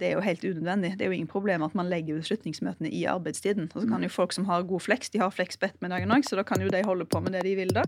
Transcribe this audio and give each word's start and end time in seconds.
Det 0.00 0.08
er 0.08 0.12
jo 0.16 0.20
helt 0.20 0.44
unødvendig. 0.44 0.92
Det 0.98 1.02
er 1.02 1.06
jo 1.06 1.12
ingen 1.14 1.30
problem 1.30 1.62
at 1.62 1.74
man 1.74 1.86
legger 1.86 2.18
beslutningsmøtene 2.18 2.90
i 2.90 3.04
arbeidstiden. 3.04 3.70
Og 3.74 3.82
så 3.82 3.88
kan 3.88 4.02
jo 4.02 4.08
folk 4.08 4.32
som 4.32 4.44
har 4.44 4.62
god 4.62 4.80
flex, 4.80 5.10
de 5.10 5.18
har 5.18 5.30
flex 5.30 5.56
på 5.56 5.66
ettermiddagen 5.66 6.10
òg, 6.10 6.26
så 6.26 6.36
da 6.36 6.42
kan 6.42 6.62
jo 6.62 6.68
de 6.68 6.82
holde 6.84 7.06
på 7.06 7.20
med 7.20 7.32
det 7.32 7.44
de 7.46 7.54
vil, 7.54 7.70
da. 7.70 7.86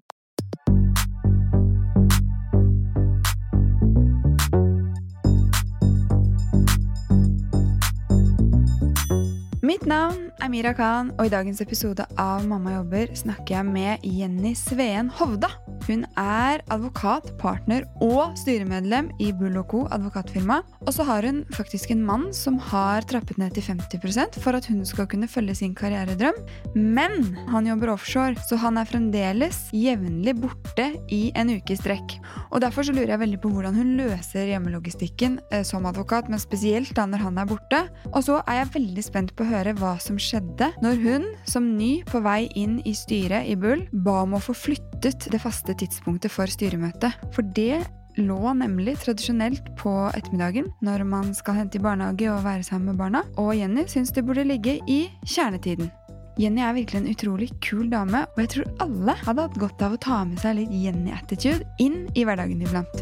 Mitt 9.66 9.86
navn 9.86 10.30
er 10.38 10.48
Mira 10.48 10.72
Khan, 10.78 11.10
og 11.18 11.26
i 11.26 11.32
dagens 11.34 11.60
episode 11.60 12.06
av 12.18 12.46
Mamma 12.46 12.78
jobber 12.78 13.16
snakker 13.18 13.58
jeg 13.58 13.66
med 13.66 14.06
Jenny 14.06 14.54
Sveen 14.54 15.10
Hovda. 15.10 15.65
Hun 15.86 16.02
er 16.18 16.62
advokat, 16.74 17.28
partner 17.38 17.84
og 18.02 18.34
styremedlem 18.40 19.12
i 19.22 19.30
Bull 19.36 19.56
Co. 19.70 19.84
advokatfirma. 19.94 20.58
Og 20.82 20.92
så 20.94 21.06
har 21.06 21.26
hun 21.26 21.44
faktisk 21.54 21.92
en 21.94 22.02
mann 22.06 22.26
som 22.34 22.58
har 22.58 23.06
trappet 23.06 23.38
ned 23.38 23.54
til 23.54 23.62
50% 23.62 24.40
for 24.42 24.58
at 24.58 24.66
hun 24.66 24.82
skal 24.88 25.06
kunne 25.10 25.30
følge 25.30 25.54
sin 25.60 25.76
karrieredrøm. 25.78 26.38
Men 26.74 27.36
han 27.52 27.68
jobber 27.70 27.94
offshore, 27.94 28.34
så 28.48 28.58
han 28.60 28.80
er 28.80 28.88
fremdeles 28.88 29.66
jevnlig 29.76 30.34
borte 30.42 30.88
i 31.12 31.30
en 31.38 31.54
uke 31.54 31.76
i 31.76 31.78
strekk. 31.78 32.18
Og 32.50 32.64
Derfor 32.66 32.82
så 32.82 32.94
lurer 32.96 33.12
jeg 33.14 33.22
veldig 33.22 33.38
på 33.44 33.52
hvordan 33.54 33.76
hun 33.78 33.94
løser 34.00 34.50
hjemmelogistikken 34.50 35.38
eh, 35.54 35.62
som 35.62 35.86
advokat, 35.86 36.26
men 36.32 36.42
spesielt 36.42 36.90
da 36.98 37.04
når 37.06 37.22
han 37.28 37.38
er 37.38 37.46
borte. 37.46 37.84
Og 38.10 38.24
så 38.26 38.40
er 38.42 38.62
jeg 38.62 38.72
veldig 38.80 39.04
spent 39.06 39.34
på 39.36 39.46
å 39.46 39.50
høre 39.52 39.76
hva 39.78 39.94
som 40.02 40.18
skjedde 40.18 40.72
når 40.82 40.98
hun, 41.04 41.28
som 41.46 41.68
ny 41.78 42.00
på 42.10 42.20
vei 42.26 42.48
inn 42.58 42.80
i 42.82 42.94
styret 42.96 43.46
i 43.46 43.54
Bull, 43.60 43.86
ba 43.92 44.24
om 44.24 44.34
å 44.34 44.42
få 44.42 44.56
flyttet 44.56 45.28
det 45.30 45.40
faste 45.42 45.75
tidspunktet 45.80 46.32
for 46.32 46.50
styremøtet. 46.50 47.14
For 47.34 47.46
det 47.56 47.84
lå 48.16 48.52
nemlig 48.56 48.96
tradisjonelt 49.02 49.68
på 49.76 49.92
ettermiddagen 50.16 50.70
når 50.84 51.04
man 51.08 51.34
skal 51.36 51.58
hente 51.60 51.76
i 51.76 51.84
barnehage 51.84 52.30
og 52.32 52.44
være 52.46 52.64
sammen 52.64 52.92
med 52.92 53.00
barna, 53.00 53.22
og 53.36 53.52
Jenny 53.56 53.84
syns 53.90 54.14
det 54.16 54.24
burde 54.26 54.46
ligge 54.48 54.78
i 54.88 55.06
kjernetiden. 55.28 55.90
Jenny 56.40 56.60
er 56.60 56.74
virkelig 56.76 57.00
en 57.00 57.12
utrolig 57.12 57.48
kul 57.64 57.86
dame, 57.92 58.26
og 58.34 58.42
jeg 58.42 58.50
tror 58.52 58.72
alle 58.84 59.14
hadde 59.22 59.46
hatt 59.46 59.60
godt 59.60 59.84
av 59.86 59.94
å 59.96 60.00
ta 60.04 60.18
med 60.28 60.40
seg 60.42 60.58
litt 60.58 60.72
Jenny-attitude 60.72 61.64
inn 61.80 62.02
i 62.12 62.26
hverdagen 62.28 62.60
iblant. 62.60 62.98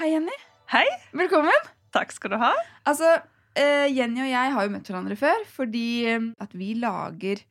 Hei, 0.00 0.10
Jenny. 0.10 0.34
Hei! 0.74 0.86
Velkommen. 1.14 1.70
Takk 1.94 2.10
skal 2.14 2.34
du 2.34 2.40
ha. 2.42 2.50
Altså, 2.90 3.12
eh, 3.54 3.86
Jenny 3.94 4.24
og 4.24 4.30
jeg 4.32 4.54
har 4.56 4.66
jo 4.66 4.72
møtt 4.74 4.90
hverandre 4.90 5.18
før 5.18 5.46
fordi 5.54 5.86
eh, 6.10 6.26
at 6.42 6.58
vi 6.58 6.74
lager 6.82 7.44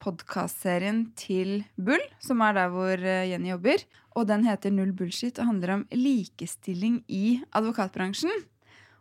podkastserien 0.00 1.04
til 1.18 1.60
Bull, 1.76 2.02
som 2.22 2.40
er 2.44 2.56
der 2.56 2.70
hvor 2.72 2.94
eh, 2.98 3.28
Jenny 3.30 3.52
jobber. 3.52 3.84
Og 4.18 4.26
den 4.30 4.46
heter 4.48 4.72
Null 4.74 4.94
bullshit 4.96 5.38
og 5.38 5.50
handler 5.52 5.74
om 5.76 5.84
likestilling 5.94 7.02
i 7.08 7.40
advokatbransjen. 7.56 8.32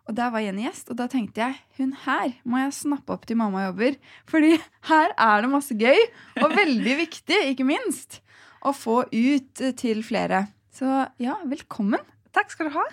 Og 0.10 0.16
der 0.18 0.32
var 0.34 0.42
Jenny 0.42 0.66
gjest, 0.66 0.90
og 0.90 0.98
da 0.98 1.06
tenkte 1.10 1.44
jeg 1.44 1.58
hun 1.78 1.92
her 2.06 2.34
må 2.50 2.64
jeg 2.64 2.78
snappe 2.80 3.14
opp 3.14 3.28
til 3.30 3.38
mamma 3.40 3.68
jobber. 3.68 3.98
Fordi 4.30 4.56
her 4.90 5.14
er 5.14 5.44
det 5.46 5.52
masse 5.52 5.78
gøy, 5.78 6.00
og 6.42 6.56
veldig 6.58 6.96
viktig, 7.06 7.44
ikke 7.54 7.68
minst, 7.70 8.22
å 8.66 8.74
få 8.76 9.04
ut 9.06 9.64
eh, 9.64 9.76
til 9.78 10.02
flere. 10.06 10.48
Så 10.74 11.06
ja, 11.22 11.38
velkommen. 11.48 12.02
Takk 12.36 12.54
skal 12.54 12.70
du 12.70 12.78
ha. 12.78 12.86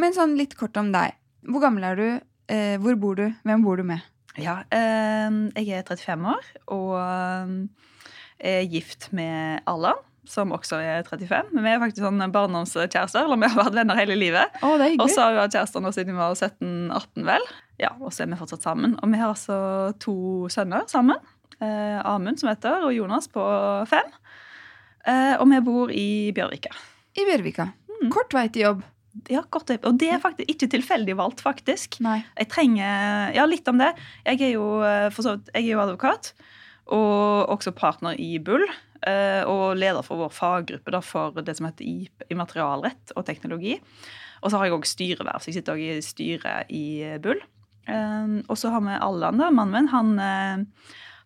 Men 0.00 0.14
sånn 0.16 0.34
litt 0.38 0.56
kort 0.58 0.76
om 0.80 0.90
deg. 0.94 1.14
Hvor 1.46 1.62
gammel 1.62 1.86
er 1.86 2.00
du? 2.00 2.08
Eh, 2.50 2.74
hvor 2.82 2.98
bor 3.00 3.18
du? 3.18 3.28
Hvem 3.46 3.64
bor 3.64 3.78
du 3.80 3.86
med? 3.86 4.02
Ja, 4.40 4.62
eh, 4.74 5.36
jeg 5.62 5.78
er 5.78 5.84
35 5.86 6.26
år 6.32 6.48
og 6.74 6.94
eh, 6.98 7.54
er 8.44 8.66
gift 8.70 9.10
med 9.14 9.62
Allan, 9.70 10.00
som 10.26 10.52
også 10.56 10.80
er 10.80 11.04
35. 11.06 11.52
Men 11.52 11.66
vi 11.66 11.70
er 11.70 11.82
faktisk 11.82 12.02
sånn 12.02 12.22
barndomskjærester, 12.32 13.26
eller 13.26 13.38
vi 13.40 13.50
har 13.52 13.60
vært 13.60 13.76
venner 13.76 14.00
hele 14.00 14.16
livet. 14.18 14.56
Er 14.64 14.96
Og 14.98 15.12
så 15.12 15.26
har 15.26 15.34
vi 15.34 15.42
vært 15.42 15.56
kjærester 15.58 15.84
nå 15.84 15.92
siden 15.94 16.16
vi 16.16 16.22
var 16.22 16.34
17-18, 16.34 17.26
vel. 17.28 17.46
Ja, 17.82 17.92
Og 18.00 18.12
så 18.14 18.24
er 18.24 18.32
vi 18.32 18.40
fortsatt 18.40 18.64
sammen. 18.66 18.96
Og 19.02 19.12
vi 19.12 19.20
har 19.20 19.34
altså 19.34 19.58
to 20.02 20.16
sønner 20.52 20.88
sammen. 20.90 21.20
Eh, 21.60 22.00
Amund, 22.02 22.40
som 22.40 22.50
heter, 22.50 22.88
og 22.88 22.94
Jonas 22.96 23.28
på 23.30 23.44
fem. 23.90 24.10
Eh, 25.06 25.36
og 25.38 25.46
vi 25.50 25.60
bor 25.66 25.92
i 25.92 26.08
Bjørvika. 26.34 26.72
I 27.14 27.28
Bjørvika. 27.28 27.68
Mm. 28.00 28.10
Kort 28.14 28.34
vei 28.34 28.48
til 28.48 28.66
jobb. 28.68 28.82
Ja, 29.30 29.42
godt, 29.50 29.70
og 29.86 29.98
det 29.98 30.08
er 30.10 30.18
faktisk 30.20 30.48
ikke 30.50 30.68
tilfeldig 30.72 31.14
valgt, 31.16 31.40
faktisk. 31.44 32.00
Nei. 32.02 32.24
Jeg 32.38 32.48
trenger 32.50 33.32
Ja, 33.34 33.44
litt 33.46 33.68
om 33.70 33.78
det. 33.78 33.92
Jeg 34.26 34.40
er 34.42 34.52
jo, 34.56 34.80
eh, 34.82 35.08
for 35.14 35.22
så 35.22 35.36
vidt, 35.36 35.50
jeg 35.54 35.68
er 35.68 35.72
jo 35.76 35.80
advokat, 35.84 36.32
og 36.92 37.48
også 37.54 37.72
partner 37.74 38.18
i 38.20 38.38
Bull. 38.38 38.64
eh, 39.06 39.44
Og 39.46 39.76
leder 39.76 40.02
for 40.02 40.16
vår 40.16 40.30
faggruppe 40.32 40.90
da, 40.90 41.00
for 41.00 41.30
det 41.42 41.56
som 41.56 41.66
heter 41.66 41.84
I- 41.84 42.08
immaterialrett 42.30 43.12
og 43.16 43.24
teknologi. 43.26 43.80
Og 44.42 44.50
så 44.50 44.58
har 44.58 44.64
jeg 44.66 44.74
òg 44.74 44.84
styreverv, 44.84 45.40
så 45.40 45.46
jeg 45.46 45.54
sitter 45.54 45.72
også 45.74 45.98
i 45.98 46.00
styret 46.02 46.70
i 46.70 47.02
eh, 47.02 47.18
Bull. 47.18 47.40
Og 48.48 48.56
så 48.56 48.70
har 48.70 48.80
vi 48.80 48.96
Allan, 48.98 49.36
da, 49.38 49.50
mannen 49.50 49.72
min. 49.72 49.88
Han, 49.88 50.66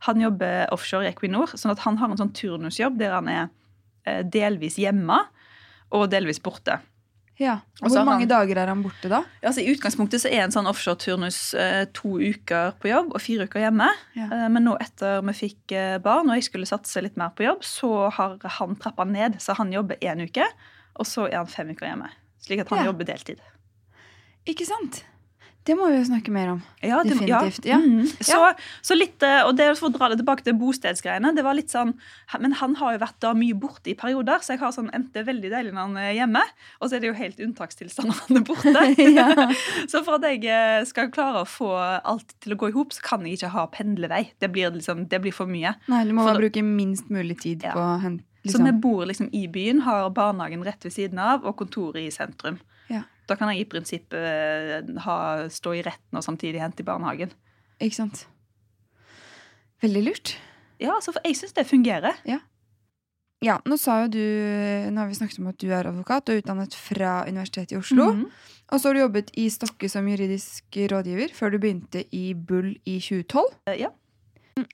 han 0.00 0.20
jobber 0.20 0.66
offshore 0.72 1.04
i 1.06 1.12
Equinor, 1.12 1.46
sånn 1.54 1.70
at 1.70 1.78
han 1.86 1.96
har 1.98 2.10
en 2.10 2.16
sånn 2.18 2.32
turnusjobb 2.34 2.98
der 2.98 3.12
han 3.14 3.28
er 3.28 4.22
delvis 4.24 4.74
hjemme 4.76 5.20
og 5.92 6.10
delvis 6.10 6.40
borte. 6.42 6.80
Ja. 7.38 7.60
Og 7.82 7.90
Hvor 7.92 8.04
mange 8.04 8.24
han- 8.26 8.28
dager 8.28 8.58
er 8.58 8.66
han 8.66 8.82
borte 8.82 9.08
da? 9.08 9.20
Altså, 9.42 9.62
I 9.62 9.70
utgangspunktet 9.74 10.20
så 10.24 10.30
er 10.32 10.42
en 10.42 10.50
sånn 10.50 10.66
offshore-turnus 10.66 11.54
eh, 11.54 11.84
to 11.94 12.16
uker 12.18 12.72
på 12.82 12.88
jobb 12.90 13.12
og 13.14 13.20
fire 13.22 13.46
uker 13.46 13.60
hjemme. 13.62 13.86
Ja. 14.18 14.24
Eh, 14.26 14.48
men 14.50 14.64
nå 14.64 14.76
etter 14.82 15.22
vi 15.22 15.32
fikk 15.32 15.72
eh, 15.72 15.98
barn 16.02 16.28
og 16.30 16.34
jeg 16.34 16.48
skulle 16.50 16.66
satse 16.66 17.00
litt 17.00 17.16
mer 17.16 17.30
på 17.30 17.44
jobb, 17.46 17.62
så 17.62 18.10
har 18.10 18.38
han 18.58 18.74
trappa 18.76 19.06
ned. 19.06 19.38
Så 19.38 19.54
han 19.56 19.70
jobber 19.70 19.96
én 20.02 20.20
uke, 20.26 20.44
og 20.98 21.06
så 21.06 21.28
er 21.30 21.36
han 21.36 21.46
fem 21.46 21.70
uker 21.70 21.86
hjemme. 21.86 22.10
Slik 22.42 22.60
at 22.60 22.68
han 22.70 22.78
Ja. 22.78 22.84
jobber 22.90 23.04
deltid. 23.04 23.38
Ikke 24.46 24.66
sant? 24.66 25.04
Det 25.68 25.74
må 25.76 25.90
vi 25.92 25.98
jo 25.98 26.04
snakke 26.08 26.32
mer 26.32 26.54
om. 26.54 26.62
Ja, 26.80 27.02
det- 27.04 27.12
Definitivt, 27.12 27.66
Ja. 27.68 27.76
ja. 27.76 27.78
Mhm. 27.78 28.06
Så, 28.24 28.38
så 28.82 28.96
litt, 28.96 29.22
eh, 29.22 29.42
og 29.44 29.54
det 29.58 29.66
for 29.76 29.90
å 29.90 29.92
dra 29.92 30.08
det 30.08 30.18
tilbake 30.22 30.42
til 30.46 30.54
bostedsgreiene 30.56 31.34
det 31.36 31.44
var 31.44 31.54
litt 31.58 31.68
sånn, 31.68 31.92
Men 32.40 32.52
han 32.52 32.74
har 32.76 32.92
jo 32.94 32.98
vært 33.04 33.18
da 33.20 33.32
mye 33.34 33.52
borte 33.58 33.90
i 33.92 33.94
perioder, 33.94 34.38
så 34.40 34.54
jeg 34.54 34.60
har 34.60 34.72
sånn, 34.72 34.88
enten 34.94 35.12
det 35.12 35.20
er 35.20 35.28
veldig 35.32 35.50
deilig 35.52 35.72
når 35.74 35.84
han 35.88 35.96
er 35.96 36.12
hjemme, 36.14 36.42
og 36.80 36.88
så 36.88 36.96
er 36.96 37.00
det 37.00 37.08
jo 37.10 37.16
helt 37.18 37.38
unntakstilstand 37.44 38.08
når 38.08 38.20
han 38.28 38.36
er 38.36 38.44
borte. 38.48 39.54
Så 39.92 40.02
for 40.04 40.14
at 40.16 40.22
jeg 40.22 40.44
eh, 40.46 40.84
skal 40.88 41.10
klare 41.10 41.42
å 41.42 41.48
få 41.48 41.68
alt 42.04 42.32
til 42.40 42.54
å 42.54 42.58
gå 42.60 42.68
i 42.70 42.72
hop, 42.76 42.92
så 42.96 43.02
kan 43.02 43.26
jeg 43.26 43.38
ikke 43.38 43.50
ha 43.52 43.66
pendlevei. 43.66 44.30
Det 44.40 44.50
blir, 44.52 44.70
liksom, 44.72 45.06
det 45.08 45.20
blir 45.20 45.32
for 45.34 45.46
mye. 45.50 45.74
Nei, 45.88 46.04
du 46.04 46.12
må 46.16 46.24
For 46.24 46.38
bruke 46.40 46.62
minst 46.64 47.10
mulig 47.12 47.38
tid 47.42 47.60
på 47.66 47.76
å 47.76 48.00
hente 48.00 48.24
Så 48.46 48.58
vi 48.62 48.64
liksom. 48.70 48.80
bor 48.80 49.04
liksom 49.06 49.28
i 49.34 49.46
byen, 49.50 49.80
har 49.84 50.08
barnehagen 50.14 50.64
rett 50.64 50.84
ved 50.86 50.92
siden 50.94 51.18
av 51.18 51.44
og 51.44 51.56
kontoret 51.58 52.00
i 52.06 52.10
sentrum. 52.14 52.58
Ja. 53.28 53.34
Da 53.34 53.36
kan 53.36 53.50
jeg 53.52 53.60
i 53.60 53.68
prinsippet 53.68 54.14
eh, 54.16 55.00
ha, 55.04 55.16
stå 55.52 55.74
i 55.76 55.82
retten 55.84 56.16
og 56.16 56.24
samtidig 56.24 56.60
hente 56.62 56.80
i 56.80 56.86
barnehagen. 56.88 57.30
Ikke 57.80 57.94
sant? 58.00 58.26
Veldig 59.82 60.02
lurt. 60.08 60.36
Ja, 60.80 60.94
altså, 60.96 61.12
for 61.14 61.20
jeg 61.26 61.36
syns 61.38 61.52
det 61.56 61.66
fungerer. 61.68 62.16
Ja, 63.44 63.58
nå 63.70 63.76
sa 63.78 64.00
jo 64.02 64.08
du 64.10 64.18
Nå 64.90 64.98
har 64.98 65.06
vi 65.10 65.14
snakket 65.14 65.38
om 65.38 65.46
at 65.52 65.58
du 65.62 65.68
er 65.70 65.86
advokat 65.86 66.30
og 66.32 66.40
utdannet 66.40 66.74
fra 66.74 67.20
Universitetet 67.28 67.76
i 67.76 67.78
Oslo. 67.78 68.08
Mhm. 68.14 68.24
Og 68.72 68.80
så 68.80 68.88
har 68.90 68.94
du 68.98 69.00
jobbet 69.00 69.30
i 69.40 69.46
Stokke 69.48 69.88
som 69.88 70.08
juridisk 70.10 70.76
rådgiver 70.90 71.30
før 71.32 71.54
du 71.54 71.58
begynte 71.62 72.02
i 72.12 72.32
Bull 72.34 72.74
i 72.84 72.98
2012. 73.00 73.54
Eh, 73.68 73.78
Ja. 73.84 73.92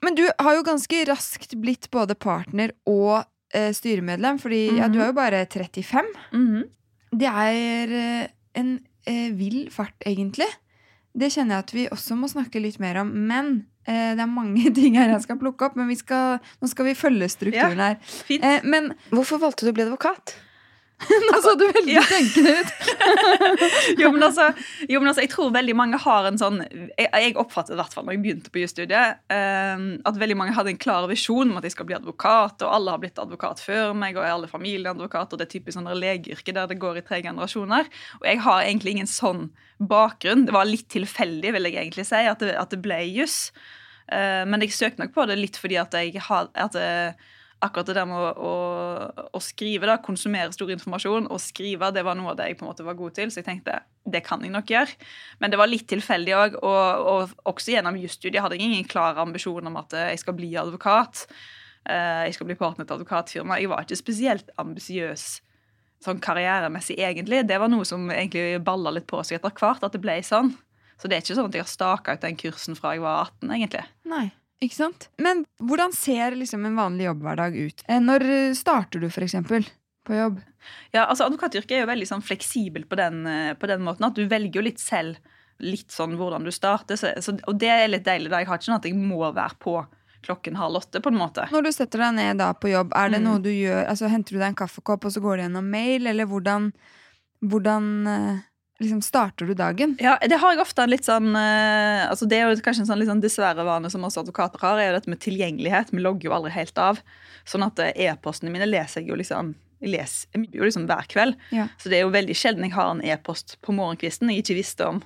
Men 0.01 0.15
du 0.17 0.23
har 0.39 0.55
jo 0.55 0.63
ganske 0.65 1.03
raskt 1.05 1.53
blitt 1.61 1.91
både 1.93 2.15
partner 2.17 2.71
og 2.89 3.23
eh, 3.53 3.69
styremedlem, 3.71 4.39
fordi 4.41 4.77
ja, 4.79 4.87
Mhm. 4.87 4.93
du 4.93 4.99
er 4.99 5.05
jo 5.11 5.13
bare 5.13 5.45
35. 5.45 6.05
Mhm. 6.33 6.63
Det 7.13 7.27
er 7.29 7.93
eh, 7.93 8.27
en 8.57 8.77
eh, 9.07 9.31
vill 9.35 9.67
fart, 9.73 9.95
egentlig. 10.05 10.47
Det 11.15 11.31
kjenner 11.31 11.57
jeg 11.57 11.65
at 11.65 11.73
vi 11.75 11.85
også 11.95 12.17
må 12.19 12.27
snakke 12.31 12.59
litt 12.59 12.79
mer 12.83 12.99
om. 13.03 13.11
Men 13.29 13.53
eh, 13.87 14.13
det 14.17 14.23
er 14.23 14.31
mange 14.31 14.71
ting 14.77 14.97
her 14.99 15.13
jeg 15.13 15.27
skal 15.27 15.39
plukke 15.41 15.69
opp. 15.69 15.77
Men 15.79 15.91
vi 15.91 15.99
skal, 15.99 16.41
nå 16.61 16.71
skal 16.71 16.89
vi 16.89 16.97
følge 16.97 17.29
strukturen 17.31 17.83
her. 17.83 18.01
Fint. 18.27 18.43
Eh, 18.43 18.65
men 18.67 18.93
hvorfor 19.13 19.41
valgte 19.43 19.67
du 19.67 19.71
å 19.73 19.77
bli 19.77 19.87
advokat? 19.87 20.35
Nå 21.05 21.39
så 21.43 21.51
du 21.59 21.65
veldig 21.67 21.91
Ja. 21.91 22.01
tenkende 22.07 22.53
ut. 22.61 22.69
jo, 24.01 24.11
men 24.15 24.23
altså, 24.23 24.45
jo, 24.87 25.01
men 25.01 25.09
altså, 25.11 25.25
jeg 25.25 25.31
tror 25.33 25.51
veldig 25.53 25.75
mange 25.75 25.99
har 26.01 26.27
en 26.29 26.39
sånn 26.39 26.61
Jeg, 26.63 27.09
jeg 27.11 27.35
oppfattet 27.41 27.75
i 27.75 27.79
hvert 27.79 27.93
fall 27.93 28.07
når 28.07 28.15
jeg 28.15 28.23
begynte 28.23 28.53
på 28.53 28.61
jusstudiet, 28.63 29.19
eh, 29.33 29.83
at 30.07 30.21
veldig 30.21 30.37
mange 30.39 30.55
hadde 30.55 30.71
en 30.71 30.79
klar 30.81 31.07
visjon 31.11 31.51
om 31.51 31.59
at 31.59 31.67
jeg 31.67 31.75
skal 31.75 31.89
bli 31.89 31.97
advokat, 31.97 32.63
og 32.63 32.73
alle 32.77 32.95
har 32.95 33.03
blitt 33.03 33.19
advokat 33.21 33.61
før 33.63 33.93
meg, 33.97 34.15
og 34.17 34.23
alle 34.25 34.49
familien 34.51 34.93
advokat, 34.95 35.33
og 35.35 35.41
det 35.41 35.49
er 35.49 35.53
typisk 35.57 35.75
sånn 35.77 35.91
legeyrke 35.99 36.55
der 36.55 36.71
det 36.71 36.79
går 36.81 37.01
i 37.01 37.05
tre 37.05 37.19
generasjoner. 37.25 37.91
Og 38.21 38.27
jeg 38.31 38.41
har 38.47 38.63
egentlig 38.63 38.95
ingen 38.95 39.11
sånn 39.11 39.49
bakgrunn. 39.83 40.45
Det 40.47 40.55
var 40.55 40.67
litt 40.69 40.87
tilfeldig, 40.95 41.51
vil 41.57 41.67
jeg 41.69 41.75
egentlig 41.81 42.07
si, 42.07 42.23
at 42.31 42.39
det, 42.43 42.55
at 42.55 42.71
det 42.71 42.79
ble 42.85 43.01
juss. 43.11 43.51
Eh, 44.07 44.43
men 44.47 44.63
jeg 44.63 44.71
søkte 44.75 45.03
nok 45.03 45.15
på 45.15 45.27
det 45.27 45.39
litt 45.41 45.57
fordi 45.59 45.79
at 45.81 45.95
jeg 45.97 46.21
har 46.29 46.47
at 46.55 46.75
eh, 46.79 47.31
akkurat 47.65 47.89
det 47.89 47.95
der 47.97 48.07
med 48.09 48.17
å, 48.17 48.29
å, 48.49 49.25
å 49.35 49.41
skrive, 49.43 49.87
da, 49.89 49.97
konsumere 50.03 50.53
stor 50.55 50.71
informasjon 50.73 51.27
og 51.31 51.41
skrive, 51.43 51.89
det 51.95 52.03
var 52.07 52.17
noe 52.17 52.31
av 52.33 52.39
det 52.39 52.47
jeg 52.51 52.59
på 52.59 52.65
en 52.65 52.71
måte 52.71 52.85
var 52.87 52.97
god 52.99 53.15
til. 53.17 53.31
Så 53.33 53.41
jeg 53.41 53.47
tenkte 53.49 53.79
det 54.05 54.21
kan 54.27 54.43
jeg 54.45 54.53
nok 54.53 54.69
gjøre. 54.69 54.95
Men 55.41 55.53
det 55.53 55.59
var 55.61 55.69
litt 55.71 55.87
tilfeldig 55.89 56.35
òg. 56.37 56.57
Og, 56.61 57.05
og 57.11 57.51
også 57.53 57.73
gjennom 57.75 57.97
jusstudiet 58.01 58.43
hadde 58.45 58.59
jeg 58.59 58.67
ingen 58.69 58.87
klar 58.89 59.17
ambisjon 59.23 59.67
om 59.71 59.79
at 59.81 59.93
eh, 59.97 60.11
jeg 60.13 60.21
skal 60.23 60.37
bli 60.37 60.51
advokat. 60.61 61.25
Eh, 61.89 62.25
Jeg 62.29 62.37
skal 62.37 62.47
bli 62.49 62.57
partner 62.59 62.85
til 62.85 62.97
advokatfirma. 62.99 63.57
Jeg 63.61 63.69
var 63.73 63.83
ikke 63.85 63.97
spesielt 63.99 64.53
ambisiøs 64.61 65.25
sånn 66.05 66.19
karrieremessig, 66.21 66.99
egentlig. 67.01 67.43
Det 67.49 67.57
var 67.61 67.69
noe 67.71 67.85
som 67.87 68.03
egentlig 68.13 68.59
balla 68.65 68.91
litt 68.93 69.07
på 69.09 69.23
seg 69.25 69.39
etter 69.39 69.53
hvert, 69.57 69.81
at 69.85 69.93
det 69.95 70.01
ble 70.03 70.19
sånn. 70.25 70.51
Så 71.01 71.09
det 71.09 71.17
er 71.17 71.23
ikke 71.23 71.35
sånn 71.37 71.47
at 71.49 71.55
jeg 71.57 71.63
har 71.65 71.71
staka 71.71 72.13
ut 72.15 72.21
den 72.23 72.37
kursen 72.39 72.77
fra 72.77 72.93
jeg 72.93 73.01
var 73.03 73.25
18, 73.31 73.49
egentlig. 73.57 73.81
Nei, 74.11 74.25
ikke 74.63 74.75
sant? 74.77 75.09
Men 75.21 75.45
hvordan 75.59 75.93
ser 75.93 76.35
liksom 76.35 76.65
en 76.65 76.75
vanlig 76.77 77.05
jobbhverdag 77.09 77.55
ut? 77.59 77.83
Eh, 77.87 77.99
Når 77.99 78.55
starter 78.55 78.99
du, 79.03 79.07
eksempel, 79.09 79.65
på 80.05 80.13
jobb? 80.15 80.39
Ja, 80.93 81.05
altså 81.05 81.25
Advokatyrket 81.25 81.71
er 81.71 81.83
jo 81.85 81.91
veldig 81.91 82.07
sånn 82.07 82.23
fleksibel 82.25 82.85
på 82.85 82.95
den, 82.97 83.25
eh, 83.27 83.53
på 83.53 83.67
den 83.67 83.81
måten 83.81 84.05
at 84.07 84.15
du 84.15 84.25
velger 84.27 84.55
jo 84.61 84.61
litt 84.61 84.79
selv 84.79 85.17
litt 85.59 85.89
sånn 85.91 86.17
hvordan 86.17 86.43
du 86.43 86.51
starter. 86.51 86.95
Så, 86.99 87.13
så, 87.23 87.37
og 87.47 87.57
det 87.59 87.69
er 87.69 87.87
litt 87.87 88.03
deilig. 88.05 88.29
da 88.29 88.39
Jeg 88.39 88.47
har 88.47 88.57
ikke 88.57 88.65
sånn 88.71 88.75
at 88.79 88.85
jeg 88.89 88.95
må 88.95 89.21
være 89.33 89.55
på 89.59 89.85
klokken 90.25 90.55
halv 90.57 90.75
åtte. 90.81 90.99
på 91.01 91.07
en 91.13 91.17
måte. 91.19 91.45
Når 91.51 91.63
du 91.63 91.71
setter 91.71 91.99
deg 92.01 92.15
ned 92.17 92.37
da 92.41 92.53
på 92.53 92.71
jobb, 92.71 92.91
er 92.95 93.09
det 93.09 93.19
Mm. 93.21 93.23
noe 93.29 93.39
du 93.39 93.49
gjør 93.49 93.87
altså 93.87 94.09
Henter 94.09 94.33
du 94.33 94.39
deg 94.39 94.47
en 94.49 94.55
kaffekopp, 94.55 95.05
og 95.05 95.11
så 95.11 95.21
går 95.21 95.37
du 95.37 95.43
gjennom 95.43 95.69
mail, 95.69 96.07
eller 96.07 96.25
hvordan, 96.25 96.73
hvordan 97.45 98.07
eh, 98.07 98.39
liksom 98.79 99.01
starter 99.01 99.45
du 99.45 99.53
dagen? 99.57 99.97
Ja, 99.99 100.17
Det 100.21 100.37
har 100.41 100.53
jeg 100.53 100.61
ofte 100.61 100.83
en 100.83 100.91
litt 100.91 101.07
sånn 101.07 101.35
eh, 101.35 102.05
altså 102.09 102.27
Det 102.29 102.39
er 102.39 102.49
jo 102.49 102.63
kanskje 102.63 102.85
en 102.85 102.89
sånn 102.91 103.01
litt 103.01 103.11
sånn 103.11 103.23
dessverre 103.23 103.65
vane 103.67 103.91
som 103.91 104.03
også 104.03 104.25
advokater 104.25 104.63
har, 104.63 104.79
er 104.79 104.89
jo 104.89 104.97
dette 104.97 105.11
med 105.13 105.21
tilgjengelighet. 105.23 105.93
Vi 105.95 106.03
logger 106.03 106.29
jo 106.29 106.35
aldri 106.37 106.51
helt 106.55 106.77
av. 106.81 106.99
Sånn 107.47 107.65
at 107.67 107.79
eh, 107.79 107.95
e-postene 108.09 108.53
mine 108.53 108.67
leser 108.69 109.03
jeg 109.03 109.13
jo 109.13 109.19
liksom 109.21 109.55
jeg 109.83 109.91
leser 109.91 110.45
jo 110.55 110.63
liksom 110.63 110.85
hver 110.87 111.07
kveld. 111.11 111.35
Ja. 111.53 111.67
Så 111.77 111.91
det 111.91 111.99
er 111.99 112.05
jo 112.05 112.13
veldig 112.13 112.35
sjelden 112.37 112.63
jeg 112.63 112.73
har 112.77 112.93
en 112.93 113.03
e-post 113.03 113.57
på 113.61 113.75
morgenkvisten 113.75 114.31
jeg 114.31 114.41
ikke 114.45 114.57
visste 114.61 114.87
om 114.87 115.01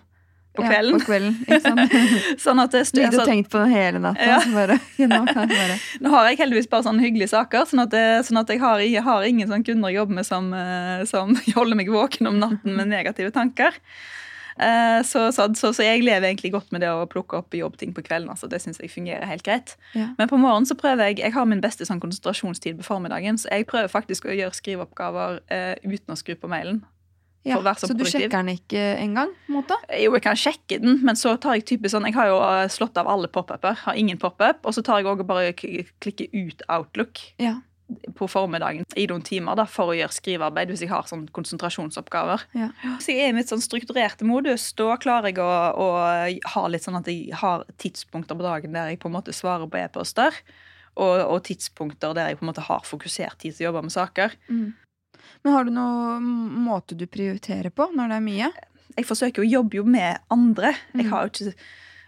på 0.61 0.73
Ja, 0.73 0.81
på 0.93 0.99
kvelden, 1.07 1.39
ikke 1.45 1.61
sant? 1.63 1.95
sånn 2.45 2.61
at 2.63 2.75
det, 2.75 2.83
har 2.85 3.09
altså, 3.09 3.25
tenkt 3.29 3.51
på 3.53 3.63
hele 3.71 4.01
natta. 4.03 4.29
Ja. 4.33 4.37
Bare, 4.59 4.79
nå 4.99 5.21
bare. 5.29 5.79
Nå 6.03 6.13
har 6.13 6.29
jeg 6.29 6.39
heldigvis 6.41 6.69
bare 6.71 6.85
sånne 6.87 7.03
hyggelige 7.03 7.31
saker, 7.31 7.65
sånn 7.69 7.83
at, 7.85 7.91
det, 7.93 8.05
sånn 8.27 8.41
at 8.41 8.49
jeg, 8.51 8.61
har, 8.63 8.81
jeg 8.83 9.03
har 9.05 9.25
ingen 9.27 9.49
sånne 9.49 9.65
kunder 9.67 9.91
jeg 9.91 10.01
jobber 10.01 10.19
med 10.19 10.27
som, 10.27 10.53
eh, 10.55 11.03
som 11.09 11.35
holder 11.57 11.79
meg 11.79 11.91
våken 11.93 12.31
om 12.31 12.39
natten 12.41 12.75
med 12.77 12.91
negative 12.91 13.31
tanker. 13.35 13.77
Eh, 14.59 15.03
Så, 15.07 15.31
så, 15.31 15.47
så, 15.55 15.71
så 15.73 15.83
jeg 15.85 16.03
lever 16.03 16.27
egentlig 16.27 16.51
godt 16.51 16.71
med 16.75 16.83
det 16.83 16.89
å 16.91 17.07
plukke 17.07 17.39
opp 17.39 17.55
jobbting 17.55 17.93
på 17.95 18.03
kvelden. 18.03 18.29
altså 18.29 18.49
Det 18.51 18.59
synes 18.61 18.81
jeg 18.81 18.91
fungerer 18.91 19.25
helt 19.29 19.45
greit. 19.47 19.77
Ja. 19.95 20.09
Men 20.17 20.27
på 20.27 20.37
morgenen 20.37 20.67
så 20.67 20.75
prøver 20.75 21.09
jeg 21.09 21.19
Jeg 21.23 21.33
har 21.33 21.45
min 21.47 21.61
beste 21.63 21.87
sånn 21.87 22.01
konsentrasjonstid 22.03 22.77
på 22.81 22.87
formiddagen, 22.87 23.39
så 23.39 23.47
jeg 23.53 23.67
prøver 23.69 23.87
faktisk 23.87 24.27
å 24.27 24.35
gjøre 24.35 24.57
skriveoppgaver 24.57 25.39
eh, 25.47 25.75
uten 25.87 26.15
å 26.15 26.19
skru 26.19 26.35
på 26.35 26.51
mailen. 26.51 26.83
Ja, 27.47 27.55
så 27.73 27.87
du 27.87 27.93
produktiv. 28.03 28.11
sjekker 28.11 28.29
den 28.43 28.49
ikke 28.57 28.81
engang? 28.99 29.29
en 29.47 29.53
måte? 29.55 29.77
Jo, 29.95 30.11
jeg 30.17 30.21
kan 30.25 30.35
sjekke 30.35 30.81
den, 30.83 30.99
men 31.07 31.15
så 31.15 31.37
tar 31.39 31.55
jeg 31.55 31.65
typisk 31.65 31.95
sånn 31.95 32.05
Jeg 32.09 32.13
har 32.17 32.27
jo 32.27 32.37
eh, 32.43 32.67
slått 32.67 32.97
av 32.99 33.07
alle 33.07 33.27
pop-uper. 33.31 33.77
Har 33.85 33.95
ingen 33.95 34.17
pop-up. 34.19 34.59
Og 34.65 34.73
så 34.75 34.83
tar 34.83 34.99
jeg 34.99 35.07
også 35.07 35.23
og 35.23 35.27
bare 35.31 35.53
klikker 35.55 36.27
ut 36.35 36.61
Outlook 36.67 37.21
Ja. 37.39 37.55
på 38.13 38.27
formiddagen 38.29 38.83
i 38.99 39.07
noen 39.07 39.23
timer 39.25 39.55
da, 39.57 39.63
for 39.65 39.89
å 39.89 39.95
gjøre 39.97 40.13
skrivearbeid 40.13 40.69
hvis 40.69 40.81
jeg 40.83 40.91
har 40.91 41.07
sånn 41.09 41.23
konsentrasjonsoppgaver. 41.33 42.43
Ja. 42.53 42.67
Så 43.01 43.13
jeg 43.15 43.23
er 43.23 43.31
i 43.31 43.37
mitt 43.39 43.49
sånn 43.49 43.63
strukturerte 43.63 44.27
modus. 44.27 44.67
Da 44.77 44.97
klarer 45.01 45.31
jeg 45.31 45.39
å, 45.41 45.47
å 45.73 45.87
ha 46.53 46.65
litt 46.67 46.83
sånn 46.85 46.99
at 46.99 47.07
jeg 47.09 47.31
har 47.39 47.63
tidspunkter 47.81 48.35
på 48.37 48.45
dagen 48.45 48.75
der 48.75 48.91
jeg 48.91 48.99
på 49.01 49.09
en 49.09 49.15
måte 49.15 49.33
svarer 49.33 49.65
på 49.71 49.79
e-poster. 49.81 50.35
Og, 50.99 51.15
og 51.31 51.41
tidspunkter 51.47 52.13
der 52.13 52.29
jeg 52.33 52.39
på 52.39 52.43
en 52.45 52.51
måte 52.51 52.67
har 52.67 52.83
fokusert 52.83 53.39
tid 53.39 53.55
til 53.55 53.63
å 53.65 53.69
jobbe 53.71 53.85
med 53.87 53.95
saker. 53.95 54.35
Mm. 54.51 54.73
Men 55.43 55.53
har 55.53 55.63
du 55.63 55.71
noen 55.71 56.23
måte 56.65 56.97
du 56.97 57.05
prioriterer 57.07 57.69
på 57.71 57.89
når 57.95 58.09
det 58.11 58.17
er 58.19 58.25
mye? 58.25 58.49
Jeg 58.97 59.05
forsøker 59.07 59.45
å 59.45 59.49
jobbe 59.49 59.77
jo 59.79 59.83
med 59.87 60.19
andre. 60.33 60.73
Jeg 60.93 61.05
Mm. 61.05 61.09
har 61.11 61.27
jo 61.27 61.29
ikke 61.29 61.53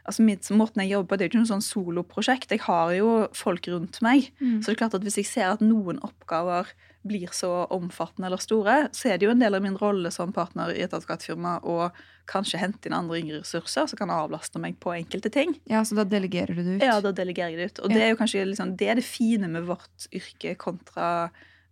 altså 0.03 0.23
mitt, 0.25 0.41
Måten 0.49 0.81
jeg 0.81 0.91
jobber 0.91 1.15
det 1.17 1.21
er 1.25 1.29
jo 1.29 1.31
ikke 1.37 1.45
noe 1.45 1.59
sånn 1.59 1.61
soloprosjekt. 1.63 2.49
Jeg 2.49 2.59
har 2.61 2.91
jo 2.97 3.27
folk 3.33 3.61
rundt 3.67 4.01
meg. 4.01 4.31
Mm. 4.41 4.59
Så 4.59 4.65
det 4.65 4.73
er 4.81 4.87
klart 4.87 4.95
at 4.95 5.01
hvis 5.05 5.15
jeg 5.21 5.25
ser 5.25 5.51
at 5.53 5.59
noen 5.61 5.99
oppgaver 6.01 6.65
blir 7.05 7.27
så 7.33 7.67
omfattende 7.69 8.25
eller 8.27 8.37
store, 8.37 8.89
så 8.91 9.09
er 9.13 9.17
det 9.17 9.25
jo 9.27 9.31
en 9.31 9.39
del 9.39 9.55
av 9.55 9.61
min 9.61 9.77
rolle 9.77 10.11
som 10.11 10.31
partner 10.33 10.69
i 10.73 10.81
et 10.81 10.91
advokatfirma 10.93 11.61
å 11.63 11.91
kanskje 12.27 12.59
hente 12.59 12.85
inn 12.87 12.93
andre 12.93 13.19
yngre 13.21 13.39
ressurser 13.41 13.87
som 13.87 13.97
kan 13.97 14.09
avlaste 14.09 14.59
meg 14.59 14.79
på 14.79 14.91
enkelte 14.93 15.31
ting. 15.31 15.55
Ja, 15.69 15.81
Så 15.83 15.95
da 15.95 16.03
delegerer 16.03 16.53
du 16.55 16.63
det 16.63 16.75
ut? 16.77 16.83
Ja, 16.83 16.99
da 17.01 17.11
delegerer 17.11 17.51
jeg 17.51 17.57
det 17.57 17.71
ut. 17.79 17.85
Og 17.85 17.89
Ja. 17.91 17.95
det 17.97 18.03
er 18.03 18.09
jo 18.09 18.15
kanskje 18.17 18.45
liksom, 18.45 18.75
det 18.77 18.87
er 18.89 18.95
det 18.95 19.03
fine 19.05 19.47
med 19.49 19.63
vårt 19.65 20.07
yrke 20.13 20.55
kontra 20.57 21.29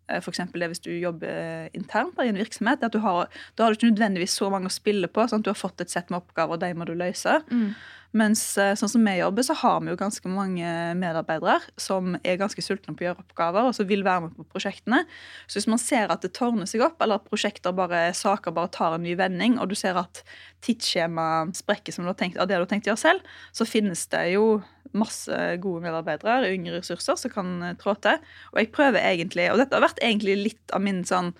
eh, 0.09 0.21
eksempel 0.33 0.63
det 0.63 0.71
hvis 0.73 0.83
du 0.85 0.91
jobber 0.91 1.69
internt 1.77 2.17
i 2.23 2.29
en 2.31 2.39
virksomhet. 2.39 2.83
at 2.83 2.93
du 2.93 2.99
har, 2.99 3.29
Da 3.55 3.63
har 3.63 3.73
du 3.73 3.77
ikke 3.77 3.93
nødvendigvis 3.93 4.35
så 4.35 4.49
mange 4.49 4.67
å 4.67 4.73
spille 4.73 5.07
på. 5.07 5.21
at 5.21 5.43
Du 5.43 5.49
har 5.49 5.55
fått 5.55 5.81
et 5.81 5.89
sett 5.89 6.09
med 6.09 6.21
oppgaver, 6.21 6.53
og 6.53 6.59
de 6.59 6.73
må 6.73 6.85
du 6.85 6.93
løse. 6.93 7.41
Mm. 7.51 7.75
Mens 8.17 8.41
eh, 8.57 8.73
sånn 8.73 8.89
som 8.89 9.03
vi 9.05 9.13
jobber, 9.19 9.45
så 9.45 9.53
har 9.59 9.83
vi 9.83 9.91
jo 9.91 9.99
ganske 9.99 10.31
mange 10.31 10.69
medarbeidere 10.97 11.59
som 11.77 12.15
er 12.23 12.39
ganske 12.41 12.63
sultne 12.65 12.95
på 12.97 13.05
å 13.05 13.07
gjøre 13.09 13.21
oppgaver, 13.21 13.67
og 13.69 13.75
som 13.77 13.85
vil 13.89 14.01
være 14.07 14.25
med 14.25 14.33
på 14.37 14.47
prosjektene. 14.49 15.03
Så 15.45 15.59
hvis 15.59 15.69
man 15.69 15.81
ser 15.81 16.09
at 16.09 16.25
det 16.25 16.31
tårner 16.37 16.69
seg 16.69 16.81
opp, 16.87 16.97
eller 17.05 17.21
at 17.21 17.29
prosjekter 17.29 17.75
bare, 17.77 18.07
saker 18.17 18.55
bare 18.55 18.73
tar 18.73 18.97
en 18.97 19.05
ny 19.05 19.13
vending, 19.19 19.59
og 19.61 19.69
du 19.69 19.77
ser 19.77 19.99
at 20.01 20.23
tidsskjema 20.65 21.27
sprekker 21.59 21.93
som 21.93 22.07
du 22.07 22.09
har 22.09 22.17
tenkt, 22.17 22.41
av 22.41 22.49
det 22.49 22.57
du 22.57 22.65
har 22.65 22.71
tenkt 22.71 22.89
å 22.89 22.95
gjøre 22.95 23.05
selv, 23.05 23.37
så 23.53 23.69
finnes 23.69 24.07
det 24.09 24.25
jo 24.33 24.57
masse 24.97 25.39
gode 25.61 25.85
medarbeidere, 25.85 26.49
yngre 26.49 26.79
ressurser, 26.79 27.17
som 27.19 27.33
kan 27.33 27.55
eh, 27.61 27.77
trå 27.77 27.93
til. 28.01 28.17
Og 28.53 28.61
jeg 28.63 28.73
prøver 28.73 29.05
egentlig, 29.05 29.51
og 29.51 29.61
dette 29.61 29.77
har 29.77 29.85
vært 29.85 30.01
egentlig 30.01 30.37
litt 30.39 30.73
av 30.73 30.81
min 30.81 31.03
sånn 31.05 31.35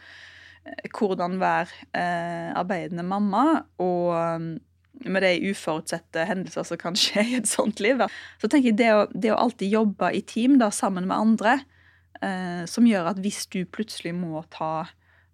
eh, 0.69 0.85
hvordan 0.93 1.39
være 1.41 1.87
eh, 1.97 2.49
arbeidende 2.59 3.05
mamma, 3.09 3.63
og 3.81 4.59
med 5.05 5.23
de 5.23 5.51
uforutsette 5.51 6.25
hendelser 6.27 6.65
som 6.67 6.79
kan 6.81 6.97
skje 6.97 7.23
i 7.23 7.35
et 7.39 7.49
sånt 7.49 7.81
liv. 7.83 8.01
Så 8.41 8.49
tenker 8.49 8.71
jeg 8.71 8.79
det 8.81 8.93
å, 8.95 9.03
det 9.13 9.33
å 9.33 9.39
alltid 9.39 9.75
jobbe 9.75 10.11
i 10.15 10.23
team 10.25 10.57
da, 10.61 10.71
sammen 10.75 11.07
med 11.09 11.17
andre, 11.17 11.59
eh, 12.21 12.63
som 12.69 12.87
gjør 12.87 13.13
at 13.13 13.21
hvis 13.23 13.45
du 13.53 13.61
plutselig 13.69 14.15
må 14.17 14.43
ta 14.53 14.89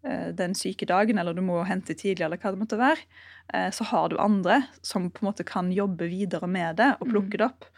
eh, 0.05 0.29
den 0.35 0.55
syke 0.57 0.87
dagen, 0.89 1.19
eller 1.21 1.37
du 1.37 1.43
må 1.45 1.63
hente 1.67 1.97
tidlig, 1.97 2.27
eller 2.27 2.41
hva 2.41 2.53
det 2.53 2.61
måtte 2.61 2.81
være, 2.81 3.07
eh, 3.53 3.71
så 3.73 3.87
har 3.91 4.11
du 4.11 4.19
andre 4.21 4.63
som 4.85 5.09
på 5.09 5.23
en 5.23 5.31
måte 5.31 5.47
kan 5.47 5.73
jobbe 5.73 6.09
videre 6.11 6.49
med 6.51 6.81
det 6.81 6.93
og 6.99 7.09
plukke 7.13 7.41
det 7.41 7.49
opp. 7.49 7.69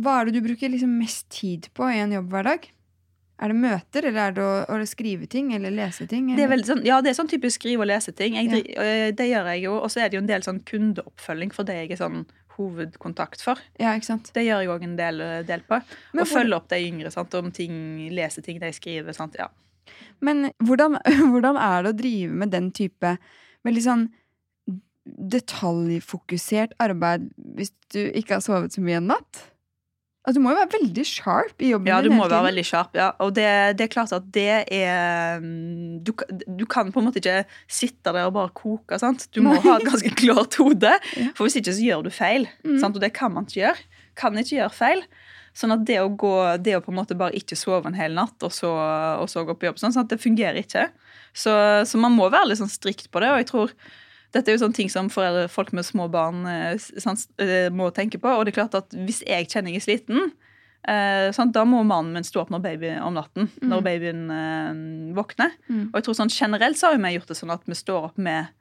Hva 0.00 0.20
er 0.20 0.28
det 0.28 0.38
du 0.38 0.46
bruker 0.46 0.70
liksom 0.70 0.92
mest 1.00 1.28
tid 1.34 1.70
på 1.74 1.88
i 1.90 1.98
en 2.02 2.14
jobbhverdag? 2.14 2.70
Er 3.40 3.48
det 3.48 3.56
møter, 3.56 4.04
eller 4.04 4.20
er 4.28 4.32
det 4.36 4.42
å, 4.44 4.56
å 4.68 4.86
skrive 4.86 5.26
ting 5.32 5.54
eller 5.56 5.70
lese 5.72 6.04
ting? 6.06 6.26
Det 6.36 6.42
er 6.44 6.50
veldig 6.52 6.66
sånn, 6.68 6.82
ja, 6.84 6.98
det 7.00 7.14
er 7.14 7.16
sånn 7.22 7.30
typisk 7.30 7.56
skrive- 7.62 7.80
og 7.80 7.88
leseting. 7.88 8.34
Jeg, 8.36 8.50
Ja. 8.68 8.82
øh, 8.82 9.12
Det 9.16 9.26
gjør 9.30 9.46
jeg 9.54 9.62
jo. 9.64 9.72
Og 9.80 9.88
så 9.88 10.02
er 10.04 10.08
det 10.10 10.18
jo 10.18 10.20
en 10.20 10.26
del 10.28 10.42
sånn 10.44 10.60
kundeoppfølging 10.68 11.52
for 11.56 11.64
det 11.64 11.76
jeg 11.88 11.92
er 11.96 12.02
sånn 12.04 12.26
hovedkontakt 12.58 13.40
for. 13.40 13.56
Ja, 13.80 13.94
ikke 13.96 14.04
sant? 14.10 14.30
Det 14.34 14.44
gjør 14.44 14.60
jeg 14.60 14.68
òg 14.68 14.82
en 14.84 14.96
del, 14.96 15.18
del 15.48 15.60
på. 15.64 15.80
Men 16.12 16.20
og 16.22 16.26
hvor- 16.28 16.36
følge 16.42 16.56
opp 16.58 16.68
de 16.68 16.76
yngre 16.84 17.10
sant, 17.10 17.32
om 17.34 17.50
ting, 17.50 18.10
lese 18.12 18.42
ting 18.44 18.58
de 18.60 18.68
skriver. 18.76 19.14
Sant, 19.16 19.34
ja. 19.38 19.48
Men 20.20 20.50
hvordan, 20.62 20.98
hvordan 21.32 21.56
er 21.56 21.82
det 21.82 21.94
å 21.94 21.96
drive 21.96 22.30
med 22.44 22.50
den 22.50 22.70
type 22.72 23.16
veldig 23.64 23.82
sånn 23.82 24.08
detaljfokusert 25.40 26.72
arbeid 26.82 27.30
hvis 27.56 27.72
du 27.92 28.02
ikke 28.12 28.36
har 28.36 28.44
sovet 28.44 28.74
så 28.76 28.82
mye 28.84 28.98
en 29.00 29.08
natt? 29.14 29.40
Altså, 30.20 30.36
du 30.36 30.42
må 30.44 30.50
jo 30.52 30.58
være 30.58 30.72
veldig 30.74 31.02
sharp 31.08 31.62
i 31.64 31.70
jobben 31.70 31.88
ja, 31.88 31.98
du 32.04 32.10
må 32.12 32.26
være 32.28 32.50
veldig 32.50 32.64
sharp. 32.68 32.92
Ja. 32.98 33.06
Og 33.24 33.30
det, 33.38 33.46
det 33.78 33.86
er 33.86 33.92
klart 33.94 34.10
at 34.12 34.26
det 34.34 34.48
er 34.76 35.40
mm, 35.40 36.02
du, 36.04 36.12
du 36.60 36.66
kan 36.68 36.90
på 36.92 37.00
en 37.00 37.06
måte 37.08 37.22
ikke 37.22 37.38
sitte 37.72 38.12
der 38.12 38.28
og 38.28 38.34
bare 38.36 38.52
koke. 38.52 38.98
Sant? 39.00 39.24
Du 39.32 39.40
må 39.46 39.54
Nei. 39.56 39.62
ha 39.64 39.78
et 39.78 39.86
ganske 39.88 40.12
klart 40.20 40.58
hode, 40.60 40.92
Ja. 41.16 41.30
for 41.38 41.46
hvis 41.48 41.56
ikke 41.62 41.72
så 41.72 41.86
gjør 41.86 42.04
du 42.04 42.10
feil. 42.12 42.44
Mm. 42.66 42.76
Sant? 42.82 43.00
Og 43.00 43.04
det 43.06 43.14
kan 43.16 43.32
man 43.32 43.48
ikke 43.48 43.62
gjøre. 43.62 43.86
Kan 44.20 44.36
ikke 44.42 44.58
gjøre 44.58 44.76
feil. 44.76 45.02
Sånn 45.56 45.72
at 45.74 45.88
det 45.88 45.96
å 46.04 46.12
gå, 46.12 46.34
det 46.62 46.76
å 46.76 46.82
på 46.84 46.92
en 46.92 47.00
måte 47.00 47.16
bare 47.18 47.34
ikke 47.40 47.56
sove 47.58 47.88
en 47.88 47.96
hel 47.98 48.12
natt, 48.14 48.36
og 48.46 48.52
så, 48.54 48.68
og 49.18 49.26
så 49.32 49.42
gå 49.48 49.56
på 49.58 49.66
jobb, 49.70 49.80
sånn, 49.80 49.96
sånn 49.96 50.06
det 50.12 50.20
fungerer 50.22 50.60
ikke. 50.60 50.84
Så, 51.32 51.56
så 51.88 51.98
man 51.98 52.14
må 52.14 52.28
være 52.30 52.52
litt 52.52 52.60
sånn 52.60 52.70
strikt 52.70 53.08
på 53.10 53.24
det. 53.24 53.32
og 53.32 53.40
jeg 53.40 53.48
tror 53.50 53.72
dette 54.34 54.50
er 54.50 54.56
jo 54.56 54.62
sånne 54.62 54.78
ting 54.78 54.90
som 54.92 55.10
foreldre, 55.10 55.48
folk 55.50 55.72
med 55.74 55.86
små 55.86 56.06
barn 56.12 56.44
eh, 56.46 56.78
eh, 57.42 57.66
må 57.74 57.90
tenke 57.94 58.20
på. 58.22 58.30
Og 58.30 58.46
det 58.46 58.52
er 58.54 58.60
klart 58.60 58.78
at 58.78 58.94
hvis 58.94 59.24
jeg 59.26 59.48
kjenner 59.50 59.74
jeg 59.74 59.82
er 59.82 59.86
sliten, 59.86 60.30
eh, 60.86 61.30
sant, 61.34 61.54
da 61.56 61.64
må 61.66 61.82
mannen 61.86 62.14
min 62.14 62.26
stå 62.26 62.44
opp 62.44 62.52
når 62.54 62.62
baby, 62.64 62.92
om 63.02 63.18
natten. 63.18 63.50
Mm. 63.58 63.68
Når 63.72 63.84
babyen 63.86 64.22
eh, 64.36 64.80
våkner. 65.18 65.56
Mm. 65.68 65.84
Og 65.90 65.98
jeg 65.98 66.06
tror 66.06 66.18
sånn 66.22 66.34
generelt 66.34 66.78
så 66.78 66.92
har 66.92 67.00
vi 67.00 67.14
gjort 67.16 67.32
det 67.32 67.38
sånn 67.40 67.54
at 67.54 67.66
vi 67.66 67.78
står 67.78 68.10
opp 68.12 68.20
med 68.22 68.52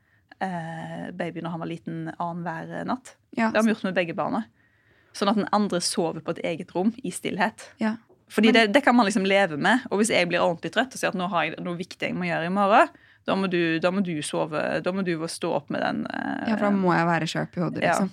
eh, 0.41 1.09
babyen 1.19 1.45
når 1.45 1.55
han 1.55 1.63
var 1.65 1.71
liten 1.71 1.99
annenhver 2.17 2.89
natt. 2.89 3.13
Ja. 3.37 3.51
Det 3.51 3.59
har 3.59 3.67
vi 3.67 3.75
gjort 3.75 3.85
med 3.91 3.97
begge 3.99 4.17
barna. 4.17 4.45
Sånn 5.17 5.31
at 5.31 5.37
den 5.37 5.49
andre 5.55 5.81
sover 5.83 6.23
på 6.23 6.33
et 6.37 6.43
eget 6.45 6.73
rom 6.73 6.93
i 7.03 7.13
stillhet. 7.13 7.69
Ja. 7.81 7.97
Fordi 8.29 8.51
det, 8.53 8.67
det 8.73 8.83
kan 8.85 8.93
man 8.97 9.07
liksom 9.09 9.25
leve 9.25 9.57
med. 9.57 9.85
Og 9.89 10.01
hvis 10.01 10.11
jeg 10.13 10.29
blir 10.29 10.41
ordentlig 10.43 10.73
trøtt 10.73 10.93
og 10.93 11.01
sier 11.01 11.09
at 11.09 11.17
nå 11.17 11.29
har 11.31 11.47
jeg 11.47 11.61
noe 11.65 11.77
viktig 11.79 12.11
jeg 12.11 12.17
må 12.17 12.27
gjøre 12.29 12.49
i 12.49 12.53
morgen, 12.53 12.91
da 13.27 13.35
må 13.35 13.49
du, 13.51 13.79
da 13.83 13.91
må 13.91 14.01
du 14.05 14.13
sove, 14.25 14.61
da 14.83 14.91
må 14.95 15.03
du 15.05 15.13
stå 15.27 15.51
opp 15.59 15.69
med 15.69 15.81
den. 15.83 16.05
Ja, 16.09 16.55
for 16.55 16.67
da 16.69 16.71
må 16.73 16.93
jeg 16.95 17.05
være 17.09 17.27
sharp 17.29 17.57
i 17.57 17.61
hodet, 17.65 17.83
Ja. 17.83 17.93
liksom. 17.99 18.09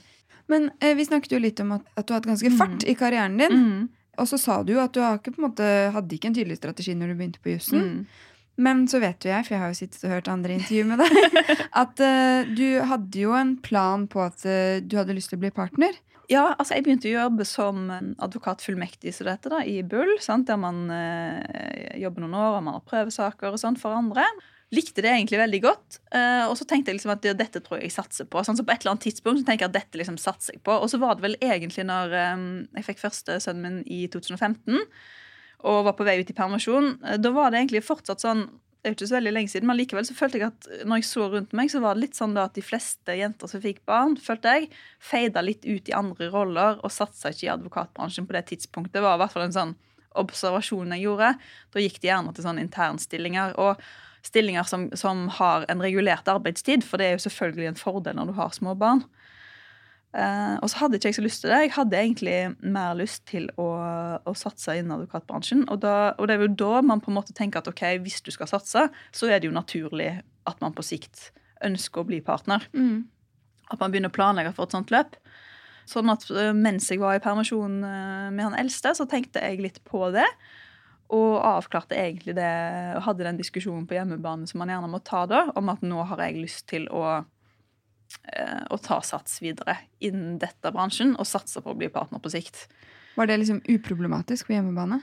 Men 0.48 0.70
eh, 0.80 0.94
vi 0.94 1.04
snakket 1.04 1.32
jo 1.32 1.38
litt 1.42 1.58
om 1.60 1.72
at, 1.74 1.82
at 1.96 2.06
du 2.06 2.12
har 2.14 2.20
hatt 2.20 2.28
ganske 2.30 2.50
fart 2.58 2.84
i 2.86 2.94
karrieren 2.94 3.38
din. 3.40 3.50
Mm, 3.56 3.88
Og 4.18 4.28
så 4.30 4.38
sa 4.38 4.62
du 4.62 4.72
jo 4.74 4.80
at 4.80 4.92
du 4.94 5.00
har 5.02 5.18
ikke, 5.18 5.34
måte, 5.42 5.64
hadde 5.92 6.14
ikke 6.14 6.28
en 6.30 6.36
tydelig 6.36 6.56
strategi 6.60 6.94
når 6.94 7.10
du 7.12 7.14
begynte 7.18 7.42
på 7.42 7.50
jussen. 7.56 7.82
mm. 7.82 8.06
Men 8.56 8.86
så 8.88 8.96
vet 9.02 9.20
jo 9.20 9.28
jeg, 9.28 9.44
for 9.44 9.52
jeg 9.52 9.60
har 9.60 9.68
jo 9.68 9.76
sittet 9.76 10.04
og 10.06 10.12
hørt 10.14 10.28
andre 10.32 10.54
intervjuer 10.56 10.86
med 10.88 11.02
deg, 11.02 11.34
at 11.82 12.00
uh, 12.00 12.46
du 12.56 12.80
hadde 12.88 13.18
jo 13.20 13.34
en 13.36 13.50
plan 13.60 14.06
på 14.08 14.22
at 14.24 14.46
uh, 14.48 14.78
du 14.80 14.96
hadde 14.96 15.12
lyst 15.12 15.28
til 15.28 15.36
å 15.36 15.42
bli 15.42 15.50
partner. 15.52 15.92
Ja, 16.32 16.54
altså 16.56 16.78
jeg 16.78 16.86
begynte 16.86 17.10
å 17.10 17.18
jobbe 17.18 17.44
som 17.44 17.90
advokatfullmektig 18.16 19.12
så 19.12 19.26
dette 19.28 19.52
da, 19.52 19.60
i 19.60 19.82
Bull, 19.84 20.14
sant? 20.24 20.48
der 20.48 20.56
man 20.56 20.86
uh, 20.88 21.42
jobber 22.00 22.24
noen 22.24 22.38
år 22.40 22.56
og 22.56 22.64
man 22.66 22.78
har 22.78 22.86
prøvesaker 22.88 23.52
og 23.52 23.60
sånn 23.60 23.76
for 23.76 23.92
andre. 23.92 24.24
Likte 24.76 25.02
det 25.04 25.12
egentlig 25.12 25.40
veldig 25.40 25.60
godt. 25.64 25.98
Uh, 26.14 26.46
og 26.46 26.56
så 26.58 26.66
tenkte 26.68 26.92
jeg 26.92 27.00
liksom 27.00 27.14
at 27.16 27.26
ja, 27.26 27.34
dette 27.36 27.62
tror 27.64 27.80
jeg 27.80 27.90
jeg 27.90 27.96
satser 27.96 28.28
på. 28.30 28.42
Sånn, 28.46 28.58
så 28.58 28.66
på 28.66 28.74
et 28.74 28.84
eller 28.84 28.94
annet 28.94 29.06
tidspunkt 29.08 29.42
så 29.42 29.48
tenker 29.48 29.66
jeg 29.66 29.72
at 29.72 29.78
dette 29.80 30.00
liksom 30.00 30.18
satser 30.20 30.56
jeg 30.56 30.64
på. 30.66 30.76
Og 30.76 30.90
så 30.92 31.00
var 31.02 31.16
det 31.16 31.26
vel 31.26 31.38
egentlig 31.40 31.86
når 31.88 32.14
um, 32.36 32.46
jeg 32.76 32.88
fikk 32.90 33.02
første 33.02 33.40
sønnen 33.42 33.80
min 33.80 33.80
i 33.88 34.04
2015 34.12 34.84
og 35.66 35.86
var 35.86 35.96
på 35.96 36.04
vei 36.04 36.18
ut 36.20 36.28
i 36.30 36.36
permisjon, 36.36 36.92
uh, 37.02 37.16
da 37.18 37.32
var 37.34 37.50
det 37.50 37.62
egentlig 37.64 37.84
fortsatt 37.86 38.22
sånn 38.22 38.46
det 38.86 38.92
er 38.92 38.92
jo 38.92 38.96
ikke 39.00 39.08
så 39.10 39.14
veldig 39.16 39.30
lenge 39.32 39.50
siden, 39.50 39.66
men 39.66 39.78
likevel 39.80 40.04
så 40.06 40.14
følte 40.14 40.38
jeg 40.38 40.46
at 40.46 40.66
når 40.86 41.00
jeg 41.00 41.06
så 41.08 41.24
rundt 41.32 41.54
meg, 41.58 41.70
så 41.72 41.80
var 41.82 41.96
det 41.96 42.04
litt 42.04 42.14
sånn 42.14 42.36
da 42.36 42.44
at 42.46 42.54
de 42.54 42.62
fleste 42.62 43.16
jenter 43.18 43.50
som 43.50 43.62
fikk 43.64 43.80
barn, 43.88 44.14
følte 44.22 44.52
jeg, 44.52 44.68
feida 45.02 45.42
litt 45.42 45.66
ut 45.66 45.90
i 45.90 45.96
andre 45.96 46.28
roller 46.30 46.78
og 46.78 46.94
satsa 46.94 47.32
ikke 47.34 47.48
i 47.48 47.50
advokatbransjen 47.56 48.28
på 48.28 48.36
det 48.36 48.44
tidspunktet. 48.52 48.94
Det 48.94 49.02
var 49.02 49.18
i 49.18 49.22
hvert 49.24 49.34
fall 49.34 49.48
en 49.48 49.56
sånn 49.56 49.74
observasjon 50.22 50.94
jeg 50.94 51.06
gjorde. 51.06 51.32
Da 51.74 51.82
gikk 51.82 52.00
de 52.00 52.10
gjerne 52.12 52.34
til 52.36 52.46
sånne 52.46 52.64
internstillinger. 52.64 53.56
Og 53.62 53.82
stillinger 54.26 54.66
som, 54.68 54.88
som 54.98 55.26
har 55.38 55.64
en 55.70 55.82
regulert 55.82 56.28
arbeidstid, 56.28 56.84
for 56.86 57.00
det 57.00 57.08
er 57.08 57.16
jo 57.16 57.24
selvfølgelig 57.26 57.70
en 57.70 57.80
fordel 57.80 58.18
når 58.18 58.30
du 58.30 58.36
har 58.38 58.54
små 58.56 58.74
barn. 58.78 59.04
Uh, 60.16 60.56
og 60.64 60.70
så 60.72 60.78
hadde 60.80 60.96
ikke 60.96 61.10
jeg 61.10 61.16
så 61.18 61.24
lyst 61.24 61.42
til 61.42 61.52
det. 61.52 61.58
Jeg 61.66 61.74
hadde 61.74 61.98
egentlig 61.98 62.36
mer 62.64 62.94
lyst 62.96 63.26
til 63.28 63.50
å, 63.60 63.66
å 64.24 64.32
satse 64.38 64.78
innen 64.78 64.94
advokatbransjen. 64.94 65.66
Og, 65.68 65.82
da, 65.82 66.14
og 66.16 66.28
det 66.28 66.36
er 66.36 66.46
jo 66.46 66.54
da 66.62 66.80
man 66.88 67.02
på 67.04 67.12
en 67.12 67.18
måte 67.18 67.36
tenker 67.36 67.60
at 67.60 67.68
ok, 67.68 67.84
hvis 68.04 68.22
du 68.24 68.30
skal 68.32 68.48
satse, 68.48 68.86
så 69.12 69.28
er 69.28 69.42
det 69.42 69.50
jo 69.50 69.56
naturlig 69.56 70.14
at 70.48 70.62
man 70.64 70.72
på 70.72 70.84
sikt 70.86 71.30
ønsker 71.66 72.00
å 72.00 72.08
bli 72.08 72.22
partner. 72.24 72.64
Mm. 72.72 73.04
At 73.72 73.82
man 73.82 73.92
begynner 73.92 74.12
å 74.12 74.16
planlegge 74.16 74.54
for 74.56 74.68
et 74.68 74.76
sånt 74.76 74.92
løp. 74.94 75.18
Sånn 75.86 76.10
at 76.10 76.24
eh, 76.32 76.52
mens 76.56 76.88
jeg 76.90 77.02
var 77.02 77.18
i 77.18 77.22
permisjon 77.22 77.78
eh, 77.84 78.28
med 78.34 78.48
han 78.48 78.58
eldste, 78.58 78.94
så 78.96 79.06
tenkte 79.10 79.42
jeg 79.44 79.62
litt 79.62 79.82
på 79.86 80.08
det. 80.14 80.26
Og 81.14 81.38
avklarte 81.38 81.94
egentlig 81.94 82.34
det, 82.38 82.50
og 82.96 83.04
hadde 83.06 83.26
den 83.28 83.38
diskusjonen 83.38 83.86
på 83.86 83.94
hjemmebane 83.94 84.48
som 84.50 84.58
man 84.62 84.72
gjerne 84.72 84.90
må 84.90 85.00
ta 85.06 85.22
da, 85.30 85.44
om 85.58 85.70
at 85.70 85.84
nå 85.86 86.02
har 86.10 86.22
jeg 86.24 86.40
lyst 86.40 86.66
til 86.72 86.88
å, 86.90 87.04
eh, 88.32 88.62
å 88.74 88.78
ta 88.82 88.98
sats 89.06 89.38
videre 89.44 89.78
innen 90.02 90.40
dette 90.42 90.72
bransjen, 90.74 91.14
og 91.14 91.28
satse 91.30 91.62
på 91.62 91.70
å 91.70 91.78
bli 91.78 91.92
partner 91.94 92.22
på 92.22 92.32
sikt. 92.34 92.66
Var 93.16 93.30
det 93.30 93.38
liksom 93.38 93.62
uproblematisk 93.70 94.48
på 94.48 94.56
hjemmebane? 94.56 95.00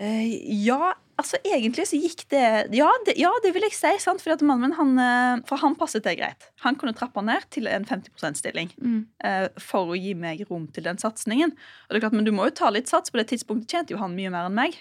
Eh, 0.00 0.32
ja, 0.64 0.94
altså 1.26 1.40
egentlig 1.44 1.84
så 1.90 1.98
gikk 2.00 2.22
det 2.30 2.44
Ja, 2.78 2.86
det, 3.04 3.16
ja, 3.18 3.32
det 3.42 3.52
vil 3.56 3.66
jeg 3.66 3.74
si. 3.76 3.90
sant? 4.02 4.22
For 4.22 4.32
at 4.36 4.42
mannen 4.46 4.70
min, 4.70 4.76
han, 4.78 4.96
eh, 5.02 5.44
For 5.50 5.58
han 5.60 5.74
passet 5.76 6.06
det 6.06 6.16
greit. 6.20 6.48
Han 6.64 6.78
kunne 6.78 6.94
trappa 6.96 7.20
ned 7.26 7.44
til 7.50 7.66
en 7.66 7.84
50 7.84 8.14
%-stilling 8.16 8.70
Mm. 8.80 9.06
uh, 9.26 9.48
for 9.58 9.90
å 9.92 9.98
gi 9.98 10.14
meg 10.14 10.46
rom 10.48 10.68
til 10.72 10.84
den 10.86 10.96
satsingen. 11.02 11.50
Og 11.52 11.90
det 11.90 11.98
er 11.98 12.04
klart, 12.08 12.16
Men 12.16 12.24
du 12.24 12.32
må 12.32 12.46
jo 12.46 12.54
ta 12.54 12.70
litt 12.70 12.86
sats. 12.88 13.10
På 13.10 13.18
det 13.18 13.28
tidspunktet 13.34 13.68
tjente 13.74 13.90
jo 13.90 13.98
han 13.98 14.14
mye 14.16 14.30
mer 14.30 14.46
enn 14.46 14.54
meg. 14.54 14.76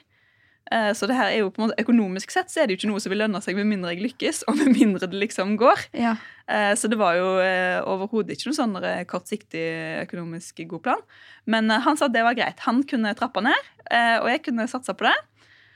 Eh, 0.72 0.94
så 0.98 1.06
det 1.06 1.14
her 1.16 1.30
er 1.30 1.38
jo 1.44 1.52
på 1.54 1.62
en 1.62 1.68
måte 1.70 1.78
økonomisk 1.84 2.32
sett 2.34 2.50
så 2.50 2.62
er 2.64 2.66
det 2.68 2.74
jo 2.74 2.80
ikke 2.80 2.90
noe 2.90 3.02
som 3.04 3.12
vil 3.14 3.20
lønne 3.22 3.38
seg 3.44 3.54
med 3.56 3.68
mindre 3.70 3.92
jeg 3.94 4.02
lykkes, 4.02 4.44
og 4.50 4.58
med 4.58 4.72
mindre 4.74 5.06
det 5.12 5.20
liksom 5.22 5.58
går. 5.62 5.84
Ja. 5.94 6.16
Så 6.74 6.90
det 6.90 6.98
var 6.98 7.14
jo 7.18 7.28
overhodet 7.86 8.34
ikke 8.34 8.50
noen 8.50 8.58
sånn 8.58 9.06
kortsiktig 9.06 9.62
økonomisk 10.06 10.64
god 10.68 10.82
plan. 10.82 11.02
Men 11.46 11.70
han 11.70 11.98
sa 11.98 12.06
at 12.06 12.14
det 12.14 12.24
var 12.26 12.34
greit. 12.38 12.60
Han 12.66 12.84
kunne 12.84 13.14
trappa 13.18 13.42
ned, 13.46 13.70
og 14.22 14.28
jeg 14.30 14.44
kunne 14.46 14.68
satsa 14.70 14.94
på 14.98 15.06
det. 15.06 15.14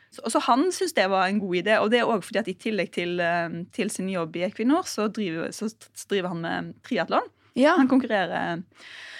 Så, 0.09 0.23
så 0.33 0.41
han 0.47 0.69
syntes 0.73 0.95
det 0.97 1.09
var 1.11 1.27
en 1.27 1.41
god 1.41 1.59
idé. 1.61 1.79
Og 1.83 1.91
det 1.93 2.01
er 2.01 2.09
òg 2.09 2.23
fordi 2.25 2.41
at 2.41 2.49
i 2.49 2.57
tillegg 2.57 2.93
til, 2.95 3.19
eh, 3.21 3.59
til 3.75 3.91
sin 3.93 4.09
jobb 4.09 4.39
i 4.39 4.47
Equinor, 4.47 4.87
så 4.89 5.09
driver, 5.13 5.51
så 5.55 5.69
driver 6.09 6.33
han 6.33 6.41
med 6.45 6.73
triatlon. 6.87 7.29
ja. 7.59 7.75
Han 7.77 7.89
konkurrerer 7.91 8.63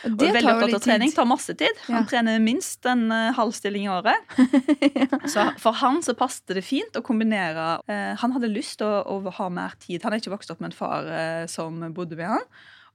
Og 0.06 0.16
og 0.16 0.24
er 0.24 0.32
veldig 0.38 0.54
opptatt 0.54 0.78
av 0.78 0.84
trening. 0.86 1.12
Tar 1.12 1.28
masse 1.28 1.54
tid. 1.60 1.80
Han 1.90 2.08
trener 2.08 2.40
minst 2.40 2.86
en 2.88 3.10
eh, 3.12 3.34
halv 3.36 3.52
stilling 3.58 3.86
i 3.86 3.92
året. 3.92 4.36
Så 5.34 5.44
for 5.60 5.76
han 5.76 6.00
så 6.06 6.16
passet 6.16 6.56
det 6.56 6.64
fint 6.64 6.96
å 6.96 7.04
kombinere 7.04 7.82
eh, 7.92 8.14
Han 8.22 8.32
hadde 8.32 8.48
lyst 8.52 8.78
til 8.80 8.88
å, 8.88 9.20
å 9.20 9.34
ha 9.36 9.50
mer 9.52 9.76
tid. 9.84 10.06
Han 10.06 10.16
er 10.16 10.24
ikke 10.24 10.32
vokst 10.32 10.54
opp 10.54 10.64
med 10.64 10.72
en 10.72 10.78
far 10.78 11.10
eh, 11.12 11.46
som 11.52 11.84
bodde 11.96 12.16
ved 12.16 12.32
han. 12.32 12.48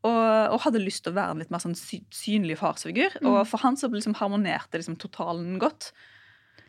Og, 0.05 0.25
og 0.53 0.61
hadde 0.67 0.83
lyst 0.83 1.05
til 1.05 1.15
å 1.15 1.17
være 1.17 1.35
en 1.35 1.45
litt 1.45 1.53
mer 1.53 1.63
sånn 1.63 1.77
sy 1.77 2.03
synlig 2.13 2.59
farsfigur. 2.61 3.15
Mm. 3.21 3.31
Og 3.31 3.39
for 3.49 3.65
han 3.65 3.77
så 3.81 3.89
liksom 3.93 4.17
harmonerte 4.19 4.81
liksom 4.81 4.99
totalen 5.01 5.57
godt. 5.61 5.93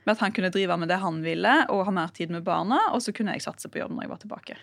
Med 0.05 0.15
at 0.15 0.23
han 0.23 0.33
kunne 0.35 0.53
drive 0.53 0.77
med 0.77 0.91
det 0.91 1.01
han 1.01 1.19
ville, 1.25 1.57
og 1.73 1.85
ha 1.87 1.93
mer 1.93 2.13
tid 2.13 2.31
med 2.33 2.45
barna. 2.45 2.77
Og 2.93 3.01
så 3.01 3.13
kunne 3.15 3.33
jeg 3.35 3.45
satse 3.45 3.69
på 3.71 3.81
jobb 3.81 3.95
når 3.95 4.05
jeg 4.05 4.13
var 4.13 4.23
tilbake. 4.23 4.57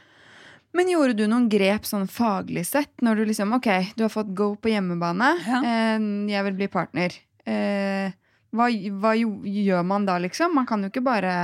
Men 0.72 0.88
gjorde 0.88 1.16
du 1.18 1.26
noen 1.28 1.50
grep 1.52 1.84
sånn 1.84 2.06
faglig 2.08 2.64
sett 2.64 3.02
når 3.04 3.20
du 3.20 3.26
liksom 3.28 3.52
Ok, 3.58 3.68
du 3.98 4.06
har 4.06 4.12
fått 4.12 4.32
go 4.36 4.54
på 4.56 4.72
hjemmebane. 4.72 5.34
Ja. 5.44 5.60
Eh, 5.60 6.06
jeg 6.32 6.48
vil 6.48 6.58
bli 6.62 6.70
partner. 6.72 7.18
Eh, 7.44 8.14
hva, 8.52 8.68
hva 9.02 9.12
gjør 9.16 9.84
man 9.88 10.06
da, 10.08 10.18
liksom? 10.22 10.54
Man 10.56 10.68
kan 10.68 10.84
jo 10.84 10.92
ikke 10.92 11.04
bare 11.04 11.34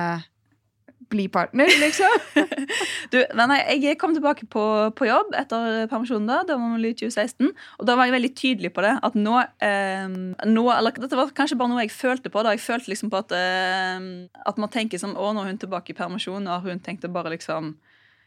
bli 1.12 1.28
partner, 1.32 1.70
liksom. 1.80 2.14
Du, 3.12 3.16
nei, 3.38 3.58
jeg 3.80 3.96
kom 4.00 4.12
tilbake 4.12 4.44
på, 4.52 4.62
på 4.92 5.06
jobb 5.08 5.32
etter 5.38 5.86
permisjonen. 5.88 6.28
da, 6.28 6.42
Det 6.44 6.56
var 6.60 6.74
vel 6.74 6.90
i 6.90 6.92
2016. 6.92 7.52
Og 7.80 7.88
da 7.88 7.96
var 7.96 8.08
jeg 8.08 8.16
veldig 8.18 8.32
tydelig 8.36 8.72
på 8.76 8.84
det. 8.84 8.94
At 9.06 9.16
nå, 9.16 9.38
eh, 9.64 10.04
nå 10.44 10.64
Eller 10.74 11.00
dette 11.00 11.16
var 11.16 11.32
kanskje 11.36 11.56
bare 11.60 11.72
noe 11.72 11.86
jeg 11.86 11.94
følte 11.94 12.32
på. 12.32 12.44
da, 12.44 12.52
Jeg 12.56 12.64
følte 12.64 12.92
liksom 12.92 13.12
på 13.12 13.22
at, 13.22 13.32
eh, 13.32 14.28
at 14.52 14.60
man 14.60 14.72
tenker 14.74 15.00
sånn 15.00 15.16
Å, 15.16 15.32
nå 15.32 15.44
er 15.44 15.52
hun 15.54 15.62
tilbake 15.64 15.94
i 15.94 15.98
permisjon, 15.98 16.48
og 16.48 16.68
hun 16.68 16.84
tenkte 16.84 17.08
bare 17.12 17.32
liksom 17.32 17.76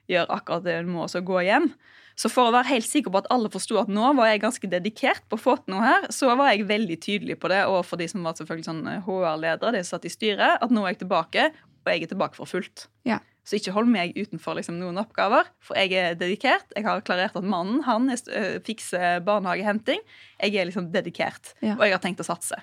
gjøre 0.09 0.33
akkurat 0.33 0.65
det 0.65 0.81
hun 0.81 0.93
må, 0.95 1.05
og 1.05 1.11
så 1.13 1.21
gå 1.23 1.43
hjem. 1.45 1.69
Så 2.19 2.29
for 2.29 2.49
å 2.49 2.53
være 2.53 2.73
helt 2.73 2.87
sikker 2.87 3.13
på 3.13 3.21
at 3.21 3.29
alle 3.33 3.49
forsto 3.51 3.77
at 3.81 3.89
nå 3.91 4.11
var 4.17 4.29
jeg 4.29 4.43
ganske 4.43 4.69
dedikert 4.69 5.23
på 5.31 5.37
å 5.39 5.41
få 5.41 5.55
til 5.61 5.75
noe 5.75 5.85
her, 5.85 6.07
så 6.13 6.33
var 6.35 6.51
jeg 6.51 6.67
veldig 6.69 6.97
tydelig 7.01 7.37
på 7.41 7.49
det, 7.51 7.63
og 7.71 7.85
for 7.87 8.01
de 8.01 8.09
som 8.11 8.25
var 8.25 8.35
selvfølgelig 8.37 8.67
sånn 8.67 8.83
HR-ledere, 9.07 9.77
de 9.77 9.83
som 9.85 9.97
satt 9.97 10.09
i 10.09 10.13
styret, 10.13 10.59
at 10.61 10.73
nå 10.73 10.83
er 10.83 10.93
jeg 10.93 11.03
tilbake, 11.05 11.47
og 11.85 11.91
jeg 11.93 12.03
er 12.05 12.11
tilbake 12.11 12.37
for 12.37 12.45
fullt. 12.49 12.87
Ja. 13.07 13.19
Så 13.43 13.57
ikke 13.57 13.73
hold 13.73 13.87
meg 13.89 14.13
utenfor 14.15 14.53
liksom, 14.59 14.77
noen 14.77 14.99
oppgaver, 15.01 15.47
for 15.65 15.75
jeg 15.81 15.95
er 15.97 16.13
dedikert. 16.19 16.67
Jeg 16.77 16.85
har 16.85 17.01
klarert 17.01 17.35
at 17.35 17.43
mannen 17.47 17.81
han 17.87 18.05
fikser 18.67 19.23
barnehagehenting. 19.25 19.99
Jeg 20.43 20.55
er 20.61 20.69
liksom 20.69 20.91
dedikert, 20.93 21.55
Ja. 21.61 21.73
og 21.73 21.81
jeg 21.87 21.95
har 21.95 22.03
tenkt 22.03 22.21
å 22.21 22.27
satse. 22.27 22.59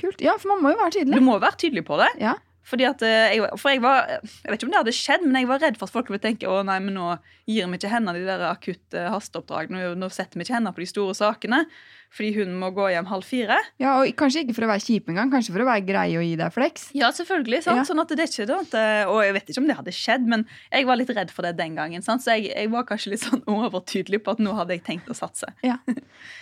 Kult. 0.00 0.20
Ja, 0.24 0.38
for 0.40 0.48
man 0.54 0.62
må 0.64 0.72
jo 0.72 0.80
være 0.80 0.96
tydelig. 0.96 1.20
Du 1.20 1.20
må 1.28 1.36
være 1.38 1.56
tydelig 1.60 1.84
på 1.86 1.98
det. 2.00 2.08
Ja. 2.18 2.34
Fordi 2.64 2.86
at 2.88 3.02
jeg, 3.04 3.42
For 3.60 3.74
jeg 3.74 3.82
var 3.84 4.06
Jeg 4.08 4.48
vet 4.48 4.56
ikke 4.56 4.64
om 4.64 4.70
det 4.72 4.78
hadde 4.80 4.94
skjedd, 4.96 5.22
men 5.28 5.36
jeg 5.36 5.48
var 5.50 5.60
redd 5.60 5.76
for 5.76 5.84
at 5.84 5.92
folk 5.92 6.08
ville 6.08 6.22
tenke 6.24 6.48
å 6.48 6.62
nei, 6.64 6.78
men 6.80 6.94
nå 6.96 7.18
gir 7.46 7.68
vi 7.68 7.76
ikke 7.76 7.90
henne 7.92 8.14
de 8.16 8.24
der 8.24 8.40
akutte 8.48 9.02
hasteoppdragene. 9.12 9.82
Nå, 9.92 9.94
nå 10.00 10.08
setter 10.10 10.40
vi 10.40 10.46
ikke 10.46 10.56
henne 10.56 10.72
på 10.72 10.80
de 10.80 10.88
store 10.88 11.12
sakene 11.14 11.66
fordi 12.14 12.32
hun 12.38 12.54
må 12.60 12.70
gå 12.74 12.88
hjem 12.92 13.08
halv 13.10 13.26
fire. 13.26 13.58
Ja, 13.82 13.96
og 14.00 14.10
Kanskje 14.18 14.44
ikke 14.44 14.56
for 14.56 14.66
å 14.66 14.70
være 14.70 14.84
kjip 14.84 15.08
engang, 15.10 15.32
kanskje 15.32 15.54
for 15.54 15.64
å 15.64 15.68
være 15.68 15.84
grei 15.86 16.06
og 16.18 16.24
gi 16.24 16.34
deg 16.38 16.54
flex. 16.54 16.88
Ja, 16.96 17.10
selvfølgelig. 17.14 17.62
sant? 17.66 17.80
Ja. 17.82 17.86
Sånn 17.88 18.02
at 18.02 18.12
det 18.12 18.24
er 18.24 18.30
ikke 18.30 18.46
det, 18.72 18.84
Og 19.10 19.20
jeg 19.24 19.34
vet 19.36 19.50
ikke 19.50 19.62
om 19.62 19.68
det 19.68 19.78
hadde 19.80 19.94
skjedd, 19.94 20.28
men 20.30 20.46
jeg 20.70 20.88
var 20.88 21.00
litt 21.00 21.12
redd 21.16 21.32
for 21.34 21.46
det 21.46 21.54
den 21.58 21.74
gangen. 21.78 22.02
sant? 22.02 22.24
Så 22.24 22.36
jeg, 22.36 22.52
jeg 22.54 22.70
var 22.72 22.86
kanskje 22.88 23.14
litt 23.14 23.24
sånn 23.24 23.42
overtydelig 23.50 24.22
på 24.24 24.34
at 24.36 24.42
nå 24.42 24.54
hadde 24.56 24.76
jeg 24.76 24.84
tenkt 24.86 25.10
å 25.10 25.18
satse. 25.18 25.50
Ja. 25.66 25.78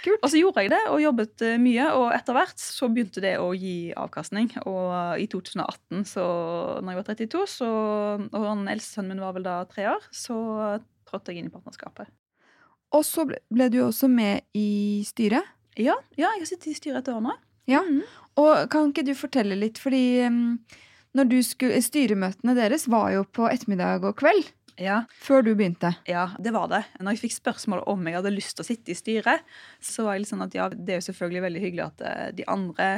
Kult. 0.05 0.21
Og 0.21 0.29
så 0.31 0.41
gjorde 0.41 0.65
jeg 0.65 0.73
det, 0.75 0.83
og 0.93 1.03
jobbet 1.03 1.45
eh, 1.47 1.59
mye. 1.63 1.89
Og 1.99 2.09
etter 2.15 2.37
hvert 2.37 2.63
så 2.63 2.91
begynte 2.93 3.25
det 3.25 3.37
å 3.43 3.53
gi 3.57 3.93
avkastning. 3.99 4.51
Og 4.69 5.21
i 5.23 5.29
2018, 5.31 6.05
så 6.09 6.25
når 6.83 6.93
jeg 6.93 7.01
var 7.01 7.11
32, 7.13 7.45
så, 7.59 7.71
og 8.33 8.51
eldste 8.73 8.99
sønnen 8.99 9.17
min 9.17 9.25
var 9.25 9.37
vel 9.37 9.47
da 9.47 9.61
tre 9.69 9.89
år, 9.93 10.11
så 10.15 10.37
trådte 11.09 11.33
jeg 11.33 11.43
inn 11.43 11.51
i 11.51 11.55
partnerskapet. 11.55 12.11
Og 12.93 13.05
så 13.09 13.27
ble, 13.29 13.41
ble 13.53 13.69
du 13.73 13.81
også 13.87 14.11
med 14.11 14.45
i 14.59 15.03
styret. 15.09 15.47
Ja, 15.79 15.97
ja 16.19 16.33
jeg 16.35 16.45
har 16.45 16.49
sittet 16.51 16.73
i 16.75 16.79
styret 16.79 17.05
et 17.05 17.13
år 17.15 17.23
nå. 17.25 17.37
Ja. 17.71 17.83
Mhm. 17.87 18.03
Og 18.41 18.71
kan 18.73 18.89
ikke 18.89 19.05
du 19.05 19.13
fortelle 19.17 19.59
litt, 19.59 19.77
fordi 19.77 20.25
um, 20.25 20.57
skulle, 21.45 21.81
styremøtene 21.85 22.55
deres 22.57 22.87
var 22.89 23.11
jo 23.13 23.27
på 23.29 23.45
ettermiddag 23.51 24.07
og 24.09 24.17
kveld. 24.23 24.49
Ja, 24.81 25.03
Før 25.21 25.45
du 25.45 25.53
begynte. 25.53 25.93
Ja, 26.09 26.31
det 26.41 26.55
var 26.55 26.71
det. 26.73 26.81
Når 26.97 27.13
jeg 27.13 27.27
fikk 27.27 27.35
spørsmål 27.37 27.83
om 27.93 28.07
jeg 28.09 28.17
hadde 28.17 28.33
lyst 28.33 28.57
til 28.57 28.65
å 28.65 28.69
sitte 28.71 28.95
i 28.95 28.97
styret, 28.97 29.45
så 29.85 30.07
var 30.07 30.17
jeg 30.17 30.25
litt 30.25 30.33
sånn 30.33 30.47
at 30.47 30.57
ja, 30.57 30.71
det 30.73 30.95
er 30.95 31.03
jo 31.03 31.09
selvfølgelig 31.11 31.43
veldig 31.45 31.63
hyggelig 31.67 31.85
at 31.85 32.05
eh, 32.09 32.31
de 32.39 32.47
andre 32.49 32.89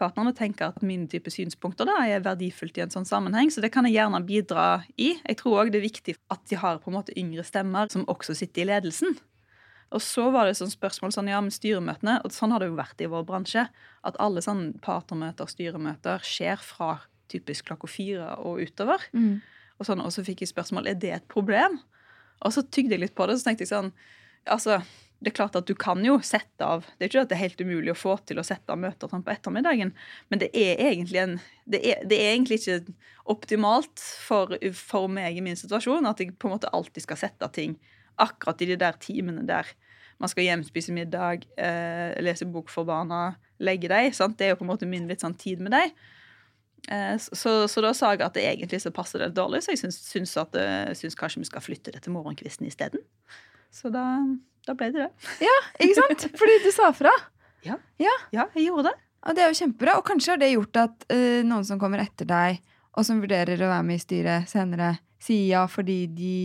partnerne 0.00 0.32
tenker 0.36 0.70
at 0.70 0.82
mine 0.84 1.08
type 1.10 1.30
synspunkter 1.32 1.88
da 1.88 1.98
er 2.08 2.24
verdifullt 2.24 2.78
i 2.80 2.84
en 2.84 2.92
sånn 2.92 3.08
sammenheng, 3.08 3.52
så 3.52 3.62
det 3.62 3.72
kan 3.74 3.86
jeg 3.86 3.98
gjerne 3.98 4.22
bidra 4.26 4.66
i. 4.96 5.12
Jeg 5.18 5.40
tror 5.40 5.62
òg 5.62 5.72
det 5.74 5.80
er 5.82 5.88
viktig 5.88 6.16
at 6.32 6.42
de 6.50 6.58
har 6.60 6.80
på 6.80 6.90
en 6.90 6.98
måte 6.98 7.16
yngre 7.20 7.44
stemmer 7.46 7.92
som 7.92 8.06
også 8.10 8.36
sitter 8.38 8.64
i 8.64 8.70
ledelsen. 8.72 9.18
Og 9.90 10.02
så 10.04 10.28
var 10.30 10.46
det 10.46 10.56
sånn 10.58 10.70
spørsmål 10.70 11.12
sånn, 11.14 11.30
ja, 11.32 11.40
men 11.42 11.54
styremøtene, 11.54 12.20
og 12.22 12.34
sånn 12.34 12.54
har 12.54 12.62
det 12.62 12.70
jo 12.70 12.78
vært 12.78 13.02
i 13.02 13.08
vår 13.10 13.24
bransje, 13.26 13.64
at 14.06 14.18
alle 14.22 14.42
sånn 14.44 14.68
partnermøter, 14.84 15.50
styremøter, 15.50 16.22
skjer 16.26 16.62
fra 16.62 17.00
typisk 17.30 17.66
klokka 17.66 17.90
fire 17.90 18.36
og 18.38 18.62
utover. 18.62 19.02
Mm. 19.14 19.40
Og, 19.78 19.86
sånn, 19.88 20.02
og 20.04 20.14
så 20.14 20.22
fikk 20.26 20.44
jeg 20.44 20.52
spørsmål 20.52 20.90
er 20.90 20.98
det 21.02 21.14
et 21.16 21.28
problem. 21.30 21.80
Og 22.46 22.54
så 22.54 22.62
tygde 22.62 22.94
jeg 22.94 23.04
litt 23.04 23.16
på 23.18 23.26
det, 23.26 23.40
så 23.40 23.50
tenkte 23.50 23.66
jeg 23.66 23.72
sånn 23.72 23.90
altså, 24.50 24.80
Det 25.20 25.30
er 25.30 25.36
klart 25.36 25.56
at 25.58 25.68
du 25.68 25.74
kan 25.76 26.00
jo 26.04 26.14
sette 26.24 26.64
av 26.64 26.86
Det 26.96 27.04
er 27.04 27.10
ikke 27.10 27.22
at 27.26 27.28
det 27.28 27.36
er 27.36 27.42
helt 27.42 27.60
umulig 27.60 27.92
å 27.92 27.98
få 27.98 28.14
til 28.24 28.40
å 28.40 28.44
sette 28.46 28.72
av 28.72 28.80
møter 28.80 29.10
sånn 29.10 29.24
på 29.26 29.34
ettermiddagen, 29.34 29.92
men 30.32 30.40
det 30.40 30.48
er 30.56 30.80
egentlig, 30.80 31.20
en, 31.20 31.34
det 31.68 31.82
er, 31.92 32.00
det 32.08 32.16
er 32.16 32.32
egentlig 32.32 32.60
ikke 32.62 32.96
optimalt 33.30 34.00
for, 34.00 34.56
for 34.76 35.12
meg 35.12 35.36
i 35.36 35.44
min 35.44 35.58
situasjon 35.60 36.08
at 36.08 36.22
jeg 36.22 36.32
på 36.40 36.48
en 36.48 36.56
måte 36.56 36.72
alltid 36.72 37.04
skal 37.04 37.20
sette 37.20 37.46
av 37.46 37.52
ting 37.56 37.76
akkurat 38.20 38.64
i 38.64 38.70
de 38.72 38.80
der 38.80 38.96
timene 39.00 39.44
der 39.48 39.68
man 40.20 40.28
skal 40.28 40.44
hjem, 40.44 40.62
spise 40.66 40.92
middag, 40.92 41.46
eh, 41.56 42.12
lese 42.20 42.44
bok 42.44 42.68
for 42.68 42.84
barna, 42.84 43.38
legge 43.58 43.88
deg. 43.88 44.12
sant? 44.14 44.36
Det 44.36 44.46
er 44.46 44.50
jo 44.52 44.60
på 44.60 44.66
en 44.66 44.72
måte 44.74 44.88
min 44.88 45.08
litt 45.08 45.24
sånn 45.24 45.36
tid 45.40 45.62
med 45.64 45.72
deg. 45.72 45.94
Eh, 46.92 47.16
så, 47.16 47.54
så, 47.68 47.80
da 47.80 47.94
sa 47.96 48.12
jeg 48.12 48.24
at 48.24 48.36
det 48.36 48.44
egentlig 48.44 48.82
så 48.84 48.92
passer 48.92 49.24
det 49.24 49.32
dårlig, 49.36 49.62
så 49.64 49.72
jeg 49.72 49.80
syns, 49.80 50.00
syns, 50.04 50.36
eh, 50.36 51.16
kanskje 51.16 51.40
vi 51.40 51.48
skal 51.48 51.64
flytte 51.64 51.94
det 51.94 52.04
til 52.04 52.12
morgenkvisten 52.12 52.68
isteden. 52.68 53.00
Så 53.72 53.88
da, 53.94 54.04
da, 54.66 54.74
ble 54.74 54.90
det 54.94 55.04
det. 55.04 55.30
Ja, 55.44 55.56
ikke 55.80 55.96
sant? 55.98 56.26
Fordi 56.40 56.56
du 56.64 56.72
sa 56.74 56.94
fra. 56.96 57.14
Ja. 57.60 57.74
ja. 58.00 58.12
ja 58.32 58.44
jeg 58.56 58.70
gjorde 58.70 58.88
det. 58.88 58.96
Og 59.28 59.36
det 59.36 59.42
er 59.44 59.50
jo 59.50 59.56
kjempebra. 59.58 59.98
Og 60.00 60.04
kanskje 60.08 60.32
har 60.32 60.38
det 60.40 60.46
gjort 60.54 60.78
at 60.80 61.02
uh, 61.12 61.42
noen 61.44 61.66
som 61.68 61.76
kommer 61.80 62.00
etter 62.00 62.24
deg, 62.24 62.62
og 62.96 63.04
som 63.04 63.20
vurderer 63.20 63.60
å 63.60 63.68
være 63.68 63.84
med 63.84 63.98
i 63.98 64.00
styret 64.00 64.48
senere, 64.48 64.94
sier 65.20 65.44
ja 65.50 65.66
fordi 65.68 65.98
de 66.16 66.36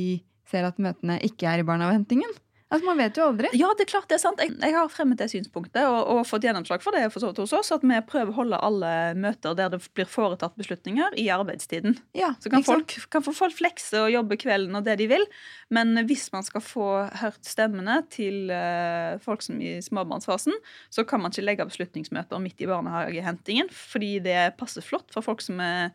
ser 0.52 0.68
at 0.68 0.82
møtene 0.84 1.16
ikke 1.24 1.48
er 1.48 1.64
i 1.64 1.68
barnehagehentingen. 1.70 2.36
Altså, 2.74 2.86
Man 2.88 2.98
vet 2.98 3.18
jo 3.20 3.28
aldri. 3.30 3.50
Ja, 3.54 3.68
det 3.78 3.86
er 3.86 3.90
klart 3.92 4.08
det 4.10 4.18
er 4.18 4.22
sant. 4.24 4.40
Jeg, 4.42 4.56
jeg 4.58 4.74
har 4.74 4.90
fremmet 4.90 5.20
det 5.22 5.28
synspunktet 5.30 5.86
og, 5.86 6.00
og, 6.12 6.22
fått 6.26 6.48
gjennomslag 6.48 6.82
for 6.82 6.98
det 6.98 7.04
for 7.14 7.22
så 7.22 7.30
vidt 7.30 7.42
hos 7.44 7.54
oss, 7.54 7.70
at 7.76 7.86
vi 7.86 8.00
prøver 8.10 8.34
å 8.34 8.38
holde 8.40 8.62
alle 8.66 8.94
møter 9.22 9.54
der 9.58 9.70
det 9.76 9.80
blir 9.94 10.10
foretatt 10.10 10.58
beslutninger, 10.58 11.14
i 11.22 11.28
arbeidstiden. 11.34 12.00
Ja, 12.18 12.34
så 12.42 12.50
kan 12.50 12.66
folk, 12.66 12.96
kan 13.14 13.26
folk 13.26 13.54
flekse 13.54 14.02
og 14.08 14.10
jobbe 14.16 14.40
kvelden 14.42 14.80
og 14.80 14.88
det 14.88 14.98
de 15.04 15.10
vil. 15.14 15.28
Men 15.74 15.94
hvis 16.10 16.26
man 16.34 16.46
skal 16.48 16.64
få 16.66 16.90
hørt 17.22 17.46
stemmene 17.46 18.00
til 18.14 18.50
uh, 18.50 19.22
folk 19.24 19.46
som 19.46 19.62
i 19.62 19.78
småbarnsfasen, 19.86 20.58
så 20.90 21.06
kan 21.06 21.22
man 21.22 21.34
ikke 21.34 21.46
legge 21.46 21.70
beslutningsmøter 21.70 22.42
midt 22.42 22.66
i 22.66 22.70
barnehagehentingen, 22.70 23.70
fordi 23.70 24.18
det 24.26 24.56
passer 24.60 24.86
flott 24.86 25.14
for 25.14 25.26
folk 25.26 25.46
som 25.46 25.62
er 25.62 25.94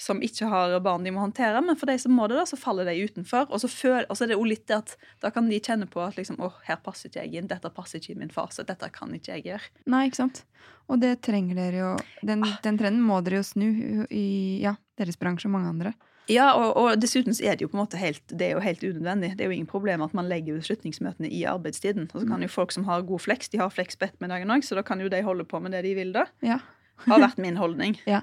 som 0.00 0.22
ikke 0.24 0.48
har 0.50 0.74
barn 0.84 1.04
de 1.06 1.12
må 1.14 1.22
håndtere. 1.22 1.60
Men 1.64 1.78
for 1.78 1.90
de 1.90 1.96
som 2.00 2.14
må 2.14 2.28
det, 2.30 2.38
da, 2.38 2.46
så 2.48 2.58
faller 2.60 2.88
de 2.88 2.96
utenfor. 3.04 3.48
Og 3.50 3.62
så, 3.62 3.70
føler, 3.70 4.08
og 4.08 4.18
så 4.18 4.26
er 4.26 4.32
det 4.32 4.38
jo 4.38 4.46
litt 4.48 4.66
det 4.70 4.80
at 4.80 4.96
da 5.22 5.30
kan 5.34 5.50
de 5.50 5.60
kjenne 5.60 5.88
på 5.90 6.02
at 6.04 6.18
liksom, 6.18 6.40
åh, 6.44 6.56
her 6.68 6.80
passer 6.84 7.10
ikke 7.10 7.24
jeg 7.24 7.40
inn. 7.40 7.50
Dette 7.50 7.70
passer 7.74 8.00
ikke 8.00 8.14
i 8.16 8.22
min 8.24 8.32
fase. 8.34 8.66
Dette 8.66 8.90
kan 8.94 9.12
ikke 9.14 9.36
jeg 9.36 9.46
gjøre. 9.50 9.70
Nei, 9.90 10.06
ikke 10.08 10.22
sant. 10.24 10.44
Og 10.92 11.00
det 11.00 11.14
trenger 11.24 11.56
dere 11.56 11.78
jo 11.80 11.90
Den, 12.26 12.42
ah. 12.44 12.58
den 12.64 12.76
trenden 12.80 13.04
må 13.04 13.20
dere 13.24 13.40
jo 13.40 13.46
snu 13.46 13.68
i 14.12 14.26
ja, 14.64 14.74
deres 15.00 15.16
bransje 15.20 15.48
og 15.48 15.56
mange 15.56 15.72
andre. 15.72 15.94
Ja, 16.30 16.54
og, 16.56 16.70
og, 16.80 16.90
dessuten 17.00 17.34
er 17.44 17.56
det 17.56 17.66
jo 17.66 17.70
på 17.72 17.76
en 17.76 17.82
måte 17.82 18.00
helt, 18.00 18.22
det 18.30 18.46
er 18.46 18.54
jo 18.56 18.62
helt 18.64 18.84
unødvendig. 18.84 19.34
Det 19.36 19.44
er 19.44 19.50
jo 19.50 19.56
ingen 19.58 19.68
problem 19.68 20.04
at 20.06 20.14
man 20.16 20.28
legger 20.30 20.56
beslutningsmøtene 20.56 21.28
i 21.28 21.42
arbeidstiden. 21.48 22.08
Og 22.12 22.22
så 22.22 22.28
kan 22.28 22.44
jo 22.44 22.52
folk 22.52 22.72
som 22.72 22.86
har 22.88 23.04
god 23.04 23.24
fleks, 23.26 23.52
de 23.52 23.60
har 23.60 23.72
flex 23.72 23.98
på 23.98 24.08
ettermiddagen 24.08 24.52
òg, 24.54 24.64
så 24.64 24.78
da 24.78 24.84
kan 24.86 25.02
jo 25.04 25.10
de 25.12 25.20
holde 25.24 25.44
på 25.48 25.60
med 25.60 25.76
det 25.76 25.84
de 25.84 25.92
vil, 25.98 26.14
da. 26.16 26.24
Ja. 26.44 26.62
har 27.04 27.20
vært 27.26 27.42
min 27.42 27.60
holdning. 27.60 27.98
Ja. 28.08 28.22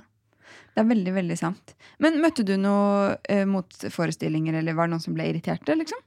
Det 0.72 0.84
er 0.84 0.88
veldig, 0.88 1.14
veldig 1.16 1.38
sant. 1.40 1.74
Men 2.04 2.20
møtte 2.24 2.46
du 2.48 2.54
noe 2.60 3.16
eh, 3.30 3.44
motforestillinger, 3.50 4.60
eller 4.62 4.78
var 4.78 4.88
det 4.88 4.96
noen 4.96 5.04
som 5.04 5.16
ble 5.18 5.28
irriterte, 5.32 5.76
liksom? 5.78 6.00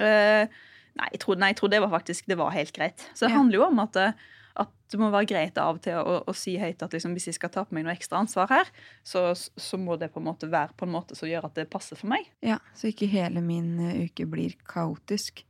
Uh, 0.00 0.50
nei, 0.98 1.10
jeg 1.14 1.20
tror, 1.22 1.38
nei, 1.38 1.52
jeg 1.52 1.60
tror, 1.60 1.70
det 1.70 1.82
var 1.84 1.92
faktisk 1.92 2.30
det 2.30 2.38
var 2.40 2.54
helt 2.54 2.74
greit. 2.74 3.04
Så 3.14 3.26
det 3.26 3.34
ja. 3.34 3.38
handler 3.38 3.60
jo 3.60 3.68
om 3.68 3.82
at, 3.84 4.00
eh, 4.00 4.26
at, 4.64 4.74
det 4.90 5.00
må 5.00 5.12
være 5.14 5.30
greit 5.30 5.58
av 5.58 5.78
og 5.78 5.84
til 5.86 5.98
å, 5.98 6.18
å 6.26 6.34
si 6.38 6.56
høyt 6.58 6.82
at 6.82 6.94
liksom, 6.94 7.14
hvis 7.14 7.30
jeg 7.30 7.38
skal 7.38 7.52
ta 7.54 7.64
på 7.66 7.74
meg 7.76 7.86
noe 7.86 7.94
ekstra 7.94 8.20
ansvar 8.22 8.50
her, 8.50 8.74
så, 9.06 9.28
så, 9.34 9.78
må 9.80 9.98
det 10.02 10.10
på 10.14 10.22
en 10.22 10.28
måte 10.28 10.50
være 10.50 10.74
på 10.78 10.86
en 10.86 10.94
måte 10.94 11.18
som 11.18 11.30
gjør 11.30 11.48
at 11.48 11.58
det 11.58 11.70
passer 11.70 11.98
for 11.98 12.10
meg. 12.10 12.26
Ja, 12.46 12.58
Så 12.78 12.90
ikke 12.90 13.10
hele 13.10 13.42
min 13.42 13.78
uke 14.04 14.26
blir 14.30 14.58
kaotisk. 14.70 15.46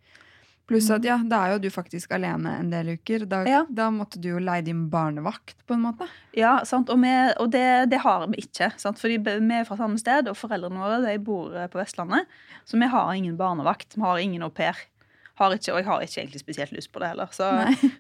Pluss 0.68 0.87
at 0.88 1.02
mm. 1.02 1.06
ja, 1.09 1.16
da 1.28 1.38
er 1.44 1.54
jo 1.54 1.64
du 1.66 1.68
faktisk 1.73 2.14
alene 2.16 2.54
en 2.56 2.71
del 2.73 2.94
uker. 2.97 3.26
Da, 3.28 3.42
ja. 3.49 3.64
da 3.68 3.90
måtte 3.92 4.21
du 4.23 4.30
jo 4.30 4.40
leie 4.40 4.64
din 4.64 4.87
barnevakt, 4.92 5.59
på 5.68 5.76
en 5.76 5.83
måte. 5.85 6.09
Ja, 6.37 6.56
sant? 6.64 6.88
og, 6.92 7.02
vi, 7.02 7.12
og 7.42 7.50
det, 7.52 7.66
det, 7.92 8.00
har 8.04 8.25
vi 8.33 8.47
ikke. 8.47 8.71
Sant? 8.80 9.02
Fordi 9.02 9.18
vi 9.21 9.59
er 9.59 9.68
fra 9.68 9.76
samme 9.80 10.00
sted, 10.00 10.30
og 10.30 10.38
foreldrene 10.40 10.80
våre 10.80 11.02
de 11.04 11.18
bor 11.25 11.52
eh, 11.52 11.68
på 11.68 11.80
Vestlandet. 11.83 12.30
Så 12.64 12.80
vi 12.80 12.88
har 12.88 13.12
ingen 13.12 13.37
barnevakt. 13.37 13.99
Vi 13.99 14.04
har 14.06 14.23
ingen 14.23 14.47
au 14.47 14.52
pair. 14.54 14.87
Ikke, 15.35 15.75
og 15.75 15.80
jeg 15.80 15.88
har 15.88 16.06
ikke 16.06 16.21
egentlig 16.23 16.40
spesielt 16.40 16.73
lyst 16.73 16.92
på 16.94 17.02
det 17.02 17.11
heller. 17.12 17.28
Så, 17.35 17.50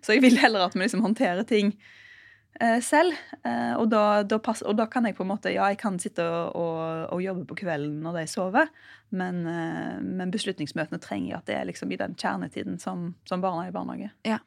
så 0.04 0.16
jeg 0.16 0.24
vil 0.24 0.38
heller 0.40 0.64
at 0.64 0.76
vi 0.76 0.84
liksom 0.86 1.04
håndterer 1.04 1.44
ting 1.48 1.74
selv. 2.84 3.16
Eh, 3.42 3.74
og 3.78 3.88
da, 3.90 4.22
da 4.22 4.38
pass, 4.42 4.62
og, 4.62 4.76
da, 4.78 4.86
kan 4.90 5.06
jeg 5.08 5.16
på 5.18 5.24
en 5.24 5.32
måte, 5.32 5.52
ja, 5.54 5.66
jeg 5.72 5.80
kan 5.80 5.98
sitte 6.02 6.24
og, 6.24 6.54
og, 6.54 7.12
og 7.16 7.22
jobbe 7.24 7.46
på 7.50 7.58
kvelden 7.64 8.00
når 8.04 8.20
de 8.20 8.26
sover, 8.30 8.70
men, 9.14 9.44
eh, 9.50 10.00
men, 10.00 10.32
beslutningsmøtene 10.34 11.02
trenger 11.02 11.38
at 11.38 11.48
det 11.50 11.58
er 11.58 11.68
liksom 11.68 11.92
i 11.92 12.00
den 12.00 12.16
kjernetiden 12.18 12.78
som, 12.82 13.12
som 13.28 13.44
barna 13.44 13.66
er 13.66 13.72
i 13.72 13.76
barnehage. 13.76 14.10
Ja. 14.26 14.40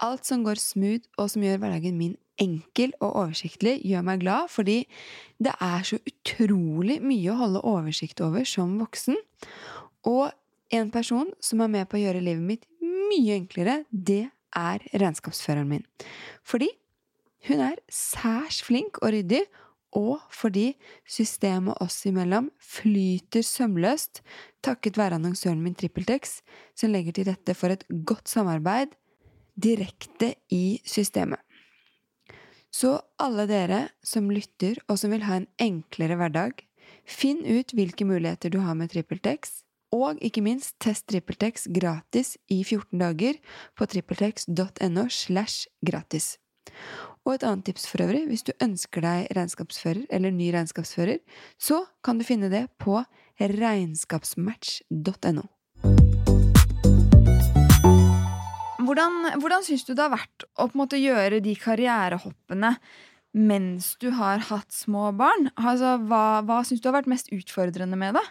Alt 0.00 0.26
som 0.26 0.44
går 0.44 0.60
smooth, 0.60 1.06
og 1.20 1.30
som 1.30 1.44
gjør 1.44 1.60
hverdagen 1.60 1.98
min 2.00 2.16
enkel 2.40 2.94
og 3.02 3.12
oversiktlig, 3.20 3.78
gjør 3.84 4.04
meg 4.06 4.22
glad, 4.22 4.48
fordi 4.48 4.82
det 5.44 5.52
er 5.60 5.84
så 5.84 6.00
utrolig 6.08 6.98
mye 7.04 7.32
å 7.32 7.40
holde 7.42 7.64
oversikt 7.68 8.22
over 8.24 8.46
som 8.48 8.78
voksen. 8.80 9.18
Og 10.08 10.30
en 10.72 10.90
person 10.94 11.28
som 11.42 11.60
er 11.60 11.72
med 11.72 11.88
på 11.90 11.98
å 11.98 12.02
gjøre 12.04 12.24
livet 12.24 12.46
mitt 12.46 12.66
mye 13.10 13.36
enklere, 13.38 13.82
det 13.90 14.28
er 14.56 14.84
regnskapsføreren 14.94 15.68
min. 15.70 15.84
Fordi 16.46 16.70
hun 17.48 17.62
er 17.64 17.80
særs 17.90 18.60
flink 18.66 19.00
og 19.02 19.14
ryddig, 19.14 19.44
og 19.96 20.22
fordi 20.30 20.76
systemet 21.08 21.80
oss 21.82 22.04
imellom 22.06 22.46
flyter 22.62 23.42
sømløst 23.42 24.20
takket 24.62 25.00
være 25.00 25.18
annonsøren 25.18 25.62
min 25.64 25.74
TrippelTex, 25.74 26.38
som 26.78 26.92
legger 26.94 27.16
til 27.16 27.26
rette 27.26 27.56
for 27.58 27.74
et 27.74 27.82
godt 28.06 28.30
samarbeid 28.30 28.94
direkte 29.60 30.34
i 30.54 30.80
systemet. 30.86 31.40
Så 32.70 33.00
alle 33.18 33.48
dere 33.50 33.80
som 34.06 34.30
lytter 34.30 34.78
og 34.86 35.00
som 35.00 35.10
vil 35.10 35.26
ha 35.26 35.40
en 35.40 35.48
enklere 35.58 36.14
hverdag, 36.20 36.62
finn 37.02 37.42
ut 37.42 37.74
hvilke 37.74 38.06
muligheter 38.06 38.52
du 38.52 38.60
har 38.62 38.78
med 38.78 38.92
TrippelTex, 38.92 39.64
og 39.94 40.18
ikke 40.22 40.42
minst, 40.44 40.76
test 40.82 41.06
TrippelTex 41.10 41.66
gratis 41.74 42.36
i 42.50 42.62
14 42.62 42.98
dager 43.00 43.34
på 43.78 43.86
trippeltex.no 43.90 45.08
slash 45.10 45.66
gratis. 45.86 46.36
Og 47.26 47.34
et 47.34 47.44
annet 47.44 47.64
tips 47.68 47.86
for 47.90 48.02
øvrig, 48.04 48.26
hvis 48.30 48.44
du 48.46 48.52
ønsker 48.62 49.00
deg 49.04 49.26
regnskapsfører 49.36 50.04
eller 50.14 50.30
ny 50.32 50.46
regnskapsfører, 50.54 51.18
så 51.60 51.84
kan 52.06 52.18
du 52.18 52.24
finne 52.24 52.48
det 52.52 52.68
på 52.80 53.02
regnskapsmatch.no. 53.40 55.44
Hvordan, 58.80 59.12
hvordan 59.38 59.62
syns 59.62 59.84
du 59.86 59.92
det 59.92 60.02
har 60.02 60.16
vært 60.16 60.44
å 60.56 60.66
på 60.66 60.74
en 60.74 60.80
måte 60.80 60.98
gjøre 60.98 61.38
de 61.44 61.54
karrierehoppene 61.58 62.72
mens 63.38 63.94
du 64.02 64.10
har 64.16 64.38
hatt 64.48 64.72
små 64.74 65.12
barn? 65.14 65.50
Altså, 65.54 65.98
hva 66.10 66.42
hva 66.46 66.64
syns 66.66 66.82
du 66.82 66.88
har 66.90 66.98
vært 66.98 67.12
mest 67.12 67.30
utfordrende 67.34 67.98
med 68.00 68.18
det? 68.18 68.26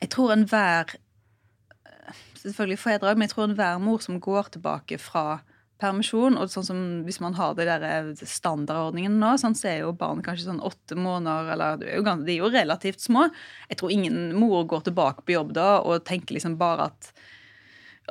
Jeg 0.00 0.12
tror 0.14 0.34
enhver 0.34 0.98
Selvfølgelig 2.42 2.80
fedre, 2.82 3.12
men 3.14 3.28
jeg 3.28 3.36
tror 3.36 3.44
enhver 3.46 3.76
mor 3.78 4.00
som 4.02 4.16
går 4.18 4.48
tilbake 4.56 4.96
fra 4.98 5.42
permisjon, 5.82 6.38
og 6.38 6.50
sånn 6.50 6.66
som 6.66 6.80
hvis 7.06 7.20
man 7.22 7.36
har 7.38 7.54
det 7.58 7.68
der 7.68 8.08
standardordningen 8.18 9.18
nå, 9.20 9.34
sånn, 9.40 9.56
så 9.58 9.68
er 9.70 9.76
jo 9.84 9.92
barn 9.98 10.22
kanskje 10.24 10.48
sånn 10.48 10.62
åtte 10.64 10.98
måneder, 10.98 11.52
eller 11.54 11.78
de 11.82 11.92
er, 11.92 12.38
jo, 12.38 12.50
relativt 12.52 13.02
små. 13.02 13.28
Jeg 13.70 13.80
tror 13.80 13.94
ingen 13.94 14.18
mor 14.38 14.66
går 14.70 14.86
tilbake 14.88 15.26
på 15.26 15.36
jobb 15.36 15.54
da 15.58 15.68
og 15.82 16.04
tenker 16.08 16.38
liksom 16.38 16.58
bare 16.60 16.90
at 16.90 17.12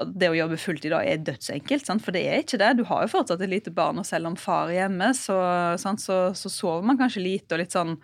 det 0.08 0.30
å 0.32 0.38
jobbe 0.38 0.60
fulltid 0.60 0.94
da 0.94 1.02
er 1.04 1.24
dødsenkelt, 1.28 1.86
sant? 1.86 2.04
for 2.04 2.16
det 2.16 2.24
er 2.28 2.44
ikke 2.46 2.60
det. 2.62 2.74
Du 2.80 2.86
har 2.88 3.04
jo 3.04 3.12
fortsatt 3.12 3.44
et 3.44 3.52
lite 3.52 3.74
barn, 3.76 4.00
og 4.00 4.08
selv 4.08 4.32
om 4.32 4.40
far 4.40 4.72
er 4.72 4.86
hjemme, 4.86 5.12
så, 5.18 5.38
så, 5.80 5.96
så 6.38 6.52
sover 6.52 6.88
man 6.88 7.00
kanskje 7.00 7.26
lite 7.26 7.56
og 7.56 7.64
litt 7.64 7.76
sånn 7.76 7.98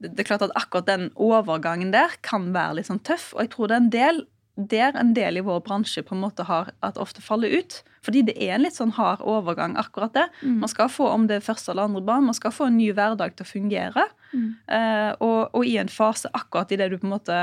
det 0.00 0.22
er 0.22 0.28
klart 0.30 0.44
at 0.46 0.54
akkurat 0.56 0.88
den 0.88 1.08
overgangen 1.20 1.92
der 1.92 2.14
kan 2.24 2.50
være 2.54 2.78
litt 2.78 2.88
sånn 2.88 3.02
tøff. 3.04 3.34
Og 3.36 3.44
jeg 3.44 3.52
tror 3.54 3.68
det 3.68 3.76
er 3.76 3.82
en 3.84 3.94
del 3.94 4.22
der 4.68 4.96
en 4.98 5.14
del 5.16 5.38
i 5.38 5.44
vår 5.44 5.62
bransje 5.64 6.02
på 6.04 6.14
en 6.14 6.22
måte 6.24 6.44
har 6.48 6.72
at 6.84 6.98
ofte 7.00 7.22
faller 7.24 7.52
ut. 7.60 7.80
Fordi 8.04 8.22
det 8.28 8.34
er 8.40 8.56
en 8.56 8.64
litt 8.64 8.76
sånn 8.76 8.94
hard 8.96 9.22
overgang, 9.24 9.76
akkurat 9.80 10.14
det. 10.16 10.26
Mm. 10.40 10.60
Man 10.64 10.72
skal 10.72 10.90
få 10.92 11.08
om 11.12 11.26
det 11.28 11.38
er 11.38 11.44
første 11.44 11.72
eller 11.72 11.88
andre 11.88 12.02
barn, 12.04 12.26
man 12.28 12.36
skal 12.36 12.54
få 12.54 12.70
en 12.70 12.78
ny 12.80 12.90
hverdag 12.96 13.36
til 13.36 13.46
å 13.46 13.50
fungere. 13.50 14.06
Mm. 14.32 14.48
Uh, 14.70 15.12
og, 15.18 15.38
og, 15.52 15.62
i 15.66 15.76
en 15.80 15.92
fase 15.92 16.30
akkurat 16.36 16.72
i 16.72 16.78
det 16.80 16.90
du 16.92 16.98
på 17.00 17.08
en 17.08 17.16
måte 17.16 17.38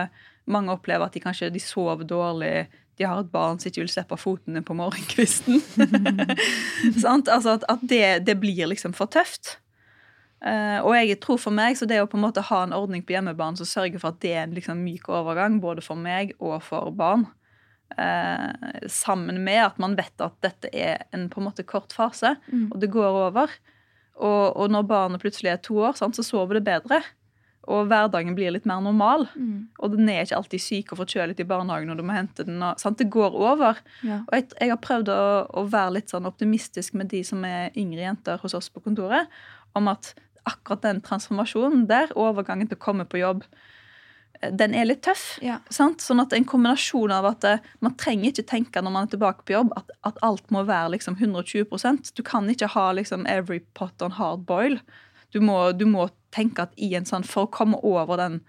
Mange 0.47 0.71
opplever 0.71 1.03
at 1.03 1.11
de 1.11 1.19
kanskje 1.19 1.49
de 1.51 1.59
sover 1.59 2.07
dårlig, 2.07 2.69
de 2.95 3.03
har 3.03 3.19
et 3.19 3.31
barn 3.33 3.57
som 3.59 3.67
ikke 3.67 3.81
vil 3.81 3.89
slippe 3.91 4.15
fotene 4.15 4.61
på 4.63 4.77
morgenkvisten. 4.79 5.59
altså 7.03 7.57
at, 7.57 7.65
at 7.67 7.83
det, 7.83 8.23
det, 8.23 8.37
blir 8.39 8.69
liksom 8.71 8.95
for 8.95 9.11
tøft. 9.11 9.57
Uh, 10.37 10.83
og 10.85 10.93
jeg 10.93 11.17
tror 11.23 11.39
for 11.41 11.55
meg, 11.55 11.79
så 11.79 11.87
det 11.89 11.97
å 11.97 12.09
på 12.09 12.19
en 12.19 12.27
måte 12.27 12.43
ha 12.45 12.59
en 12.63 12.75
ordning 12.77 13.01
på 13.05 13.15
hjemmebane 13.15 13.57
som 13.57 13.69
sørger 13.69 14.01
for 14.01 14.13
at 14.13 14.21
det 14.21 14.35
er 14.35 14.43
en 14.43 14.53
liksom 14.53 14.83
myk 14.85 15.09
overgang 15.09 15.57
både 15.63 15.81
for 15.81 15.97
meg 15.97 16.35
og 16.37 16.59
for 16.65 16.93
barn, 16.93 17.25
uh, 17.97 18.53
sammen 18.91 19.41
med 19.47 19.63
at 19.63 19.81
man 19.81 19.97
vet 19.97 20.21
at 20.21 20.37
dette 20.45 20.69
er 20.69 21.07
en 21.15 21.25
på 21.31 21.41
en 21.41 21.49
måte 21.49 21.65
kort 21.65 21.95
fase, 21.95 22.35
mm. 22.51 22.69
og 22.69 22.77
det 22.83 22.91
går 22.93 23.21
over. 23.27 23.55
Og, 24.17 24.43
og, 24.57 24.65
når 24.73 24.85
barnet 24.89 25.21
plutselig 25.21 25.51
er 25.53 25.61
to 25.61 25.77
år, 25.81 25.97
sant, 25.97 26.17
så 26.17 26.25
sover 26.25 26.57
det 26.57 26.65
bedre. 26.65 27.01
Og 27.67 27.89
hverdagen 27.89 28.35
blir 28.37 28.53
litt 28.55 28.65
mer 28.69 28.79
normal. 28.81 29.27
Mm. 29.35 29.67
Og 29.83 29.93
den 29.93 30.07
er 30.09 30.23
ikke 30.23 30.37
alltid 30.39 30.63
syk 30.63 30.93
og 30.93 31.01
forkjølet 31.01 31.41
i 31.43 31.47
barnehagen 31.47 31.91
når 31.91 31.99
du 31.99 32.05
må 32.07 32.15
hente 32.15 32.45
den. 32.47 32.61
Og, 32.63 32.79
sant? 32.81 32.97
Det 32.97 33.09
går 33.13 33.35
over. 33.35 33.81
Ja. 34.07 34.21
Og 34.23 34.37
jeg, 34.37 34.47
jeg, 34.55 34.71
har 34.71 34.79
prøvd 34.81 35.11
å, 35.13 35.19
å, 35.51 35.65
være 35.69 35.97
litt 35.99 36.13
sånn 36.13 36.29
optimistisk 36.29 36.95
med 36.97 37.11
de 37.11 37.21
som 37.27 37.43
er 37.45 37.75
yngre 37.77 38.07
jenter 38.07 38.41
hos 38.41 38.55
oss 38.57 38.71
på 38.73 38.81
kontoret, 38.85 39.29
om 39.77 39.91
at 39.91 40.15
akkurat 40.45 40.85
den 40.85 41.01
transformasjonen 41.05 41.87
der, 41.89 42.13
overgangen 42.15 42.69
til 42.69 42.77
å 42.77 42.85
komme 42.85 43.07
på 43.09 43.21
jobb 43.23 43.45
den 44.41 44.75
er 44.77 44.87
litt 44.87 45.01
tøff. 45.05 45.37
Ja. 45.43 45.59
Sant? 45.73 46.03
Sånn 46.03 46.21
at 46.21 46.33
en 46.35 46.45
kombinasjon 46.47 47.13
av 47.13 47.25
at 47.31 47.47
eh, 47.47 47.63
man 47.83 47.95
trenger 47.99 48.31
ikke 48.31 48.47
tenke 48.51 48.83
når 48.83 48.93
man 48.93 49.07
er 49.07 49.13
tilbake 49.15 49.47
på 49.47 49.55
jobb, 49.55 49.73
at, 49.79 49.91
at 50.07 50.21
alt 50.25 50.51
må 50.53 50.63
være 50.67 50.93
liksom 50.97 51.17
120% 51.19 52.13
Du 52.17 52.23
kan 52.25 52.49
ikke 52.51 52.69
ha 52.75 52.91
liksom 52.95 53.25
every 53.29 53.61
pot 53.77 54.01
on 54.05 54.15
hard 54.17 54.45
boil. 54.49 54.77
Du 55.33 55.41
må, 55.43 55.57
du 55.73 55.85
må 55.89 56.07
tenke 56.35 56.67
at 56.67 56.75
i 56.77 56.93
en 56.97 57.07
sånn, 57.07 57.25
For 57.27 57.47
å 57.47 57.53
komme 57.53 57.79
over 57.85 58.19
den 58.21 58.41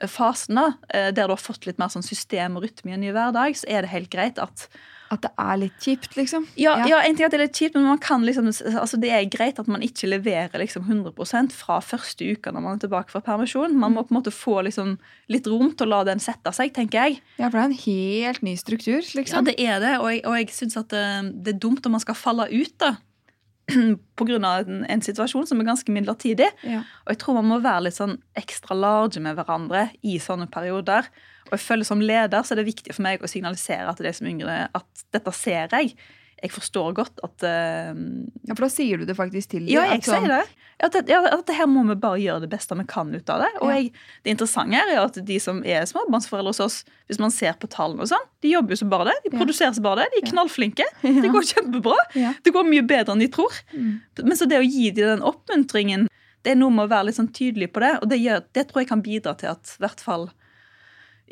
eh, 0.00 0.10
fasen 0.10 0.60
da, 0.60 0.68
eh, 0.92 1.10
der 1.14 1.30
du 1.30 1.36
har 1.36 1.42
fått 1.42 1.68
litt 1.68 1.80
mer 1.80 1.92
sånn 1.92 2.06
system 2.06 2.58
og 2.58 2.66
rytme 2.66 2.92
i 2.92 2.98
en 2.98 3.04
ny 3.06 3.14
hverdag, 3.14 3.56
så 3.58 3.70
er 3.70 3.86
det 3.86 3.94
helt 3.94 4.12
greit 4.12 4.42
at 4.42 4.68
At 5.12 5.20
det 5.26 5.30
er 5.36 5.58
litt 5.60 5.84
kjipt, 5.84 6.14
liksom. 6.16 6.46
ja, 6.56 6.72
ja. 6.88 7.02
en 7.04 7.16
ting 7.18 7.26
at 7.26 7.34
det 7.34 7.36
er 7.36 7.44
litt 7.44 7.58
kjipt, 7.58 7.74
men 7.76 7.84
man 7.90 8.00
kan 8.00 8.22
liksom, 8.24 8.46
altså 8.48 8.96
det 9.00 9.10
er 9.12 9.26
greit 9.28 9.58
at 9.60 9.68
man 9.68 9.84
ikke 9.84 10.08
leverer 10.08 10.62
liksom 10.62 10.86
100% 10.86 11.52
fra 11.52 11.80
første 11.84 12.30
uka 12.32 12.54
når 12.54 12.64
man 12.64 12.78
er 12.78 12.84
tilbake 12.86 13.12
fra 13.12 13.20
permisjon. 13.24 13.76
Man 13.76 13.92
må 13.92 14.06
på 14.06 14.14
en 14.14 14.20
måte 14.22 14.32
få 14.32 14.62
liksom 14.64 14.94
litt 15.32 15.48
rom 15.50 15.74
til 15.76 15.90
å 15.90 15.92
la 15.92 16.02
den 16.08 16.22
sette 16.22 16.54
seg, 16.56 16.72
tenker 16.76 17.04
jeg. 17.04 17.20
Ja, 17.36 17.50
for 17.50 17.58
det 17.58 17.64
er 17.64 17.70
en 17.70 17.80
helt 17.84 18.44
ny 18.46 18.56
struktur, 18.60 19.02
liksom. 19.04 19.42
Ja, 19.42 19.44
det 19.50 19.56
er 19.60 19.82
det, 19.84 19.94
og 20.00 20.08
jeg, 20.14 20.22
og 20.24 20.38
jeg 20.40 20.52
syns 20.56 20.80
at 20.80 20.88
det, 20.94 21.06
det 21.44 21.56
er 21.56 21.64
dumt 21.66 21.84
om 21.88 21.98
man 21.98 22.04
skal 22.04 22.16
falle 22.18 22.48
ut 22.48 22.76
da. 22.80 22.94
Av 24.22 24.68
en, 24.68 24.82
en 24.90 25.02
situasjon 25.02 25.46
som 25.48 25.60
er 25.60 25.68
ganske 25.68 25.92
midlertidig. 25.92 26.48
Ja. 26.66 26.82
Og 27.04 27.14
jeg 27.14 27.20
tror 27.22 27.38
man 27.40 27.50
må 27.50 27.60
være 27.62 27.88
litt 27.88 27.98
sånn 27.98 28.16
ekstra 28.38 28.76
large 28.78 29.22
med 29.22 29.36
hverandre 29.38 29.88
i 30.06 30.18
sånne 30.22 30.48
perioder. 30.52 31.08
Og 31.52 31.58
jeg 31.58 31.66
føler 31.66 31.84
som 31.84 32.00
leder 32.00 32.42
så 32.42 32.54
er 32.54 32.62
det 32.62 32.70
viktig 32.70 32.96
for 32.96 33.04
meg 33.04 33.20
å 33.20 33.28
signalisere 33.28 33.92
til 33.98 34.08
de 34.08 34.16
som 34.16 34.28
yngre 34.30 34.56
at 34.72 35.06
dette 35.12 35.34
ser 35.36 35.68
jeg. 35.76 35.92
Jeg 36.42 36.50
forstår 36.50 36.94
godt 36.96 37.20
at 37.22 37.44
uh, 37.46 37.92
ja, 38.48 38.54
for 38.56 38.64
da 38.64 38.68
sier 38.72 38.98
du 38.98 39.04
det 39.06 39.14
faktisk 39.14 39.52
til 39.52 39.66
dem. 39.66 39.74
Ja, 39.76 39.84
jeg 39.92 40.02
sier 40.08 40.24
det. 40.26 40.40
At, 40.82 40.96
at 40.96 41.44
det 41.46 41.54
her 41.54 41.68
må 41.70 41.84
vi 41.86 41.94
bare 42.02 42.18
gjøre 42.18 42.42
det 42.42 42.48
beste 42.50 42.74
vi 42.74 42.86
kan 42.90 43.12
ut 43.14 43.30
av 43.30 43.44
det. 43.44 43.50
Og 43.60 43.70
jeg, 43.70 43.92
det 44.24 44.34
interessante 44.34 44.80
er 44.80 44.98
at 44.98 45.20
de 45.28 45.36
som 45.44 45.60
er 45.62 45.84
småbarnsforeldre 45.86 46.50
hos 46.50 46.62
oss, 46.64 46.80
hvis 47.06 47.20
man 47.22 47.30
ser 47.30 47.54
på 47.62 47.70
tallene 47.70 48.02
og 48.02 48.10
sånn, 48.10 48.26
de 48.42 48.56
jobber 48.56 48.74
jo 48.74 48.80
så 48.80 48.88
bare 48.90 49.12
det. 49.12 49.16
De 49.28 49.34
produserer 49.36 49.76
så 49.76 49.84
bare 49.84 50.02
det. 50.02 50.16
De 50.16 50.24
er 50.24 50.32
knallflinke. 50.32 50.88
Det 51.22 51.30
går 51.30 51.46
kjempebra. 51.52 52.00
Det 52.42 52.56
går 52.56 52.66
mye 52.66 52.88
bedre 52.88 53.14
enn 53.14 53.22
de 53.22 53.30
tror. 53.30 53.54
Mm. 53.76 53.94
Men 54.24 54.38
så 54.40 54.48
det 54.50 54.58
å 54.58 54.66
gi 54.66 54.88
dem 54.96 55.12
den 55.12 55.26
oppmuntringen, 55.28 56.08
det 56.42 56.56
er 56.56 56.58
noe 56.58 56.74
med 56.74 56.88
å 56.88 56.90
være 56.90 57.12
litt 57.12 57.20
sånn 57.20 57.30
tydelig 57.30 57.70
på 57.70 57.84
det. 57.84 57.92
Og 58.00 58.10
det, 58.10 58.18
gjør, 58.18 58.42
det 58.56 58.66
tror 58.66 58.82
jeg 58.82 58.90
kan 58.90 59.04
bidra 59.04 59.36
til 59.38 59.52
at 59.52 59.76
i 59.76 59.84
hvert 59.84 60.02
fall 60.02 60.32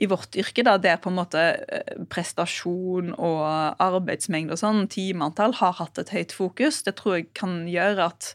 i 0.00 0.08
vårt 0.08 0.36
yrke, 0.40 0.64
da, 0.64 0.78
der 0.80 0.96
på 1.00 1.10
en 1.10 1.18
måte 1.18 1.42
eh, 1.60 1.98
prestasjon 2.12 3.12
og 3.12 3.42
arbeidsmengde 3.82 4.56
og 4.56 4.62
sånn, 4.62 4.86
timeantall, 4.90 5.52
har 5.58 5.76
hatt 5.76 6.00
et 6.00 6.12
høyt 6.14 6.32
fokus. 6.32 6.80
Det 6.86 6.96
tror 6.98 7.18
jeg 7.18 7.28
kan 7.36 7.62
gjøre 7.68 8.08
at 8.08 8.30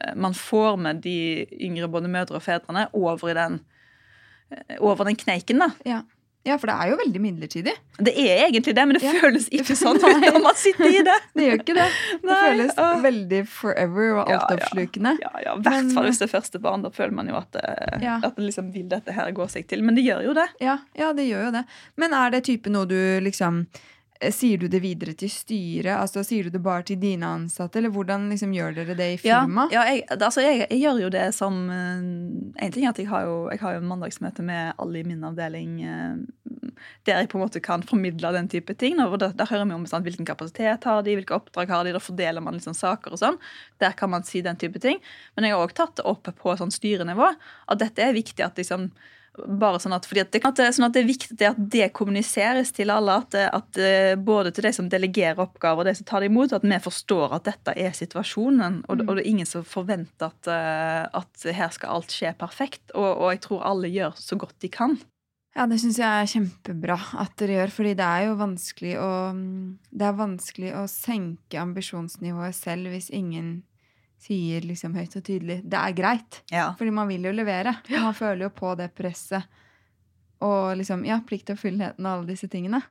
eh, 0.00 0.14
man 0.16 0.36
får 0.38 0.80
med 0.80 1.02
de 1.04 1.44
yngre 1.60 1.90
både 1.92 2.08
mødre 2.12 2.40
og 2.40 2.46
fedrene 2.46 2.86
over 2.96 3.34
i 3.34 3.36
den 3.36 3.60
eh, 4.48 4.78
over 4.80 5.04
den 5.10 5.20
kneiken, 5.20 5.60
da. 5.60 5.70
Ja. 5.84 6.00
Ja, 6.44 6.58
for 6.60 6.68
det 6.68 6.74
er 6.76 6.90
jo 6.90 6.96
veldig 7.00 7.20
midlertidig. 7.24 7.72
Det 8.04 8.12
er 8.20 8.42
egentlig 8.46 8.74
det, 8.76 8.84
men 8.86 8.98
det 8.98 9.02
Ja. 9.06 9.12
føles 9.22 9.46
ikke 9.48 9.76
sånn 9.80 9.96
Nei. 10.02 10.28
når 10.30 10.42
man 10.42 10.54
sitter 10.60 10.84
i 10.90 11.02
det. 11.06 11.14
Det 11.34 11.46
gjør 11.46 11.58
ikke 11.62 11.76
det. 11.78 11.86
Det 12.20 12.28
Nei, 12.30 12.40
føles 12.50 12.74
åh. 12.78 13.00
veldig 13.04 13.40
forever 13.48 14.10
og 14.18 14.28
altoppslukende. 14.34 15.14
Ja, 15.22 15.30
ja, 15.46 15.54
I 15.56 15.64
hvert 15.64 15.92
fall 15.94 16.04
hvis 16.10 16.18
det 16.20 16.28
er 16.28 16.32
første 16.40 16.60
barn. 16.60 16.82
Da 16.84 16.90
føler 16.90 17.12
man 17.16 17.28
jo 17.32 17.36
at, 17.40 17.56
eh, 17.56 17.98
Ja. 18.02 18.18
at 18.22 18.36
det 18.36 18.44
liksom 18.50 18.72
vil 18.74 18.88
dette 18.88 19.12
her 19.12 19.30
gå 19.32 19.48
seg 19.48 19.66
til. 19.68 19.82
Men 19.82 19.94
det 19.94 20.04
gjør 20.04 20.22
jo 20.24 20.34
det. 20.34 20.48
Ja, 20.60 20.78
ja, 20.98 21.12
det 21.12 21.28
gjør 21.30 21.46
jo 21.46 21.50
det. 21.52 21.64
Men 21.96 22.12
er 22.12 22.30
det 22.30 22.44
type 22.44 22.68
noe 22.70 22.84
du 22.86 22.98
liksom 23.24 23.66
Sier 24.14 24.60
du 24.62 24.68
det 24.70 24.78
videre 24.78 25.12
til 25.18 25.30
styret? 25.32 25.90
Altså 25.96 26.22
Sier 26.24 26.46
du 26.46 26.54
det 26.54 26.62
bare 26.62 26.84
til 26.86 27.00
dine 27.02 27.26
ansatte, 27.26 27.80
eller 27.80 27.90
hvordan 27.92 28.28
liksom 28.30 28.52
gjør 28.54 28.76
dere 28.76 28.94
det 28.98 29.08
i 29.16 29.18
firma? 29.18 29.66
Ja, 29.74 29.82
jeg, 29.90 30.04
altså 30.14 30.44
jeg, 30.44 30.62
jeg 30.68 30.80
gjør 30.84 31.00
jo 31.02 31.10
det 31.12 31.24
som 31.34 31.56
eh, 31.74 32.04
En 32.62 32.74
ting 32.74 32.86
er 32.86 32.92
at 32.94 33.00
jeg 33.02 33.10
har 33.10 33.26
jo, 33.26 33.36
jeg 33.50 33.60
har 33.64 33.74
jo 33.74 33.82
mandagsmøte 33.90 34.44
med 34.46 34.78
alle 34.78 35.02
i 35.02 35.06
min 35.08 35.24
avdeling 35.26 35.80
eh, 35.82 36.44
der 37.06 37.20
jeg 37.20 37.30
på 37.32 37.38
en 37.38 37.44
måte 37.44 37.62
kan 37.64 37.82
formidle 37.86 38.30
den 38.34 38.48
type 38.50 38.74
ting. 38.78 39.00
Og 39.02 39.18
da, 39.22 39.30
hører 39.34 39.66
vi 39.68 39.76
om 39.76 39.86
sant, 39.88 40.06
hvilken 40.06 40.28
kapasitet 40.28 40.86
har 40.88 41.02
de, 41.06 41.16
hvilke 41.18 41.36
oppdrag 41.36 41.72
har 41.72 41.86
de, 41.86 41.94
da 41.96 42.02
fordeler 42.02 42.44
man 42.44 42.58
liksom 42.58 42.76
saker 42.76 43.14
og 43.14 43.20
sånn. 43.20 43.40
Der 43.82 43.96
kan 43.98 44.12
man 44.14 44.26
si 44.26 44.42
den 44.44 44.58
type 44.60 44.82
ting. 44.82 45.02
Men 45.34 45.48
jeg 45.48 45.56
har 45.56 45.64
òg 45.64 45.74
tatt 45.76 45.98
det 46.00 46.06
opp 46.08 46.30
på 46.38 46.56
sånn 46.58 46.74
styrenivå 46.74 47.30
at 47.34 47.82
dette 47.82 48.02
er 48.02 48.16
viktig 48.16 48.46
at 48.46 48.58
liksom 48.60 48.90
bare 49.34 49.80
sånn 49.82 49.94
at, 49.96 50.06
fordi 50.06 50.22
at 50.22 50.32
det, 50.34 50.68
sånn 50.76 50.86
at 50.86 50.94
det 50.94 51.02
er 51.02 51.08
viktig 51.08 51.46
at 51.48 51.58
det 51.58 51.88
kommuniseres 51.96 52.70
til 52.74 52.92
alle. 52.94 53.16
At, 53.24 53.34
at 53.34 53.80
Både 54.24 54.52
til 54.54 54.68
de 54.68 54.72
som 54.76 54.88
delegerer 54.90 55.40
oppgaver 55.42 55.82
og 55.82 55.88
de 55.88 55.94
som 55.98 56.06
tar 56.08 56.22
det 56.22 56.30
imot, 56.30 56.54
at 56.54 56.64
vi 56.64 56.78
forstår 56.82 57.34
at 57.38 57.48
dette 57.48 57.74
er 57.76 57.96
situasjonen. 57.96 58.82
Og, 58.88 58.94
Mm. 58.94 59.08
og 59.08 59.16
det 59.16 59.24
er 59.24 59.30
ingen 59.30 59.46
som 59.46 59.64
forventer 59.66 60.30
at, 60.30 60.46
eh, 60.46 61.18
at 61.18 61.48
her 61.56 61.70
skal 61.74 61.96
alt 61.96 62.14
skje 62.14 62.34
perfekt. 62.38 62.94
Og, 62.94 63.10
og 63.24 63.32
jeg 63.34 63.40
tror 63.40 63.66
alle 63.66 63.90
gjør 63.90 64.14
så 64.16 64.38
godt 64.38 64.58
de 64.60 64.68
kan. 64.68 64.96
Ja, 65.54 65.66
det 65.70 65.78
syns 65.80 66.00
jeg 66.00 66.06
er 66.08 66.26
kjempebra 66.26 66.96
at 67.22 67.36
dere 67.38 67.60
gjør, 67.60 67.70
fordi 67.76 67.92
det 67.94 68.06
er 68.06 68.24
jo 68.26 68.38
vanskelig 68.40 68.96
å 68.98 69.10
mm, 69.36 69.78
Det 69.94 70.06
er 70.08 70.16
vanskelig 70.18 70.72
å 70.74 70.82
senke 70.90 71.60
ambisjonsnivået 71.62 72.56
selv 72.58 72.90
hvis 72.90 73.10
ingen 73.14 73.62
sier 74.24 74.64
liksom 74.64 74.94
høyt 74.96 75.16
og 75.18 75.22
tydelig 75.26 75.58
'det 75.68 75.80
er 75.80 75.92
greit'. 75.98 76.40
Ja. 76.50 76.72
Fordi 76.78 76.90
man 76.92 77.08
vil 77.08 77.22
jo 77.28 77.32
levere. 77.32 77.76
Man 77.90 78.14
føler 78.16 78.46
jo 78.48 78.50
på 78.50 78.74
det 78.76 78.94
presset. 78.94 79.44
Og 80.40 80.76
liksom, 80.76 81.04
ja, 81.06 81.20
plikt 81.24 81.50
og 81.50 81.58
fullheten 81.58 82.04
og 82.06 82.12
alle 82.18 82.26
disse 82.32 82.48
tingene. 82.48 82.82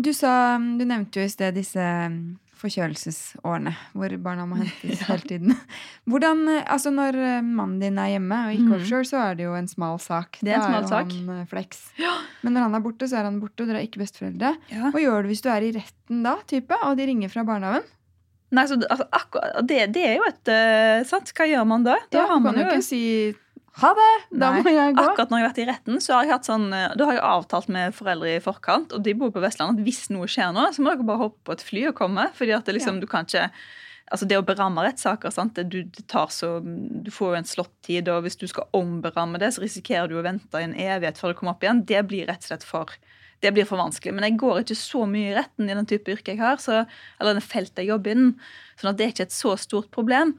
Du 0.00 0.12
sa, 0.14 0.56
du 0.56 0.84
nevnte 0.86 1.18
jo 1.20 1.26
i 1.26 1.28
sted 1.28 1.54
disse 1.54 1.76
mm, 1.82 2.38
forkjølelsesårene 2.60 3.72
hvor 3.92 4.12
barna 4.22 4.46
må 4.48 4.56
hentes 4.60 5.00
Ja. 5.02 5.06
hele 5.10 5.26
tiden. 5.28 5.54
Hvordan, 6.08 6.42
eh, 6.48 6.64
altså 6.70 6.90
Når 6.94 7.18
eh, 7.18 7.40
mannen 7.42 7.80
din 7.82 7.98
er 7.98 8.12
hjemme 8.14 8.38
og 8.46 8.54
ikke 8.54 8.68
Mhm. 8.70 8.74
offshore, 8.80 9.04
så 9.04 9.20
er 9.30 9.34
det 9.36 9.44
jo 9.44 9.54
en 9.54 9.68
smal 9.68 9.98
sak. 10.00 10.38
Det 10.40 10.52
er 10.54 10.60
en 10.60 10.62
smal 10.62 10.86
smal 10.86 10.88
Da 10.88 10.88
sak. 10.88 11.12
han 11.12 11.30
eh, 11.58 12.02
Ja. 12.04 12.14
Men 12.42 12.54
når 12.54 12.60
han 12.68 12.74
er 12.74 12.80
borte, 12.80 13.08
så 13.10 13.18
er 13.18 13.24
han 13.24 13.40
borte, 13.40 13.62
og 13.62 13.68
dere 13.68 13.82
er 13.82 13.86
ikke 13.88 14.00
besteforeldre. 14.04 14.56
Ja. 14.70 14.90
Hva 14.90 15.00
gjør 15.02 15.22
du 15.22 15.28
hvis 15.28 15.42
du 15.42 15.48
er 15.50 15.62
i 15.62 15.72
retten 15.72 16.22
da, 16.22 16.36
type, 16.46 16.74
og 16.82 16.96
de 16.96 17.06
ringer 17.06 17.28
fra 17.30 17.44
barnehagen? 17.44 17.82
Nei, 18.50 18.64
så, 18.66 18.74
altså, 18.90 19.06
akkurat, 19.14 19.60
det, 19.68 19.78
det 19.94 20.02
er 20.08 20.16
jo 20.18 20.24
et 20.26 20.50
uh, 20.50 21.04
sant? 21.06 21.30
Hva 21.36 21.46
gjør 21.46 21.68
man 21.70 21.84
da? 21.86 21.94
Da 22.10 22.24
Ja, 22.24 22.26
har 22.32 22.40
man 22.42 22.56
kan 22.56 22.64
jo 22.64 22.70
ikke 22.72 22.86
si 22.88 23.02
'ha 23.80 23.92
det, 23.94 24.08
da 24.34 24.48
Nei, 24.50 24.62
må 24.66 24.70
jeg 24.74 24.94
gå'. 24.96 25.04
Akkurat 25.04 25.30
når 25.30 25.38
jeg 25.38 25.44
har 25.44 25.50
vært 25.52 25.60
i 25.62 25.66
retten, 25.70 26.00
så 26.02 26.16
har 26.18 26.24
jeg 26.26 26.44
sånn, 26.44 26.64
eh, 26.74 26.96
da 26.98 27.06
har 27.06 27.14
jeg 27.14 27.22
avtalt 27.22 27.68
med 27.70 27.94
foreldre 27.94 28.32
i 28.34 28.40
forkant, 28.42 28.92
og 28.92 29.04
de 29.06 29.14
bor 29.14 29.30
på 29.30 29.40
Vestlandet, 29.40 29.78
at 29.78 29.86
hvis 29.86 30.10
noe 30.10 30.26
skjer 30.26 30.50
nå, 30.52 30.64
så 30.74 30.82
må 30.82 30.90
dere 30.90 31.06
bare 31.06 31.22
hoppe 31.22 31.38
på 31.46 31.52
et 31.54 31.62
fly 31.62 31.86
og 31.88 31.94
komme. 31.94 32.26
fordi 32.34 32.52
at 32.52 32.64
det 32.66 32.74
liksom, 32.74 32.98
Ja. 32.98 33.00
du 33.00 33.06
kan 33.06 33.24
ikke 33.24 33.50
Altså 34.10 34.26
Det 34.26 34.36
å 34.36 34.42
beramme 34.42 34.82
rettssaker 34.82 35.30
sant? 35.30 35.54
Det, 35.54 35.68
du, 35.70 35.84
det 35.84 36.08
tar 36.08 36.26
så, 36.34 36.58
du 36.60 37.10
får 37.14 37.28
jo 37.30 37.36
en 37.38 37.44
slått-tid, 37.46 38.08
og 38.10 38.24
hvis 38.24 38.36
du 38.36 38.48
skal 38.48 38.66
omberamme 38.74 39.38
det, 39.38 39.54
så 39.54 39.62
risikerer 39.62 40.08
du 40.10 40.16
å 40.18 40.24
vente 40.26 40.58
i 40.58 40.64
en 40.66 40.74
evighet 40.74 41.16
før 41.16 41.28
det 41.30 41.36
kommer 41.38 41.52
opp 41.54 41.62
igjen. 41.62 41.84
Det 41.86 42.02
blir 42.08 42.26
rett 42.26 42.42
og 42.42 42.48
slett 42.50 42.64
for 42.66 42.90
det 43.40 43.52
blir 43.56 43.64
for 43.68 43.80
vanskelig. 43.80 44.12
Men 44.14 44.24
jeg 44.28 44.38
går 44.40 44.62
ikke 44.62 44.76
så 44.76 45.04
mye 45.08 45.30
i 45.32 45.36
retten 45.38 45.70
i 45.70 45.74
den 45.74 45.86
type 45.88 46.12
yrke 46.12 46.34
jeg 46.34 46.38
har, 46.42 46.56
så, 46.60 46.82
eller 47.20 47.38
den 47.38 47.44
feltet 47.44 47.82
jeg 47.84 47.88
jobber 47.92 48.12
innen. 48.16 48.34
sånn 48.80 48.90
at 48.92 48.98
det 48.98 49.06
er 49.06 49.14
ikke 49.14 49.28
et 49.28 49.36
så 49.36 49.54
stort 49.60 49.90
problem. 49.90 50.34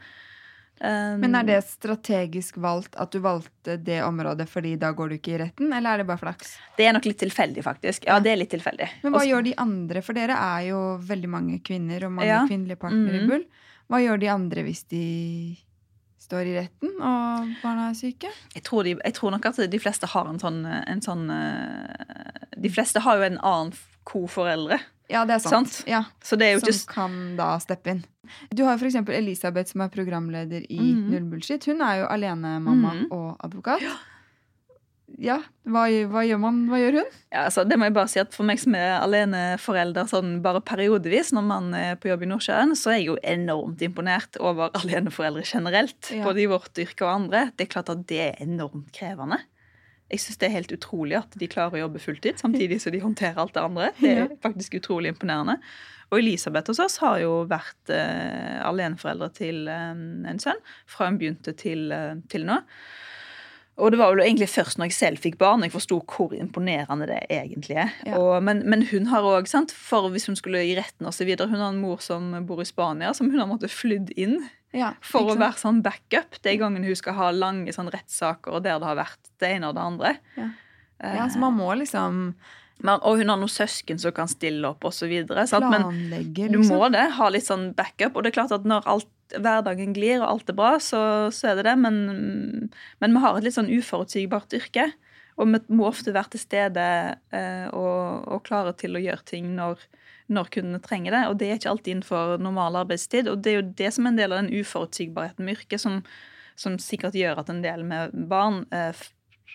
Um, 0.82 1.20
Men 1.22 1.36
er 1.38 1.44
det 1.46 1.60
strategisk 1.68 2.56
valgt 2.58 2.96
at 2.98 3.12
du 3.14 3.20
valgte 3.22 3.76
det 3.78 4.00
området 4.02 4.48
fordi 4.50 4.72
da 4.82 4.90
går 4.98 5.12
du 5.12 5.16
ikke 5.20 5.36
i 5.36 5.38
retten, 5.44 5.70
eller 5.78 5.94
er 5.94 6.02
det 6.02 6.08
bare 6.10 6.18
flaks? 6.24 6.56
Det 6.78 6.88
er 6.90 6.96
nok 6.98 7.06
litt 7.06 7.20
tilfeldig, 7.22 7.62
faktisk. 7.68 8.08
Ja, 8.10 8.18
det 8.20 8.32
er 8.32 8.40
litt 8.42 8.50
tilfeldig. 8.50 8.88
Men 9.04 9.14
hva 9.14 9.20
Også- 9.22 9.30
gjør 9.30 9.44
de 9.46 9.54
andre? 9.62 10.02
For 10.02 10.14
dere 10.18 10.34
er 10.42 10.70
jo 10.72 10.80
veldig 10.98 11.30
mange 11.30 11.60
kvinner 11.62 12.04
og 12.08 12.12
mange 12.18 12.26
Ja. 12.32 12.48
kvinnelige 12.50 12.80
partnere 12.82 13.22
i 13.22 13.28
Bull. 13.28 13.46
Hva 13.92 14.00
gjør 14.02 14.20
de 14.20 14.28
andre 14.34 14.64
hvis 14.64 14.84
de 14.90 15.58
står 16.32 16.48
i 16.48 16.56
retten 16.62 16.96
og 17.04 17.52
barna 17.62 17.90
er 17.92 17.98
syke? 18.00 18.32
jeg 18.56 18.64
tror, 18.64 18.88
de, 18.88 18.96
jeg 19.04 19.14
tror 19.20 19.36
nok 19.36 19.46
at 19.52 19.60
de 19.72 19.80
fleste 19.84 20.08
har 20.16 20.32
en 20.32 20.40
sånn, 20.42 20.64
en 20.66 21.02
sånn 21.04 21.28
eh, 21.30 22.48
De 22.62 22.70
fleste 22.72 23.04
har 23.04 23.20
jo 23.20 23.28
en 23.28 23.38
annen 23.42 23.74
koforeldre. 24.08 24.80
Ja, 25.12 25.26
det 25.28 25.36
er 25.36 25.42
sant. 25.44 25.68
Sant? 25.70 25.88
Ja, 25.90 26.04
Så 26.24 26.38
det 26.40 26.48
er 26.48 26.60
som 26.62 26.70
just... 26.72 26.88
kan 26.90 27.36
da 27.38 27.58
steppe 27.60 27.92
inn. 27.92 28.04
Du 28.56 28.64
har 28.64 28.78
eksempel 28.80 29.18
Elisabeth, 29.18 29.74
som 29.74 29.82
er 29.84 29.90
programleder 29.92 30.64
i 30.72 30.78
Mhm. 30.80 31.10
Null 31.12 31.26
Bullshit. 31.34 31.66
Hun 31.68 31.82
er 31.84 32.00
jo 32.02 32.06
alenemamma 32.08 32.94
Mhm. 32.96 33.12
og 33.12 33.36
advokat. 33.44 33.82
Ja, 33.84 33.98
hva, 35.22 35.84
hva 36.10 36.22
gjør 36.26 36.40
man? 36.42 36.56
Hva 36.72 36.80
gjør 36.82 36.96
hun? 37.02 37.10
ja, 37.32 37.44
altså, 37.46 37.64
Det 37.70 37.78
må 37.78 37.86
jeg 37.86 37.94
bare 37.94 38.10
si 38.10 38.20
at 38.22 38.34
For 38.34 38.48
meg 38.48 38.58
som 38.62 38.74
er 38.80 38.96
aleneforelder 39.04 40.08
sånn 40.10 40.40
bare 40.42 40.62
periodevis, 40.66 41.30
når 41.36 41.46
man 41.46 41.70
er 41.78 41.96
på 42.02 42.10
jobb 42.10 42.24
i 42.26 42.30
Nordsjøen, 42.32 42.74
så 42.80 42.94
er 42.94 43.00
jeg 43.02 43.08
jo 43.12 43.18
enormt 43.24 43.82
imponert 43.86 44.40
over 44.42 44.72
aleneforeldre 44.82 45.44
generelt. 45.46 46.10
Ja. 46.16 46.24
Både 46.26 46.42
i 46.44 46.50
vårt 46.52 46.78
yrke 46.82 47.06
og 47.06 47.14
andre. 47.14 47.46
Det 47.56 47.68
er 47.68 47.74
klart 47.76 47.92
at 47.94 48.06
det 48.10 48.22
er 48.30 48.42
enormt 48.44 48.90
krevende. 48.98 49.38
Jeg 50.12 50.20
syns 50.26 50.42
det 50.42 50.50
er 50.50 50.58
helt 50.58 50.74
utrolig 50.76 51.16
at 51.22 51.38
de 51.40 51.48
klarer 51.48 51.78
å 51.78 51.84
jobbe 51.86 52.02
fulltid 52.04 52.42
samtidig 52.42 52.82
som 52.84 52.92
de 52.92 53.00
håndterer 53.00 53.38
alt 53.40 53.54
det 53.56 53.62
andre. 53.64 53.92
Det 54.02 54.10
er 54.12 54.24
Ja. 54.26 54.28
faktisk 54.44 54.74
utrolig 54.82 55.14
imponerende. 55.14 55.60
Og 56.12 56.18
Elisabeth 56.20 56.68
hos 56.68 56.82
oss 56.84 56.98
har 57.00 57.22
jo 57.22 57.46
vært 57.48 57.94
eh, 57.96 58.58
aleneforeldre 58.68 59.30
til 59.38 59.70
eh, 59.72 59.94
en 60.34 60.42
sønn 60.44 60.60
fra 60.92 61.08
hun 61.08 61.22
begynte 61.22 61.54
til, 61.56 61.86
eh, 61.96 62.18
til 62.28 62.44
nå. 62.50 62.58
Og 63.82 63.90
det 63.92 63.98
var 63.98 64.14
jo 64.14 64.22
egentlig 64.22 64.48
først 64.52 64.78
når 64.78 64.92
jeg 64.92 64.98
selv 64.98 65.22
fikk 65.24 65.40
barn, 65.42 65.64
jeg 65.66 65.74
forsto 65.74 65.98
hvor 66.06 66.36
imponerende 66.38 67.08
det 67.10 67.20
egentlig 67.34 67.80
er. 67.82 67.94
Ja. 68.06 68.20
Og, 68.20 68.36
men, 68.46 68.62
men 68.70 68.86
hun 68.92 69.10
har 69.10 69.26
òg, 69.26 69.50
for 69.74 70.10
hvis 70.14 70.28
hun 70.30 70.38
skulle 70.38 70.62
i 70.68 70.76
retten 70.78 71.10
videre, 71.26 71.50
hun 71.50 71.64
har 71.64 71.74
en 71.74 71.82
mor 71.82 72.02
som 72.04 72.30
bor 72.46 72.62
i 72.62 72.68
Spania, 72.70 73.14
som 73.18 73.32
hun 73.34 73.42
har 73.42 73.50
måttet 73.50 73.74
flydd 73.74 74.14
inn 74.22 74.38
Ja, 74.72 74.94
For 75.04 75.34
å 75.34 75.36
være 75.36 75.60
sånn 75.60 75.82
backup 75.84 76.38
de 76.46 76.54
gangene 76.62 76.88
hun 76.88 76.96
skal 77.00 77.18
ha 77.18 77.32
lange 77.36 77.74
sånn 77.76 77.90
rettssaker 77.92 78.54
og 78.56 78.64
der 78.64 78.80
det 78.80 78.88
har 78.88 79.02
vært 79.02 79.34
det 79.42 79.50
ene 79.58 79.72
og 79.72 79.76
det 79.76 79.88
andre. 79.90 80.14
Ja. 80.38 80.50
Eh, 81.02 81.18
Ja, 81.18 81.28
så 81.28 81.42
man 81.42 81.58
må 81.58 81.74
liksom 81.76 82.36
og 82.82 83.20
hun 83.20 83.30
har 83.30 83.38
noen 83.38 83.52
søsken 83.52 84.00
som 84.02 84.14
kan 84.16 84.30
stille 84.32 84.66
opp 84.68 84.86
osv. 84.90 85.12
Men 85.30 85.88
du 86.34 86.58
liksom. 86.58 86.72
må 86.74 86.90
det. 86.94 87.04
Ha 87.18 87.30
litt 87.34 87.48
sånn 87.48 87.72
backup. 87.78 88.16
Og 88.16 88.24
det 88.24 88.32
er 88.32 88.38
klart 88.40 88.56
at 88.56 88.66
når 88.68 88.88
alt, 88.90 89.12
hverdagen 89.32 89.94
glir 89.96 90.20
og 90.20 90.28
alt 90.28 90.50
er 90.52 90.58
bra, 90.58 90.74
så, 90.82 91.02
så 91.34 91.52
er 91.52 91.60
det 91.60 91.70
det. 91.70 91.78
Men, 91.84 92.02
men 93.04 93.16
vi 93.16 93.24
har 93.24 93.38
et 93.38 93.48
litt 93.48 93.58
sånn 93.58 93.72
uforutsigbart 93.72 94.58
yrke. 94.58 94.90
Og 95.40 95.48
vi 95.48 95.62
må 95.74 95.88
ofte 95.88 96.14
være 96.14 96.34
til 96.34 96.44
stede 96.44 96.88
eh, 97.34 97.68
og, 97.70 98.28
og 98.28 98.44
klare 98.48 98.74
til 98.78 98.98
å 98.98 99.02
gjøre 99.02 99.26
ting 99.30 99.54
når, 99.56 99.86
når 100.34 100.52
kundene 100.54 100.82
trenger 100.84 101.16
det. 101.16 101.24
Og 101.30 101.40
det 101.40 101.50
er 101.50 101.62
ikke 101.62 101.72
alltid 101.76 101.96
innenfor 101.96 102.36
normal 102.42 102.82
arbeidstid. 102.84 103.30
Og 103.32 103.42
det 103.46 103.54
er 103.54 103.60
jo 103.62 103.72
det 103.84 103.94
som 103.96 104.06
er 104.06 104.16
en 104.16 104.22
del 104.22 104.36
av 104.36 104.44
den 104.44 104.54
uforutsigbarheten 104.62 105.48
med 105.48 105.60
yrket, 105.60 105.82
som, 105.86 106.02
som 106.60 106.82
sikkert 106.82 107.18
gjør 107.18 107.42
at 107.44 107.54
en 107.54 107.64
del 107.64 107.86
med 107.88 108.14
barn 108.32 108.64
eh, 108.76 109.06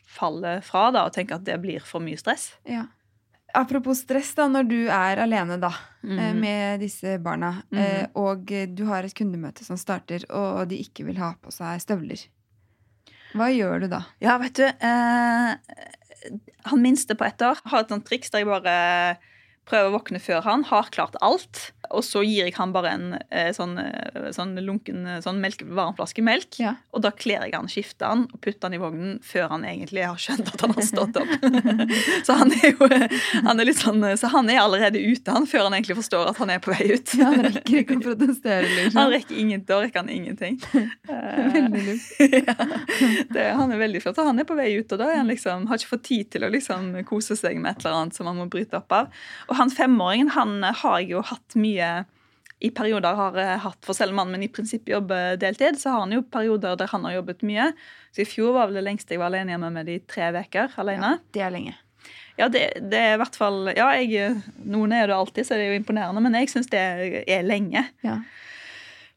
faller 0.07 0.62
fra 0.65 0.89
da, 0.95 1.07
og 1.07 1.15
tenker 1.17 1.39
at 1.39 1.47
det 1.47 1.59
blir 1.62 1.85
for 1.85 2.05
mye 2.05 2.19
stress. 2.21 2.55
Ja. 2.69 2.87
Apropos 3.57 4.03
stress, 4.03 4.35
da, 4.37 4.45
når 4.53 4.66
du 4.69 4.79
er 4.92 5.16
alene 5.23 5.57
da, 5.62 5.71
Mhm. 6.05 6.40
med 6.40 6.81
disse 6.85 7.16
barna, 7.19 7.62
eh, 7.73 8.07
og 8.14 8.45
du 8.77 8.85
har 8.87 9.03
et 9.05 9.14
kundemøte 9.16 9.64
som 9.64 9.77
starter, 9.81 10.25
og 10.31 10.69
de 10.69 10.77
ikke 10.85 11.05
vil 11.07 11.16
ha 11.16 11.33
på 11.42 11.51
seg 11.51 11.81
støvler. 11.81 12.21
Hva 13.35 13.49
gjør 13.51 13.81
du 13.81 13.88
da? 13.88 14.03
Ja, 14.21 14.37
vet 14.38 14.55
du 14.55 14.62
eh, 14.64 15.57
Han 16.66 16.83
minste 16.83 17.14
på 17.14 17.25
ett 17.27 17.38
år 17.42 17.59
har 17.64 17.81
et 17.85 17.88
sånt 17.88 18.05
triks 18.09 18.31
der 18.31 18.40
jeg 18.45 18.47
bare 18.49 19.16
prøver 19.66 19.90
å 19.90 19.96
våkne 19.98 20.22
før 20.22 20.44
han, 20.46 20.64
har 20.70 20.92
klart 20.94 21.18
alt. 21.24 21.70
Og 21.94 22.02
så 22.02 22.22
gir 22.26 22.48
jeg 22.48 22.55
han 22.57 22.72
bare 22.74 22.92
en 22.96 23.05
eh, 23.31 23.52
sånn, 23.55 23.76
eh, 23.79 24.29
sånn 24.35 24.57
lunken 24.64 25.05
eh, 25.07 25.20
sånn 25.22 25.38
melk, 25.42 25.62
varmflaske 25.66 26.22
melk. 26.24 26.59
Ja. 26.59 26.74
Og 26.90 27.05
da 27.05 27.12
kler 27.14 27.44
jeg 27.46 27.55
han, 27.55 27.68
skifter 27.70 28.11
han 28.11 28.24
og 28.26 28.40
putter 28.42 28.66
han 28.66 28.76
i 28.76 28.81
vognen 28.83 29.18
før 29.26 29.52
han 29.55 29.66
egentlig 29.68 30.02
har 30.07 30.18
skjønt 30.20 30.50
at 30.50 30.64
han 30.64 30.74
har 30.74 30.87
stått 30.87 31.20
opp. 31.20 31.46
så 32.26 32.38
han 32.40 32.55
er 32.57 32.72
jo 32.72 32.88
han 33.46 33.62
er 33.62 33.68
litt 33.68 33.81
sånn, 33.81 34.02
så 34.18 34.31
han 34.33 34.50
er 34.52 34.62
allerede 34.62 35.02
ute 35.02 35.35
han, 35.35 35.46
før 35.50 35.68
han 35.68 35.76
egentlig 35.79 35.98
forstår 36.00 36.33
at 36.33 36.40
han 36.42 36.52
er 36.57 36.62
på 36.64 36.74
vei 36.74 36.88
ut. 36.94 37.14
Ja, 37.18 37.31
han 37.31 37.46
rekker 37.46 37.81
ikke 37.83 37.98
å 38.00 38.05
protestere, 38.09 38.66
liksom. 38.66 38.98
Han 38.98 39.12
rekker 39.14 39.40
ingen, 39.42 39.64
da 39.68 39.81
rekker 39.85 40.05
han 40.05 40.12
ingenting. 40.12 40.61
Eh, 41.07 41.37
Veldig 41.52 41.83
lurt. 41.87 42.07
ja, 42.48 42.55
det, 43.31 43.42
han 43.57 43.70
er 43.72 43.79
veldig 43.79 44.00
flott. 44.02 44.18
og 44.20 44.26
Han 44.29 44.40
er 44.42 44.46
på 44.48 44.57
vei 44.59 44.68
ut, 44.81 44.90
og 44.92 44.98
da 45.00 45.07
han 45.12 45.29
liksom, 45.31 45.66
har 45.70 45.79
ikke 45.79 45.92
fått 45.92 46.05
tid 46.09 46.31
til 46.35 46.46
å 46.46 46.50
liksom 46.52 46.88
kose 47.09 47.37
seg 47.38 47.61
med 47.62 47.76
et 47.76 47.85
eller 47.85 48.00
annet 48.00 48.18
som 48.18 48.29
han 48.29 48.38
må 48.40 48.48
bryte 48.50 48.79
opp 48.79 48.92
av. 48.96 49.12
Og 49.46 49.56
han 49.59 49.73
femåringen 49.73 50.33
han 50.35 50.61
har 50.64 51.01
jeg 51.01 51.16
jo 51.16 51.25
hatt 51.27 51.57
mye 51.59 51.90
i 52.64 52.71
perioder 52.73 53.16
har 53.19 53.35
jeg 53.37 53.61
hatt, 53.66 53.79
for 53.85 53.97
selv 53.97 54.14
om 54.14 54.23
mannen 54.23 54.38
min 54.38 54.47
i 54.47 54.53
prinsippet 54.53 54.95
jobber 54.95 55.37
deltid, 55.40 55.77
så 55.81 55.92
har 55.92 56.07
han 56.07 56.14
jo 56.14 56.23
perioder 56.33 56.79
der 56.81 56.88
han 56.88 57.05
har 57.05 57.19
jobbet 57.19 57.45
mye. 57.45 57.66
Så 58.16 58.25
i 58.25 58.29
fjor 58.29 58.55
var 58.57 58.71
vel 58.71 58.79
det 58.81 58.87
lengste 58.87 59.12
jeg 59.12 59.21
var 59.21 59.29
alene 59.29 59.53
hjemme 59.53 59.69
med 59.75 59.90
de 59.90 59.99
tre 60.09 60.31
uker 60.33 60.73
alene. 60.81 61.19
Ja, 61.19 61.35
Det 61.37 61.45
er 61.45 61.53
lenge. 61.53 61.77
Ja, 62.37 62.49
det, 62.53 62.62
det 62.92 62.99
er 63.01 63.14
i 63.14 63.21
hvert 63.21 63.37
fall 63.38 63.71
Ja, 63.73 63.87
jeg, 63.97 64.35
noen 64.69 64.92
er 64.92 65.09
det 65.09 65.16
alltid, 65.16 65.47
så 65.49 65.57
det 65.57 65.66
er 65.66 65.73
jo 65.75 65.81
imponerende, 65.81 66.21
men 66.25 66.37
jeg 66.37 66.51
syns 66.53 66.69
det 66.73 66.81
er 67.29 67.47
lenge. 67.47 67.87
Ja. 68.05 68.19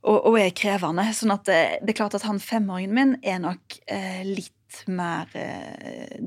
Og, 0.08 0.20
og 0.30 0.38
er 0.40 0.54
krevende. 0.56 1.04
sånn 1.16 1.36
at 1.36 1.48
det, 1.48 1.64
det 1.84 1.94
er 1.94 2.00
klart 2.00 2.16
at 2.16 2.28
han 2.28 2.40
femåringen 2.44 2.96
min 2.96 3.18
er 3.24 3.42
nok 3.44 3.80
eh, 3.92 4.24
litt 4.28 4.56
mer 4.88 5.30
eh, 5.38 6.18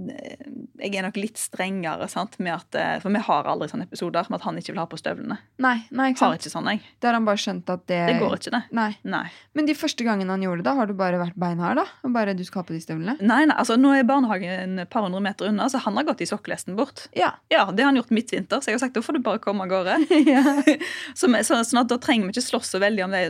Jeg 0.82 0.96
er 0.98 1.06
nok 1.06 1.18
litt 1.20 1.40
strengere 1.40 2.08
sant, 2.10 2.38
med 2.42 2.54
at 2.54 2.78
eh, 2.78 2.94
For 3.02 3.14
vi 3.14 3.22
har 3.26 3.48
aldri 3.50 3.68
sånne 3.70 3.86
episoder 3.88 4.28
med 4.30 4.40
at 4.40 4.46
han 4.46 4.58
ikke 4.60 4.74
vil 4.74 4.82
ha 4.82 4.86
på 4.90 4.98
støvlene. 5.00 5.38
Nei, 5.62 5.76
nei, 5.90 6.10
ikke 6.12 6.26
Har 6.26 6.38
ikke 6.38 6.52
sånn, 6.52 6.70
jeg. 6.72 6.82
Da 7.00 7.10
har 7.10 7.18
han 7.18 7.28
bare 7.28 7.42
skjønt 7.42 7.72
at 7.72 7.86
det 7.90 8.00
Det 8.10 8.18
går 8.20 8.36
ikke, 8.38 8.54
det. 8.56 8.62
Nei. 8.78 8.90
Nei. 9.06 9.24
Men 9.58 9.68
de 9.68 9.76
første 9.78 10.06
gangene 10.06 10.34
han 10.34 10.44
gjorde 10.44 10.62
det, 10.62 10.68
da, 10.70 10.76
har 10.78 10.90
du 10.90 10.94
bare 10.98 11.20
vært 11.22 11.38
beinhard, 11.40 11.80
da? 11.82 11.86
Og 12.06 12.14
bare 12.14 12.36
du 12.38 12.44
skal 12.46 12.62
ha 12.62 12.68
på 12.68 12.76
de 12.76 12.82
støvlene? 12.84 13.16
Nei, 13.20 13.42
nei, 13.48 13.56
altså 13.56 13.78
Nå 13.80 13.94
er 13.96 14.06
barnehagen 14.08 14.82
et 14.82 14.92
par 14.92 15.06
hundre 15.06 15.22
meter 15.24 15.50
unna, 15.50 15.68
så 15.72 15.80
han 15.84 15.98
har 15.98 16.08
gått 16.08 16.24
i 16.24 16.28
sokkelesten 16.28 16.76
bort. 16.78 17.06
Ja. 17.18 17.32
Ja, 17.52 17.66
Det 17.70 17.84
har 17.84 17.92
han 17.92 18.00
gjort 18.00 18.12
midtvinter, 18.14 18.62
så 18.62 18.72
jeg 18.72 18.78
har 18.78 18.84
sagt 18.86 18.98
da 18.98 19.04
får 19.04 19.18
du 19.18 19.24
bare 19.24 19.42
komme 19.42 19.66
av 19.66 19.72
gårde. 19.72 19.98
Så, 21.18 21.28
så, 21.44 21.58
sånn 21.66 21.82
at 21.82 21.90
Da 21.90 21.98
trenger 22.00 22.28
vi 22.28 22.34
ikke 22.36 22.44
slåss 22.44 22.72
så 22.72 22.80
veldig 22.82 23.04
om 23.06 23.14
det 23.14 23.22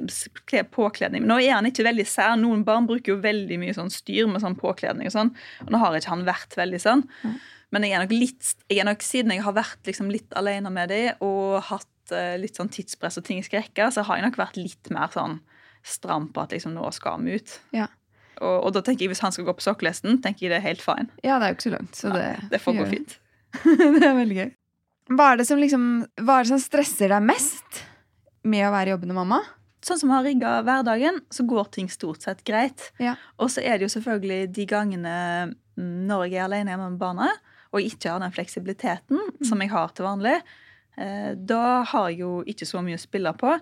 er 0.55 0.67
påkledning. 0.73 1.25
Nå 1.27 1.39
er 1.43 1.57
han 1.57 1.69
ikke 1.69 1.85
veldig 1.87 2.05
sær. 2.09 2.35
Noen 2.41 2.65
barn 2.67 2.87
bruker 2.89 3.15
jo 3.15 3.19
veldig 3.23 3.59
mye 3.61 3.75
sånn 3.77 3.91
styr 3.93 4.29
med 4.31 4.43
sånn 4.45 4.57
påkledning. 4.59 5.02
Og 5.11 5.15
sånn, 5.15 5.33
og 5.65 5.73
Nå 5.73 5.81
har 5.83 5.97
ikke 5.99 6.13
han 6.13 6.27
vært 6.29 6.57
veldig 6.59 6.81
sånn. 6.83 7.07
Mm. 7.23 7.39
Men 7.73 7.87
jeg 7.87 7.97
er 7.97 8.05
nok 8.05 8.13
litt, 8.13 8.53
jeg 8.69 8.83
er 8.83 8.89
nok, 8.89 9.07
siden 9.07 9.33
jeg 9.33 9.45
har 9.47 9.57
vært 9.57 9.89
liksom 9.89 10.13
litt 10.13 10.37
alene 10.37 10.71
med 10.73 10.93
dem 10.93 11.25
og 11.25 11.63
hatt 11.71 12.13
uh, 12.13 12.37
litt 12.41 12.59
sånn 12.59 12.71
tidspress 12.73 13.17
og 13.19 13.25
ting 13.27 13.41
jeg 13.41 13.49
skal 13.49 13.63
rekke, 13.63 13.89
så 13.95 14.05
har 14.09 14.21
jeg 14.21 14.27
nok 14.27 14.39
vært 14.41 14.61
litt 14.61 14.93
mer 14.93 15.13
sånn 15.15 15.41
stram 15.83 16.29
på 16.35 16.45
at 16.45 16.53
liksom 16.55 16.77
nå 16.77 16.91
skal 16.95 17.25
vi 17.25 17.39
ut. 17.41 17.57
Ja. 17.75 17.89
Og, 18.43 18.69
og 18.69 18.75
da 18.77 18.83
tenker 18.85 19.07
jeg 19.07 19.13
hvis 19.13 19.23
han 19.25 19.35
skal 19.35 19.47
gå 19.49 19.55
på 19.57 19.65
sokkelesten, 19.65 20.21
tenker 20.25 20.47
jeg 20.47 20.53
det 20.53 20.61
er 20.61 20.67
helt 20.67 20.85
fine. 20.85 21.09
ja, 21.25 21.39
det 21.39 21.47
er 21.47 21.55
jo 21.55 21.59
ikke 21.59 21.69
så 21.69 21.75
langt. 21.77 21.97
Så 21.99 22.13
det, 22.15 22.27
Det 22.53 22.61
får 22.63 22.79
gå 22.79 22.91
fint. 22.93 23.17
det 23.97 24.05
er 24.05 24.19
veldig 24.19 24.39
gøy. 24.39 24.53
Hva 25.13 25.33
er 25.33 25.41
det 25.41 25.49
som 25.49 25.59
liksom 25.61 25.89
Hva 26.23 26.39
er 26.39 26.47
det 26.47 26.53
som 26.55 26.63
stresser 26.63 27.11
deg 27.13 27.25
mest 27.27 27.83
med 28.49 28.65
å 28.67 28.73
være 28.75 28.95
jobbende 28.95 29.17
mamma? 29.17 29.41
Sånn 29.87 30.01
som 30.01 30.11
vi 30.11 30.17
har 30.17 30.27
rigga 30.27 30.53
hverdagen, 30.67 31.21
så 31.33 31.47
går 31.49 31.71
ting 31.75 31.91
stort 31.93 32.25
sett 32.25 32.43
greit. 32.49 32.91
Ja. 33.03 33.17
Og 33.43 33.51
så 33.55 33.65
er 33.65 33.79
det 33.79 33.89
jo 33.89 33.95
selvfølgelig 33.97 34.53
de 34.57 34.67
gangene 34.71 35.15
mm, 35.51 35.95
når 36.09 36.27
jeg 36.29 36.39
er 36.41 36.49
alene 36.49 36.75
hjemme 36.75 36.91
med 36.95 37.01
barna, 37.03 37.31
og 37.73 37.87
ikke 37.87 38.13
har 38.13 38.21
den 38.23 38.35
fleksibiliteten 38.35 39.23
som 39.49 39.63
jeg 39.65 39.73
har 39.73 39.95
til 39.97 40.07
vanlig, 40.07 40.37
eh, 41.01 41.33
da 41.37 41.83
har 41.89 42.11
jeg 42.11 42.21
jo 42.21 42.35
ikke 42.49 42.69
så 42.69 42.83
mye 42.85 43.01
å 43.01 43.03
spille 43.03 43.33
på. 43.41 43.57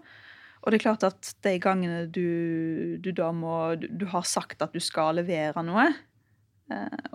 Og 0.61 0.73
det 0.73 0.81
er 0.81 0.85
klart 0.85 1.07
at 1.09 1.31
de 1.47 1.55
gangene 1.63 2.03
du, 2.13 2.99
du 3.01 3.13
da 3.17 3.31
må 3.33 3.77
du, 3.81 3.87
du 4.03 4.05
har 4.13 4.27
sagt 4.29 4.61
at 4.61 4.75
du 4.77 4.83
skal 4.83 5.17
levere 5.23 5.63
noe, 5.65 5.89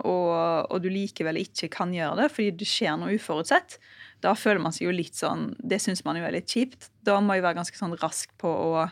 og, 0.03 0.71
og 0.71 0.81
du 0.83 0.89
likevel 0.91 1.37
ikke 1.41 1.69
kan 1.73 1.93
gjøre 1.95 2.17
det 2.23 2.31
fordi 2.33 2.51
det 2.59 2.67
skjer 2.69 2.97
noe 2.99 3.15
uforutsett, 3.15 3.77
da 4.23 4.33
føler 4.37 4.61
man 4.63 4.73
seg 4.75 4.87
jo 4.87 4.93
litt 4.95 5.13
sånn 5.17 5.51
Det 5.59 5.77
syns 5.83 6.03
man 6.05 6.17
jo 6.17 6.23
er 6.25 6.31
litt 6.33 6.47
kjipt. 6.49 6.89
Da 7.05 7.19
må 7.21 7.35
jeg 7.35 7.43
være 7.45 7.59
ganske 7.59 7.77
sånn 7.77 7.95
rask 8.01 8.31
på 8.41 8.49
å 8.49 8.85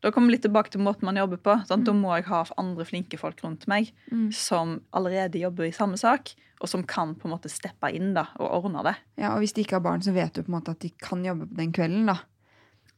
Da 0.00 0.12
kommer 0.14 0.30
vi 0.30 0.36
litt 0.36 0.44
tilbake 0.46 0.70
til 0.70 0.80
måten 0.80 1.02
man 1.08 1.16
jobber 1.18 1.40
på. 1.42 1.56
Mm. 1.66 1.84
Da 1.84 1.92
må 1.92 2.12
jeg 2.16 2.28
ha 2.30 2.44
andre 2.56 2.84
flinke 2.86 3.18
folk 3.18 3.40
rundt 3.42 3.66
meg 3.66 3.90
Mm. 4.12 4.32
som 4.32 4.80
allerede 4.94 5.40
jobber 5.42 5.66
i 5.66 5.72
samme 5.74 5.98
sak, 5.98 6.34
og 6.60 6.68
som 6.68 6.82
kan 6.84 7.14
på 7.18 7.26
en 7.26 7.34
måte 7.34 7.50
steppe 7.50 7.90
inn 7.94 8.14
da, 8.14 8.28
og 8.38 8.64
ordne 8.64 8.82
det. 8.86 8.94
Ja, 9.18 9.34
Og 9.34 9.40
hvis 9.42 9.52
de 9.54 9.62
ikke 9.64 9.76
har 9.76 9.80
barn, 9.82 10.00
så 10.00 10.12
vet 10.14 10.32
du 10.34 10.42
på 10.44 10.48
en 10.52 10.60
måte 10.60 10.70
at 10.70 10.78
de 10.80 10.90
kan 10.90 11.24
jobbe 11.24 11.48
på 11.50 11.56
den 11.58 11.72
kvelden, 11.72 12.06
da. 12.06 12.16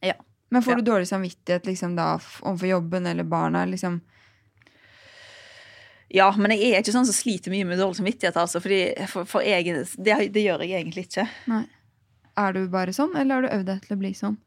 Ja. 0.01 0.13
Men 0.51 0.61
får 0.61 0.75
Ja. 0.77 0.81
du 0.81 0.91
dårlig 0.91 1.07
samvittighet 1.09 1.65
liksom 1.65 1.95
da 1.95 2.17
overfor 2.17 2.67
jobben 2.69 3.07
eller 3.07 3.23
barna? 3.23 3.65
liksom? 3.65 4.01
Ja, 6.11 6.27
men 6.35 6.51
jeg 6.51 6.73
er 6.73 6.83
ikke 6.83 6.93
sånn 6.93 7.07
som 7.07 7.15
sliter 7.15 7.53
mye 7.53 7.67
med 7.67 7.79
dårlig 7.79 8.01
samvittighet. 8.01 8.37
altså, 8.39 8.59
fordi 8.63 8.81
for, 9.07 9.27
for 9.29 9.45
jeg, 9.47 9.71
det, 9.95 10.17
det 10.35 10.43
gjør 10.43 10.65
jeg 10.65 10.81
egentlig 10.81 11.05
ikke. 11.07 11.27
Nei. 11.51 11.63
Er 12.41 12.55
du 12.55 12.65
bare 12.71 12.95
sånn, 12.95 13.13
eller 13.19 13.37
har 13.37 13.45
du 13.45 13.51
øvd 13.51 13.67
deg 13.69 13.85
til 13.85 13.95
å 13.95 13.99
bli 14.01 14.11
sånn? 14.15 14.37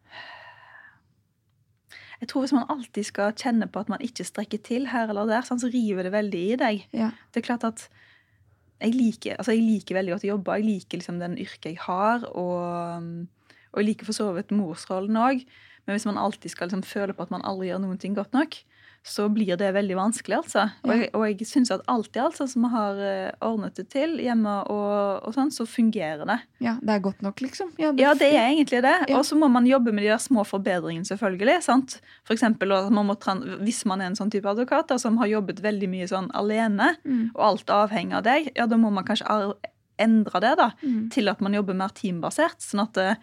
Jeg 2.21 2.31
tror 2.31 2.45
Hvis 2.45 2.55
man 2.57 2.71
alltid 2.73 3.05
skal 3.05 3.35
kjenne 3.37 3.69
på 3.69 3.83
at 3.83 3.91
man 3.93 4.03
ikke 4.05 4.25
strekker 4.25 4.61
til 4.65 4.87
her 4.93 5.11
eller 5.13 5.29
der, 5.29 5.45
sånn, 5.45 5.61
så 5.61 5.69
river 5.73 6.07
det 6.07 6.13
veldig 6.15 6.43
i 6.45 6.59
deg. 6.61 6.85
Ja. 6.97 7.11
Det 7.33 7.43
er 7.43 7.49
klart 7.51 7.67
at 7.69 7.89
jeg 8.81 8.95
liker, 8.97 9.37
altså 9.39 9.55
jeg 9.55 9.65
liker 9.65 9.99
veldig 9.99 10.15
godt 10.15 10.25
å 10.27 10.31
jobbe. 10.33 10.57
Jeg 10.61 10.69
liker 10.69 11.01
liksom 11.01 11.21
den 11.21 11.37
yrket 11.41 11.71
jeg 11.73 11.81
har, 11.85 12.25
og, 12.33 13.11
og 13.73 13.81
jeg 13.81 13.89
liker 13.91 14.09
for 14.09 14.17
så 14.17 14.31
vidt 14.37 14.55
morsrollen 14.57 15.21
òg. 15.21 15.45
Men 15.85 15.97
hvis 15.97 16.09
man 16.09 16.21
alltid 16.21 16.53
skal 16.53 16.69
liksom 16.69 16.85
føle 16.89 17.17
på 17.17 17.25
at 17.25 17.33
man 17.33 17.45
aldri 17.45 17.71
gjør 17.71 17.85
noen 17.85 18.01
ting 18.01 18.17
godt 18.17 18.33
nok, 18.37 18.57
så 19.05 19.27
blir 19.29 19.53
det 19.61 19.67
veldig 19.77 19.97
vanskelig. 19.99 20.37
altså. 20.39 20.63
Og 20.83 20.91
jeg, 20.97 21.09
og 21.13 21.25
jeg 21.29 21.45
syns 21.47 21.71
at 21.75 21.83
alt 21.93 22.17
i 22.17 22.21
alt, 22.23 22.39
sånn 22.39 22.49
som 22.49 22.63
vi 22.65 22.71
har 22.73 23.01
eh, 23.05 23.33
ordnet 23.45 23.75
det 23.77 23.85
til 23.93 24.15
hjemme, 24.17 24.55
og, 24.73 25.27
og 25.29 25.35
sånn, 25.37 25.51
så 25.53 25.67
fungerer 25.69 26.25
det. 26.25 26.39
ja, 26.65 26.73
det 26.81 26.95
er 26.95 27.03
godt 27.05 27.21
nok, 27.21 27.43
liksom? 27.45 27.75
Ja, 27.77 27.91
Ja, 28.01 28.15
det 28.17 28.31
er 28.33 28.49
egentlig 28.49 28.81
det. 28.87 28.95
Ja. 29.11 29.19
Og 29.19 29.27
så 29.29 29.37
må 29.37 29.51
man 29.53 29.69
jobbe 29.69 29.93
med 29.93 30.07
de 30.07 30.09
der 30.09 30.23
små 30.25 30.41
forbedringene, 30.49 31.05
selvfølgelig. 31.05 31.59
sant? 31.69 31.99
For 32.25 32.33
eksempel, 32.35 32.73
man 32.91 33.07
må 33.13 33.19
Hvis 33.61 33.85
man 33.85 34.01
er 34.01 34.07
en 34.07 34.17
sånn 34.17 34.31
type 34.33 34.49
advokat 34.49 34.89
da, 34.89 34.97
som 34.99 35.19
har 35.21 35.27
jobbet 35.29 35.61
veldig 35.61 35.89
mye 35.93 36.09
sånn 36.09 36.31
alene, 36.33 36.97
Mm. 37.05 37.31
og 37.35 37.43
alt 37.45 37.67
avhenger 37.71 38.17
av 38.17 38.23
deg, 38.25 38.53
ja, 38.57 38.65
da 38.67 38.77
må 38.77 38.91
man 38.91 39.05
kanskje 39.05 39.55
endre 39.99 40.41
det 40.41 40.57
da, 40.57 40.71
Mm. 40.83 41.11
til 41.11 41.29
at 41.29 41.41
man 41.41 41.53
jobber 41.53 41.75
mer 41.75 41.89
teambasert. 41.95 42.59
Sånn 42.59 42.83
at, 42.83 42.97
eh, 42.97 43.15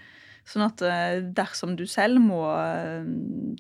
sånn 0.48 0.66
at 0.66 0.82
eh, 0.82 1.20
dersom 1.38 1.76
du 1.78 1.86
selv 1.88 2.20
må 2.24 2.42
eh, 2.50 3.04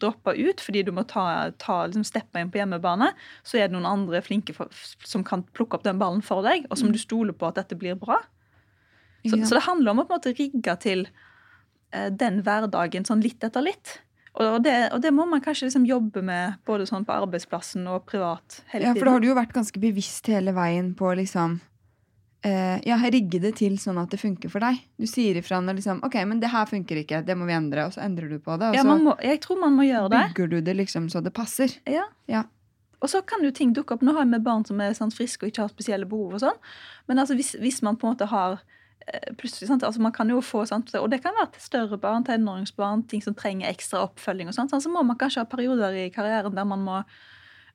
droppe 0.02 0.34
ut 0.36 0.62
fordi 0.64 0.82
du 0.88 0.92
må 0.96 1.04
ta, 1.08 1.52
ta 1.62 1.86
liksom 1.86 2.04
steppe 2.08 2.42
inn 2.42 2.52
på 2.52 2.60
hjemmebane, 2.62 3.12
så 3.48 3.60
er 3.60 3.70
det 3.70 3.76
noen 3.78 3.88
andre 3.90 4.22
flinke 4.26 4.56
for, 4.58 4.72
som 5.06 5.24
kan 5.28 5.44
plukke 5.56 5.78
opp 5.78 5.86
den 5.86 6.02
ballen 6.02 6.24
for 6.26 6.42
deg, 6.46 6.66
og 6.70 6.78
som 6.78 6.90
Mm. 6.90 6.94
du 6.98 7.00
stoler 7.00 7.34
på 7.38 7.48
at 7.48 7.56
dette 7.62 7.78
blir 7.78 7.96
bra. 7.96 8.18
Så, 9.26 9.38
ja. 9.38 9.46
så 9.46 9.56
det 9.60 9.68
handler 9.68 9.92
om 9.94 10.02
å 10.02 10.08
på 10.08 10.16
en 10.16 10.20
måte 10.20 10.34
rigge 10.38 10.74
til 10.82 11.06
eh, 11.94 12.10
den 12.10 12.42
hverdagen 12.42 13.06
sånn 13.06 13.22
litt 13.22 13.44
etter 13.46 13.62
litt. 13.62 14.00
Og 14.40 14.64
det, 14.64 14.94
og 14.96 15.02
det 15.04 15.12
må 15.12 15.26
man 15.28 15.42
kanskje 15.44 15.68
liksom 15.68 15.84
jobbe 15.86 16.22
med 16.24 16.54
både 16.66 16.86
sånn 16.88 17.04
på 17.06 17.12
arbeidsplassen 17.14 17.84
og 17.92 18.06
privat 18.08 18.62
hele 18.72 18.88
Ja, 18.88 18.94
for 18.96 19.06
da 19.06 19.12
har 19.18 19.20
du 19.20 19.28
jo 19.28 19.36
vært 19.36 19.52
ganske 19.54 19.80
bevisst 19.84 20.26
hele 20.32 20.54
veien 20.56 20.94
på 20.96 21.10
liksom 21.20 21.60
eh, 22.44 22.80
ja, 22.88 22.98
rigge 23.14 23.40
det 23.42 23.56
til 23.60 23.78
sånn 23.82 24.00
at 24.02 24.10
det 24.14 24.20
funker 24.22 24.50
for 24.50 24.60
deg. 24.64 24.80
Du 24.98 25.06
sier 25.10 25.38
ifra 25.40 25.60
når 25.62 25.78
liksom 25.80 26.00
Ok, 26.08 26.16
men 26.26 26.40
det 26.42 26.50
her 26.54 26.66
funker 26.70 27.02
ikke, 27.04 27.22
det 27.26 27.36
må 27.38 27.46
vi 27.50 27.54
endre. 27.58 27.86
Og 27.86 27.94
så 27.94 28.02
endrer 28.06 28.30
du 28.30 28.40
på 28.40 28.58
det. 28.60 28.72
Og 28.72 28.76
Ja, 28.76 28.82
så 28.86 28.88
man 28.88 29.04
må, 29.06 29.16
jeg 29.22 29.42
tror 29.44 29.60
man 29.62 29.74
må 29.78 29.86
gjøre 29.88 30.10
det. 30.10 30.24
bygger 30.32 30.48
du 30.56 30.62
det 30.62 30.76
liksom 30.80 31.10
så 31.10 31.22
det 31.24 31.34
passer. 31.34 31.78
Ja. 31.90 32.08
Ja. 32.28 32.44
Og 33.02 33.10
så 33.10 33.22
kan 33.26 33.42
jo 33.44 33.50
ting 33.52 33.74
dukke 33.74 33.96
opp. 33.96 34.02
Nå 34.06 34.14
har 34.14 34.26
vi 34.30 34.38
barn 34.40 34.66
som 34.66 34.80
er 34.82 34.94
sånn 34.94 35.12
friske 35.14 35.44
og 35.46 35.50
ikke 35.50 35.64
har 35.66 35.70
spesielle 35.74 36.06
behov. 36.06 36.36
og 36.36 36.40
sånn. 36.44 36.60
Men 37.08 37.18
altså, 37.18 37.34
hvis, 37.36 37.56
hvis 37.58 37.82
man 37.82 37.98
på 37.98 38.06
en 38.08 38.14
måte 38.14 38.28
har 38.30 38.60
eh, 39.08 39.34
plutselig, 39.38 39.68
sant? 39.72 39.84
Altså, 39.84 40.02
Man 40.02 40.12
kan 40.14 40.30
jo 40.30 40.42
få 40.42 40.66
sant? 40.70 40.94
Og 40.96 41.10
det 41.10 41.24
kan 41.24 41.34
være 41.34 41.52
til 41.56 41.62
større 41.66 41.98
barn, 41.98 42.24
tenåringsbarn, 42.24 43.08
ting 43.10 43.22
som 43.26 43.34
trenger 43.34 43.70
ekstra 43.72 44.04
oppfølging. 44.06 44.48
og 44.50 44.54
sånt, 44.54 44.70
sant? 44.70 44.84
Så 44.86 44.90
må 44.94 45.02
man 45.04 45.18
kanskje 45.18 45.42
ha 45.42 45.50
perioder 45.50 45.98
i 45.98 46.10
karrieren 46.14 46.54
der 46.56 46.66
man 46.66 46.86
må 46.86 47.04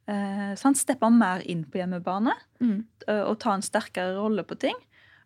eh, 0.09 0.55
steppe 0.57 1.11
mer 1.11 1.43
inn 1.47 1.65
på 1.65 1.79
hjemmebane 1.81 2.33
Mm. 2.61 2.85
eh, 3.09 3.23
og 3.23 3.39
ta 3.39 3.53
en 3.55 3.63
sterkere 3.63 4.15
rolle 4.17 4.45
på 4.45 4.59
ting. 4.59 4.77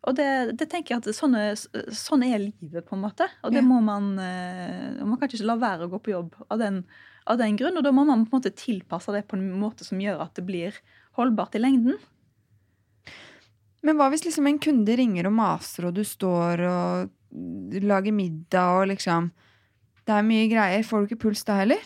Og 0.09 0.17
det, 0.17 0.57
det 0.57 0.71
tenker 0.71 0.95
jeg 0.95 1.03
at 1.03 1.15
sånne, 1.15 1.53
sånn 1.93 2.23
er 2.25 2.39
livet, 2.41 2.87
på 2.89 2.97
en 2.97 3.03
måte. 3.05 3.27
Og 3.45 3.53
det 3.53 3.61
Ja. 3.61 3.69
må 3.69 3.83
man 3.85 4.19
eh, 4.19 5.05
Man 5.05 5.19
kan 5.19 5.29
ikke 5.29 5.45
la 5.45 5.57
være 5.57 5.87
å 5.87 5.91
gå 5.91 6.01
på 6.01 6.11
jobb 6.15 6.35
av 6.51 6.59
den, 6.59 6.85
av 7.27 7.37
den 7.39 7.57
grunn. 7.57 7.77
Og 7.77 7.85
da 7.85 7.93
må 7.93 8.07
man 8.07 8.25
på 8.27 8.35
en 8.37 8.41
måte 8.41 8.55
tilpasse 8.57 9.13
det 9.13 9.29
på 9.29 9.37
en 9.37 9.61
måte 9.61 9.85
som 9.85 9.99
gjør 10.01 10.23
at 10.23 10.35
det 10.35 10.47
blir 10.47 10.73
holdbart 11.19 11.55
i 11.55 11.59
lengden. 11.61 11.99
Men 13.83 13.97
hva 13.97 14.11
hvis 14.13 14.25
liksom 14.25 14.47
en 14.49 14.59
kunde 14.59 14.97
ringer 14.97 15.27
og 15.29 15.33
maser, 15.37 15.87
og 15.89 15.95
du 15.97 16.03
står 16.05 16.61
og 16.69 17.11
lager 17.85 18.13
middag 18.13 18.81
og 18.83 18.89
liksom 18.89 19.31
Det 20.07 20.17
er 20.17 20.23
mye 20.27 20.49
greier. 20.51 20.83
Får 20.83 21.05
du 21.07 21.07
ikke 21.15 21.21
puls 21.29 21.45
da 21.45 21.59
heller? 21.61 21.79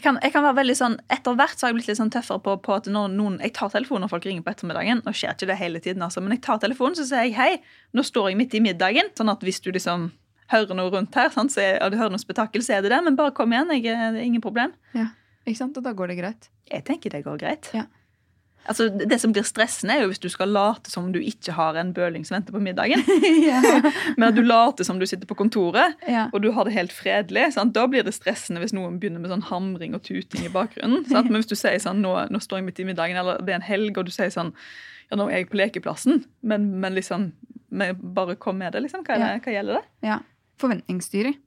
Jeg 0.00 0.06
kan, 0.06 0.16
jeg 0.24 0.32
kan 0.32 0.44
være 0.46 0.56
veldig 0.56 0.74
sånn, 0.78 0.94
Etter 1.12 1.34
hvert 1.36 1.58
så 1.60 1.66
har 1.66 1.74
jeg 1.74 1.76
blitt 1.76 1.88
litt 1.90 1.98
sånn 1.98 2.12
tøffere 2.14 2.40
på, 2.40 2.54
på 2.64 2.72
at 2.72 2.86
når 2.88 3.10
noen, 3.12 3.34
jeg 3.44 3.52
tar 3.58 3.68
telefonen 3.68 4.06
når 4.06 4.12
folk 4.14 4.24
ringer 4.24 4.46
på 4.46 4.52
ettermiddagen. 4.54 5.02
Nå 5.04 5.12
skjer 5.12 5.34
ikke 5.34 5.48
det 5.50 5.56
hele 5.60 5.82
tiden, 5.84 6.00
altså, 6.06 6.22
men 6.24 6.32
jeg 6.32 6.40
tar 6.46 6.62
telefonen 6.62 6.96
så 6.96 7.04
sier 7.04 7.26
jeg 7.26 7.34
hei, 7.36 7.50
nå 7.92 8.04
står 8.08 8.30
jeg 8.30 8.38
midt 8.40 8.56
i 8.56 8.62
middagen. 8.64 9.10
Sånn 9.18 9.28
at 9.28 9.44
hvis 9.44 9.60
du 9.60 9.68
liksom 9.76 10.06
hører 10.54 10.78
noe 10.78 10.88
rundt 10.94 11.20
her, 11.20 11.28
sant, 11.34 11.52
så 11.52 11.60
er, 11.66 11.76
og 11.84 11.92
du 11.92 11.98
hører 12.00 12.14
noe 12.16 12.22
spetakkel, 12.22 12.64
så 12.64 12.78
er 12.78 12.86
det 12.86 12.94
det. 12.94 13.02
Men 13.04 13.18
bare 13.20 13.34
kom 13.36 13.52
igjen, 13.52 13.74
jeg, 13.76 13.92
det 13.92 14.22
er 14.22 14.24
ingen 14.24 14.40
problem. 14.40 14.72
Ja, 14.96 15.10
Ikke 15.44 15.60
sant? 15.60 15.76
Og 15.76 15.84
da 15.84 15.92
går 15.92 16.14
det 16.14 16.16
greit. 16.22 16.48
Jeg 16.72 16.86
tenker 16.88 17.12
det 17.12 17.20
går 17.28 17.36
greit. 17.44 17.68
Ja. 17.76 17.84
Altså, 18.68 18.88
Det 18.88 19.18
som 19.20 19.32
blir 19.32 19.44
stressende, 19.46 19.94
er 19.96 20.02
jo 20.04 20.10
hvis 20.10 20.20
du 20.20 20.28
skal 20.28 20.52
late 20.52 20.90
som 20.92 21.08
du 21.12 21.18
ikke 21.18 21.54
har 21.56 21.78
en 21.80 21.92
bøling 21.96 22.26
som 22.26 22.36
venter 22.36 22.54
på 22.54 22.62
middagen. 22.62 23.02
Men 24.18 24.28
at 24.28 24.36
du 24.36 24.42
later 24.44 24.86
som 24.86 25.00
du 25.00 25.06
sitter 25.08 25.26
på 25.26 25.38
kontoret, 25.38 25.96
ja. 26.08 26.28
og 26.32 26.42
du 26.44 26.50
har 26.52 26.68
det 26.68 26.76
helt 26.76 26.94
fredelig. 26.94 27.52
Sant? 27.56 27.74
Da 27.74 27.86
blir 27.90 28.04
det 28.06 28.14
stressende 28.14 28.62
hvis 28.62 28.76
noen 28.76 29.00
begynner 29.00 29.22
med 29.22 29.32
sånn 29.32 29.48
hamring 29.48 29.96
og 29.96 30.04
tuting 30.06 30.46
i 30.46 30.52
bakgrunnen. 30.52 31.06
Sant? 31.12 31.30
Men 31.30 31.40
hvis 31.40 31.50
du 31.50 31.56
sier 31.58 31.80
sånn, 31.82 32.02
nå, 32.04 32.14
nå 32.30 32.42
står 32.42 32.60
jeg 32.60 32.68
midt 32.68 32.82
i 32.84 32.88
middagen, 32.92 33.20
eller 33.20 33.40
det 33.42 33.56
er 33.56 33.62
en 33.62 33.68
helg, 33.70 33.96
og 33.98 34.10
du 34.10 34.14
sier 34.14 34.32
sånn 34.34 34.54
ja, 35.10 35.16
nå 35.18 35.26
er 35.26 35.40
jeg 35.40 35.50
på 35.50 35.58
lekeplassen, 35.58 36.20
men, 36.46 36.68
men 36.78 36.94
liksom 36.94 37.32
men 37.70 37.98
bare 38.14 38.34
kom 38.38 38.58
med 38.58 38.74
det, 38.74 38.82
liksom. 38.84 39.02
Hva, 39.06 39.16
ja. 39.18 39.34
hva 39.38 39.54
gjelder 39.54 39.78
det? 39.78 39.84
ja. 40.10 40.20
Forventningsstyring. 40.60 41.38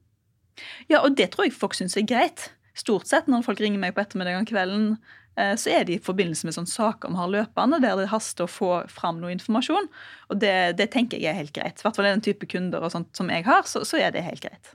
Ja, 0.90 1.04
og 1.04 1.14
det 1.18 1.28
tror 1.30 1.46
jeg 1.46 1.54
folk 1.54 1.76
syns 1.78 1.94
er 1.98 2.06
greit. 2.08 2.48
Stort 2.74 3.06
sett 3.06 3.28
når 3.30 3.44
folk 3.46 3.60
ringer 3.62 3.78
meg 3.78 3.94
på 3.94 4.02
ettermiddagen 4.02 4.48
kvelden, 4.48 4.96
så 5.34 5.72
er 5.74 5.86
det 5.86 5.96
i 5.96 6.02
forbindelse 6.02 6.46
med 6.46 6.54
sånn 6.54 6.68
saker 6.70 7.10
vi 7.10 7.18
har 7.18 7.32
løpende, 7.32 7.80
der 7.82 7.98
det 7.98 8.10
haster 8.12 8.46
å 8.46 8.50
få 8.50 8.70
fram 8.92 9.18
noe 9.18 9.32
informasjon. 9.34 9.88
Og 10.30 10.38
det, 10.38 10.54
det 10.78 10.92
tenker 10.94 11.18
jeg 11.18 11.32
er 11.32 11.40
helt 11.40 11.54
greit. 11.56 11.80
I 11.80 11.86
hvert 11.86 11.98
fall 11.98 12.06
den 12.06 12.22
type 12.24 12.46
kunder 12.50 12.86
og 12.86 12.94
sånt 12.94 13.10
som 13.18 13.32
jeg 13.32 13.46
har, 13.48 13.66
så, 13.66 13.82
så 13.88 13.98
er 13.98 14.14
det 14.14 14.22
helt 14.26 14.44
greit. 14.44 14.74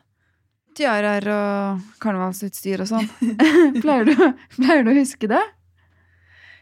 Tiaraer 0.79 1.25
og 1.33 1.87
karnevalsutstyr 2.03 2.83
og 2.83 2.91
sånn. 2.91 3.07
pleier, 3.83 4.11
du, 4.11 4.13
pleier 4.59 4.85
du 4.85 4.93
å 4.93 4.99
huske 4.99 5.31
det? 5.31 5.41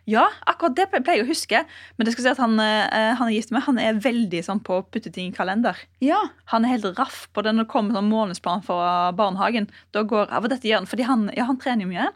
Ja, 0.07 0.23
akkurat 0.47 0.77
det 0.77 0.85
pleier 0.93 1.19
jeg 1.19 1.25
å 1.25 1.27
huske. 1.27 1.59
Men 1.97 2.07
det 2.07 2.13
skal 2.15 2.23
si 2.23 2.31
at 2.31 2.39
han, 2.39 2.55
eh, 2.63 3.11
han 3.19 3.27
er 3.27 3.33
gift 3.35 3.51
med, 3.51 3.65
han 3.65 3.79
er 3.81 3.99
veldig 3.99 4.39
sånn 4.45 4.61
på 4.63 4.79
å 4.79 4.85
putte 4.87 5.11
ting 5.11 5.33
i 5.33 5.35
kalender. 5.35 5.75
Ja. 6.03 6.21
Han 6.53 6.63
er 6.63 6.77
helt 6.77 6.87
raff 6.95 7.25
på 7.35 7.43
det 7.43 7.51
når 7.53 7.67
det 7.67 7.73
kommer 7.73 7.97
sånn 7.97 8.07
månedsplan 8.07 8.63
for 8.63 9.11
barnehagen. 9.19 9.67
Da 9.91 10.05
går, 10.07 10.31
ja, 10.31 10.39
dette 10.47 10.69
gjør 10.69 10.81
han, 10.81 10.87
fordi 10.87 11.07
han, 11.09 11.27
ja, 11.35 11.49
han 11.49 11.59
trener 11.59 11.83
jo 11.83 11.91
mye. 11.91 12.07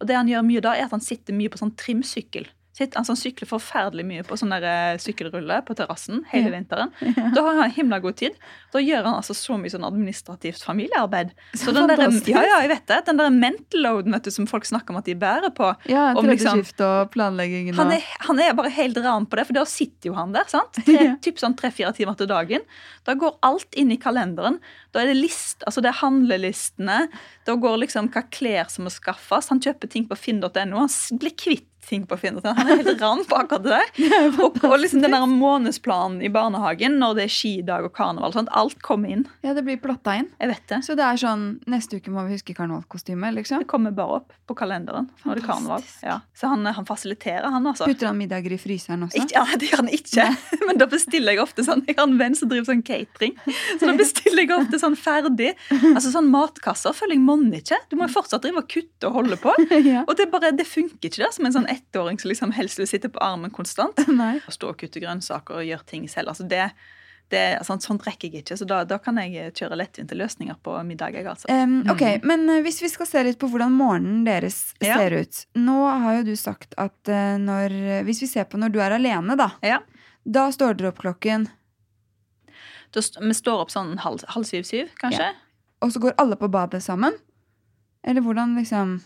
Og 0.00 0.08
det 0.08 0.16
han 0.18 0.28
gjør 0.30 0.44
mye 0.46 0.62
da, 0.64 0.74
er 0.76 0.88
at 0.88 0.94
han 0.94 1.04
sitter 1.04 1.36
mye 1.36 1.52
på 1.52 1.60
sånn 1.60 1.74
trimsykkel. 1.78 2.48
Sitter, 2.76 3.00
han 3.00 3.16
sykler 3.16 3.48
forferdelig 3.48 4.04
mye 4.04 4.22
på 4.28 4.36
sånn 4.36 4.52
eh, 4.52 4.98
sykkelrulle 5.00 5.62
på 5.64 5.72
terrassen 5.78 6.18
hele 6.28 6.50
Ja. 6.50 6.56
vinteren. 6.58 6.90
Da 7.36 7.40
har 7.46 7.54
han 7.62 7.70
himla 7.72 7.98
god 8.04 8.16
tid. 8.20 8.34
Da 8.74 8.82
gjør 8.84 9.06
han 9.06 9.14
altså 9.16 9.32
så 9.32 9.56
mye 9.56 9.72
sånn 9.72 9.86
administrativt 9.88 10.60
familiearbeid. 10.60 11.30
Så 11.54 11.70
Så 11.70 11.72
den 11.72 11.88
der, 11.88 12.02
ja, 12.28 12.42
ja, 12.44 12.58
jeg 12.66 12.68
vet 12.74 12.84
det. 12.92 12.98
Den 13.06 13.16
der 13.22 13.30
mental 13.32 13.80
loaden 13.86 14.12
vet 14.12 14.28
du, 14.28 14.30
som 14.34 14.46
folk 14.50 14.68
snakker 14.68 14.92
om 14.92 14.98
at 15.00 15.08
de 15.08 15.14
bærer 15.16 15.54
på. 15.56 15.70
Ja, 15.88 16.10
Om 16.12 16.26
liksom- 16.28 16.60
og 16.84 17.10
planleggingen 17.12 17.72
og 17.72 17.80
Han 17.80 17.92
er, 17.96 18.02
han 18.28 18.38
er 18.44 18.52
bare 18.52 18.68
helt 18.76 18.96
ran 18.98 19.24
på 19.26 19.36
det, 19.40 19.46
for 19.46 19.54
da 19.54 19.64
sitter 19.64 20.10
jo 20.10 20.14
han 20.14 20.32
der. 20.36 20.44
sant? 20.46 20.72
Tre, 20.84 20.92
Ja. 21.00 21.14
typ 21.16 21.38
sånn 21.40 21.56
tre-fire 21.56 21.94
timer 21.96 22.14
til 22.16 22.26
dagen. 22.28 22.60
Da 23.04 23.14
går 23.14 23.38
alt 23.42 23.72
inn 23.74 23.90
i 23.90 23.96
kalenderen. 23.96 24.60
Da 24.92 25.00
er 25.00 25.06
det 25.06 25.16
list, 25.16 25.62
altså 25.66 25.80
det 25.80 25.88
er 25.94 26.00
handlelistene. 26.04 27.08
Da 27.46 27.54
går 27.56 27.78
liksom 27.86 28.10
hva 28.12 28.22
klær 28.30 28.68
som 28.70 28.84
må 28.84 28.90
skaffes. 28.92 29.48
Han 29.48 29.60
kjøper 29.60 29.88
ting 29.90 30.06
på 30.08 30.16
finn.no. 30.18 30.52
Han 30.52 30.88
blir 31.18 31.32
kvitt 31.36 31.72
ting 31.88 32.06
på 32.06 32.18
finn.no. 32.20 32.42
Han 32.44 32.70
er 32.72 32.82
helt 32.82 33.02
ran 33.02 33.22
på 33.28 33.38
akkurat 33.38 33.64
det 33.64 33.76
der. 33.76 34.34
Og, 34.46 34.58
og 34.64 34.74
liksom 34.80 35.02
den 35.02 35.14
der 35.14 35.24
månedsplanen 35.30 36.20
i 36.24 36.28
barnehagen 36.32 36.98
når 37.00 37.16
det 37.18 37.24
er 37.26 37.32
skidag 37.32 37.86
og 37.86 37.92
karneval. 37.96 38.34
Sånt, 38.34 38.50
alt 38.56 38.80
kommer 38.84 39.12
inn. 39.12 39.24
Ja, 39.46 39.54
det 39.56 39.64
blir 39.66 39.78
plotta 39.80 40.16
inn. 40.18 40.28
Jeg 40.40 40.50
vet 40.50 40.64
det. 40.70 40.80
Så 40.86 40.96
det 40.98 41.04
er 41.06 41.18
sånn 41.20 41.44
Neste 41.70 42.00
uke 42.00 42.12
må 42.12 42.24
vi 42.26 42.36
huske 42.36 42.54
karnevalkostyme, 42.56 43.30
liksom. 43.38 43.64
Det 43.64 43.70
kommer 43.70 43.94
bare 43.96 44.20
opp 44.20 44.34
på 44.48 44.56
kalenderen 44.58 45.08
når 45.24 45.38
det 45.38 45.42
er 45.42 45.46
karneval. 45.46 45.84
Fantastisk. 45.84 46.06
Ja. 46.06 46.18
Så 46.36 46.50
han, 46.52 46.66
han 46.78 46.88
fasiliterer, 46.88 47.48
han 47.54 47.70
altså. 47.70 47.88
Putter 47.88 48.10
han 48.10 48.18
middager 48.18 48.54
i 48.54 48.60
fryseren 48.60 49.06
også? 49.06 49.22
Ikke, 49.22 49.38
ja, 49.38 49.58
det 49.58 49.70
gjør 49.70 49.82
han 49.84 49.92
ikke. 49.98 50.28
Men 50.68 50.82
da 50.82 50.88
bestiller 50.90 51.36
jeg 51.36 51.42
ofte 51.42 51.64
sånn 51.66 51.84
Jeg 51.86 51.98
har 51.98 52.06
en 52.06 52.18
venn 52.20 52.36
som 52.38 52.50
driver 52.50 52.70
sånn 52.70 52.84
catering. 52.86 53.36
Så 53.46 53.88
da 53.88 53.96
bestiller 53.98 54.44
jeg 54.44 54.54
ofte 54.56 54.80
sånn 54.82 54.98
ferdig. 54.98 55.54
Altså 55.94 56.12
sånn 56.12 56.30
Matkasser 56.32 56.96
følger 56.96 57.18
jeg 57.18 57.24
monner 57.26 57.62
ikke. 57.62 57.78
Du 57.90 57.96
må 57.98 58.08
jo 58.08 58.16
fortsatt 58.16 58.44
drive 58.44 58.62
og 58.62 58.70
kutte 58.70 59.10
og 59.10 59.20
holde 59.20 59.40
på. 59.40 59.54
ja. 59.90 60.04
Og 60.06 60.16
det 60.18 60.28
bare, 60.32 60.52
det 60.56 60.66
funker 60.68 61.10
ikke 61.10 61.24
der 61.24 61.34
som 61.34 61.48
en 61.48 61.56
sånn 61.56 61.68
ettåring 61.76 62.18
som 62.20 62.32
liksom 62.32 62.52
helst 62.56 62.80
vil 62.80 62.88
sitte 62.90 63.10
på 63.12 63.22
armen 63.22 63.52
konstant. 63.54 64.00
Nei. 64.20 64.36
Og 64.46 64.54
stå 64.56 64.72
og 64.72 64.78
kutte 64.80 65.02
grønnsaker 65.02 65.60
og 65.60 65.66
gjøre 65.68 65.86
ting 65.92 66.06
selv. 66.10 66.32
Altså 66.32 66.46
det, 66.48 66.64
det, 67.32 67.42
sånn, 67.66 67.80
sånt 67.84 68.04
rekker 68.06 68.30
jeg 68.30 68.44
ikke. 68.44 68.56
Så 68.58 68.66
da, 68.68 68.80
da 68.88 68.98
kan 69.02 69.18
jeg 69.22 69.52
kjøre 69.58 69.78
lettvinte 69.80 70.18
løsninger 70.18 70.58
på 70.64 70.76
middag. 70.88 71.16
Jeg, 71.18 71.26
altså. 71.30 71.50
Um, 71.50 71.80
ok, 71.92 72.04
Men 72.26 72.44
eh, 72.52 72.62
hvis 72.66 72.80
vi 72.84 72.90
skal 72.92 73.08
se 73.10 73.22
litt 73.26 73.40
på 73.42 73.50
hvordan 73.52 73.74
morgenen 73.76 74.24
deres 74.26 74.72
Ja. 74.84 74.98
ser 75.00 75.16
ut 75.20 75.42
Nå 75.58 75.76
har 75.88 76.20
jo 76.20 76.26
du 76.30 76.34
sagt 76.38 76.74
at 76.80 77.10
eh, 77.12 77.36
når 77.42 77.74
Hvis 78.08 78.22
vi 78.24 78.30
ser 78.30 78.46
på 78.50 78.60
når 78.60 78.74
du 78.74 78.80
er 78.84 78.94
alene, 78.96 79.36
da. 79.38 79.50
Ja. 79.66 79.80
Da 80.26 80.48
står 80.54 80.74
dere 80.78 80.90
opp 80.94 81.02
klokken, 81.04 81.48
Da, 82.94 83.02
vi 83.20 83.34
står 83.34 83.60
opp 83.66 83.70
sånn 83.74 83.96
halv, 84.02 84.22
halv 84.32 84.46
syv-syv, 84.48 84.88
kanskje. 85.00 85.32
og 85.84 85.90
så 85.92 86.00
går 86.00 86.14
alle 86.22 86.38
på 86.40 86.48
badet 86.50 86.80
sammen? 86.82 87.14
Eller 88.06 88.22
hvordan 88.24 88.54
liksom 88.56 89.00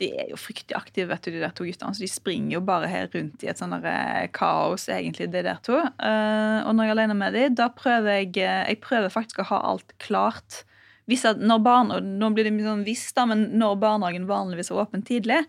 de 0.00 0.08
er 0.18 0.30
jo 0.32 0.36
fryktelig 0.40 0.74
aktive, 0.76 1.06
vet 1.12 1.22
du, 1.26 1.30
de 1.36 1.42
der 1.44 1.52
to 1.54 1.64
guttene. 1.68 1.94
Så 1.94 2.02
de 2.02 2.08
springer 2.10 2.56
jo 2.56 2.60
bare 2.66 2.88
her 2.90 3.06
rundt 3.14 3.44
i 3.44 3.50
et 3.52 3.60
sånn 3.60 3.76
eh, 3.78 4.24
kaos, 4.34 4.88
egentlig, 4.90 5.28
de 5.30 5.42
der 5.46 5.60
to. 5.62 5.76
Uh, 6.00 6.64
og 6.66 6.72
når 6.74 6.88
jeg 6.88 6.90
er 6.90 6.96
alene 6.96 7.14
med 7.20 7.36
dem, 7.38 7.54
da 7.60 7.68
prøver 7.70 8.18
jeg 8.22 8.32
eh, 8.42 8.64
Jeg 8.72 8.80
prøver 8.82 9.12
faktisk 9.14 9.38
å 9.44 9.48
ha 9.52 9.60
alt 9.70 9.94
klart. 10.02 10.64
Hvis 11.06 11.22
at 11.28 11.38
når 11.38 11.62
barn, 11.62 11.92
og 11.92 12.02
Nå 12.02 12.32
blir 12.34 12.48
det 12.48 12.54
mye 12.56 12.66
sånn 12.66 12.82
hvis, 12.86 13.06
da, 13.14 13.26
men 13.28 13.46
når 13.60 13.78
barnehagen 13.82 14.26
vanligvis 14.26 14.72
er 14.72 14.82
åpen 14.82 15.02
tidlig, 15.06 15.42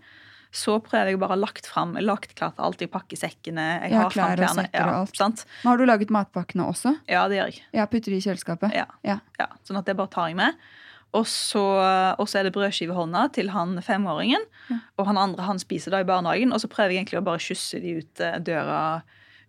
så 0.56 0.78
prøver 0.80 1.10
jeg 1.12 1.20
bare 1.20 1.34
å 1.34 1.36
ha 1.36 1.42
lagt 1.42 1.66
fram, 1.68 1.98
lagt 2.00 2.32
klart 2.40 2.60
alt 2.64 2.80
Jeg 2.80 2.92
pakker 2.94 3.20
sekkene. 3.20 3.64
Jeg 3.84 3.92
Ja, 3.92 4.04
har 4.06 4.14
klær 4.14 4.40
og 4.46 4.54
sekker 4.56 4.86
og 4.86 4.94
Ja, 4.94 5.02
alt. 5.02 5.18
sant? 5.18 5.46
Men 5.64 5.70
Har 5.74 5.78
du 5.82 5.86
laget 5.90 6.14
matpakkene 6.16 6.70
også? 6.70 6.94
Ja, 7.12 7.26
det 7.28 7.42
gjør 7.42 7.50
jeg. 7.52 7.64
Ja, 7.76 7.86
Putter 7.92 8.14
de 8.14 8.22
i 8.22 8.24
kjøleskapet? 8.24 8.76
Ja. 8.78 8.86
Ja. 9.04 9.18
Ja, 9.42 9.48
sånn 9.68 9.82
at 9.82 9.90
det 9.90 9.98
bare 10.00 10.14
tar 10.14 10.30
jeg 10.32 10.38
med. 10.40 10.56
Og 11.16 11.28
så, 11.30 11.64
og 12.20 12.28
så 12.28 12.40
er 12.40 12.48
det 12.48 12.56
brødskive 12.56 12.92
i 12.94 12.98
hånda 12.98 13.28
til 13.36 13.52
han 13.54 13.78
femåringen. 13.86 14.44
Ja. 14.72 14.80
Og 15.00 15.08
han 15.10 15.20
andre 15.22 15.46
han 15.48 15.62
spiser 15.62 15.96
da 15.96 16.02
i 16.04 16.08
barnehagen. 16.08 16.52
Og 16.56 16.64
så 16.64 16.70
prøver 16.72 16.96
jeg 16.96 17.06
egentlig 17.06 17.22
å 17.22 17.28
bare 17.28 17.44
kysse 17.44 17.80
de 17.84 18.00
ut 18.02 18.24
eh, 18.24 18.40
døra 18.44 18.82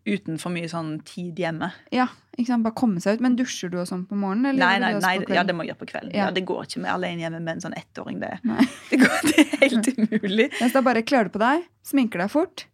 uten 0.07 0.38
for 0.38 0.55
mye 0.55 0.68
sånn 0.70 1.00
tid 1.07 1.40
hjemme. 1.42 1.72
Ja, 1.94 2.07
ikke 2.37 2.52
sant? 2.52 2.66
Bare 2.66 2.76
komme 2.79 3.02
seg 3.02 3.18
ut. 3.18 3.24
Men 3.24 3.35
dusjer 3.38 3.72
du 3.72 3.81
og 3.83 3.88
sånn 3.90 4.05
på 4.07 4.18
morgenen? 4.18 4.52
Eller 4.52 4.62
Nei, 4.62 4.76
nei, 4.83 4.92
nei 5.02 5.35
ja, 5.35 5.42
det 5.46 5.57
må 5.57 5.66
jeg 5.66 5.72
gjøre 5.72 5.83
på 5.83 5.90
kvelden. 5.90 6.14
Ja. 6.14 6.29
Ja. 6.29 6.37
Det 6.37 6.44
går 6.46 6.68
ikke 6.68 6.85
med 6.85 6.92
alene 6.94 7.26
hjemme 7.26 7.42
med 7.42 7.59
en 7.59 7.64
sånn 7.66 7.76
ettåring. 7.79 8.22
Det, 8.22 8.33
det, 8.92 9.00
går, 9.02 9.18
det 9.33 9.44
er 9.44 9.66
helt 9.66 9.92
umulig. 9.96 10.48
Ja, 10.61 10.68
så 10.68 10.79
da 10.79 10.85
bare 10.87 11.02
kler 11.07 11.26
du 11.26 11.35
på 11.35 11.42
deg, 11.42 11.66
sminker 11.87 12.22
deg 12.22 12.33
fort, 12.33 12.68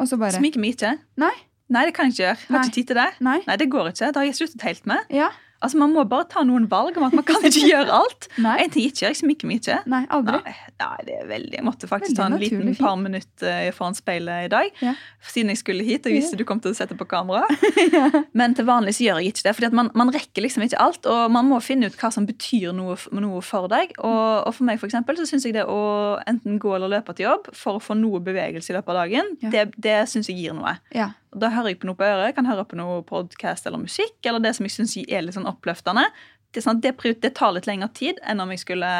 og 0.00 0.08
så 0.10 0.18
bare 0.20 0.34
Sminker 0.40 0.62
meg 0.62 0.74
ikke. 0.74 0.96
Nei. 1.20 1.32
Nei, 1.72 1.86
det 1.88 1.94
kan 1.96 2.10
jeg 2.10 2.16
ikke 2.16 2.24
gjøre. 2.24 2.40
Har 2.50 2.66
ikke 2.66 2.74
tid 2.74 2.90
til 2.90 2.98
det. 2.98 3.08
Nei. 3.24 3.38
Nei, 3.46 3.56
det 3.60 3.68
går 3.72 3.92
ikke. 3.92 4.10
Det 4.12 4.20
har 4.20 4.26
jeg 4.28 4.36
sluttet 4.36 4.64
helt 4.66 4.88
med. 4.90 5.14
Ja. 5.14 5.30
Altså, 5.62 5.78
Man 5.78 5.92
må 5.94 6.02
bare 6.10 6.26
ta 6.32 6.42
noen 6.44 6.66
valg 6.70 6.96
om 6.98 7.04
at 7.06 7.14
man 7.16 7.24
kan 7.26 7.44
ikke 7.46 7.62
gjøre 7.70 7.94
alt. 7.94 8.28
Nei. 8.46 8.56
En 8.64 8.72
ting 8.74 8.86
ikke 8.88 9.06
jeg 9.08 9.18
smikker 9.20 9.48
meg 9.48 9.60
ikke. 9.62 9.78
Nei, 9.92 10.02
aldri. 10.12 10.40
Nei, 10.42 10.54
nei, 10.82 10.96
det 11.06 11.16
er 11.20 11.28
veldig 11.30 11.58
Jeg 11.60 11.66
måtte 11.66 11.88
faktisk 11.90 12.12
Veldig 12.12 12.18
ta 12.20 12.26
en 12.26 12.36
naturlig 12.36 12.66
liten 12.72 12.78
par 12.82 12.96
minutter 13.00 13.52
eh, 13.52 13.70
foran 13.76 13.96
speilet 13.98 14.48
i 14.48 14.50
dag. 14.52 14.70
Ja. 14.82 14.94
Siden 15.32 15.52
jeg 15.54 15.60
skulle 15.62 15.86
hit 15.86 16.06
og 16.10 16.16
visste 16.16 16.38
du 16.40 16.44
kom 16.48 16.60
til 16.64 16.74
å 16.74 16.78
sette 16.78 16.96
på 16.98 17.06
kamera. 17.10 17.46
Men 18.38 18.56
til 18.58 18.66
vanlig 18.68 18.96
så 18.98 19.06
gjør 19.06 19.22
jeg 19.22 19.32
ikke 19.36 19.46
det. 19.48 19.54
fordi 19.58 19.70
at 19.70 19.78
man, 19.78 19.90
man 19.98 20.12
rekker 20.14 20.44
liksom 20.46 20.66
ikke 20.66 20.80
alt. 20.82 21.06
Og 21.06 21.30
man 21.34 21.48
må 21.50 21.60
finne 21.64 21.88
ut 21.90 21.98
hva 22.00 22.10
som 22.14 22.26
betyr 22.28 22.74
noe, 22.76 22.98
noe 23.14 23.42
for 23.46 23.70
deg. 23.72 23.94
Og, 24.02 24.48
og 24.48 24.52
for 24.58 24.68
meg 24.68 24.80
for 24.82 24.90
eksempel, 24.90 25.18
så 25.20 25.26
syns 25.28 25.46
jeg 25.48 25.56
det 25.56 25.64
å 25.70 25.80
enten 26.28 26.58
gå 26.62 26.74
eller 26.76 26.90
løpe 26.98 27.14
til 27.16 27.28
jobb 27.30 27.50
for 27.56 27.78
å 27.78 27.82
få 27.82 27.96
noe 27.98 28.20
bevegelse 28.24 28.72
i 28.72 28.76
løpet 28.78 28.94
av 28.94 29.02
dagen, 29.04 29.34
Ja. 29.42 29.50
det, 29.54 29.62
det 29.82 29.98
syns 30.10 30.28
jeg 30.30 30.38
gir 30.42 30.54
noe. 30.56 30.76
Ja. 30.94 31.10
Og 31.32 31.40
Da 31.40 31.48
hører 31.50 31.72
jeg 31.72 31.80
på 31.80 31.88
noe 31.88 31.96
på 31.96 32.04
øret. 32.04 32.34
Kan 32.36 32.46
høre 32.46 32.64
på 32.68 32.76
noe 32.76 33.02
podkast 33.08 33.66
eller 33.66 33.80
musikk, 33.80 34.18
eller 34.28 34.42
det 34.44 34.54
som 34.56 34.66
jeg 34.68 34.74
synes 34.76 34.96
er 35.08 35.22
litt 35.24 35.34
sånn 35.38 35.48
oppløftende. 35.48 36.04
Det, 36.52 36.60
sånn 36.64 36.80
det, 36.84 36.92
det 37.22 37.34
tar 37.38 37.54
litt 37.56 37.66
lengre 37.66 37.88
tid 37.96 38.18
enn 38.28 38.40
om 38.44 38.50
jeg 38.52 38.60
skulle 38.60 38.90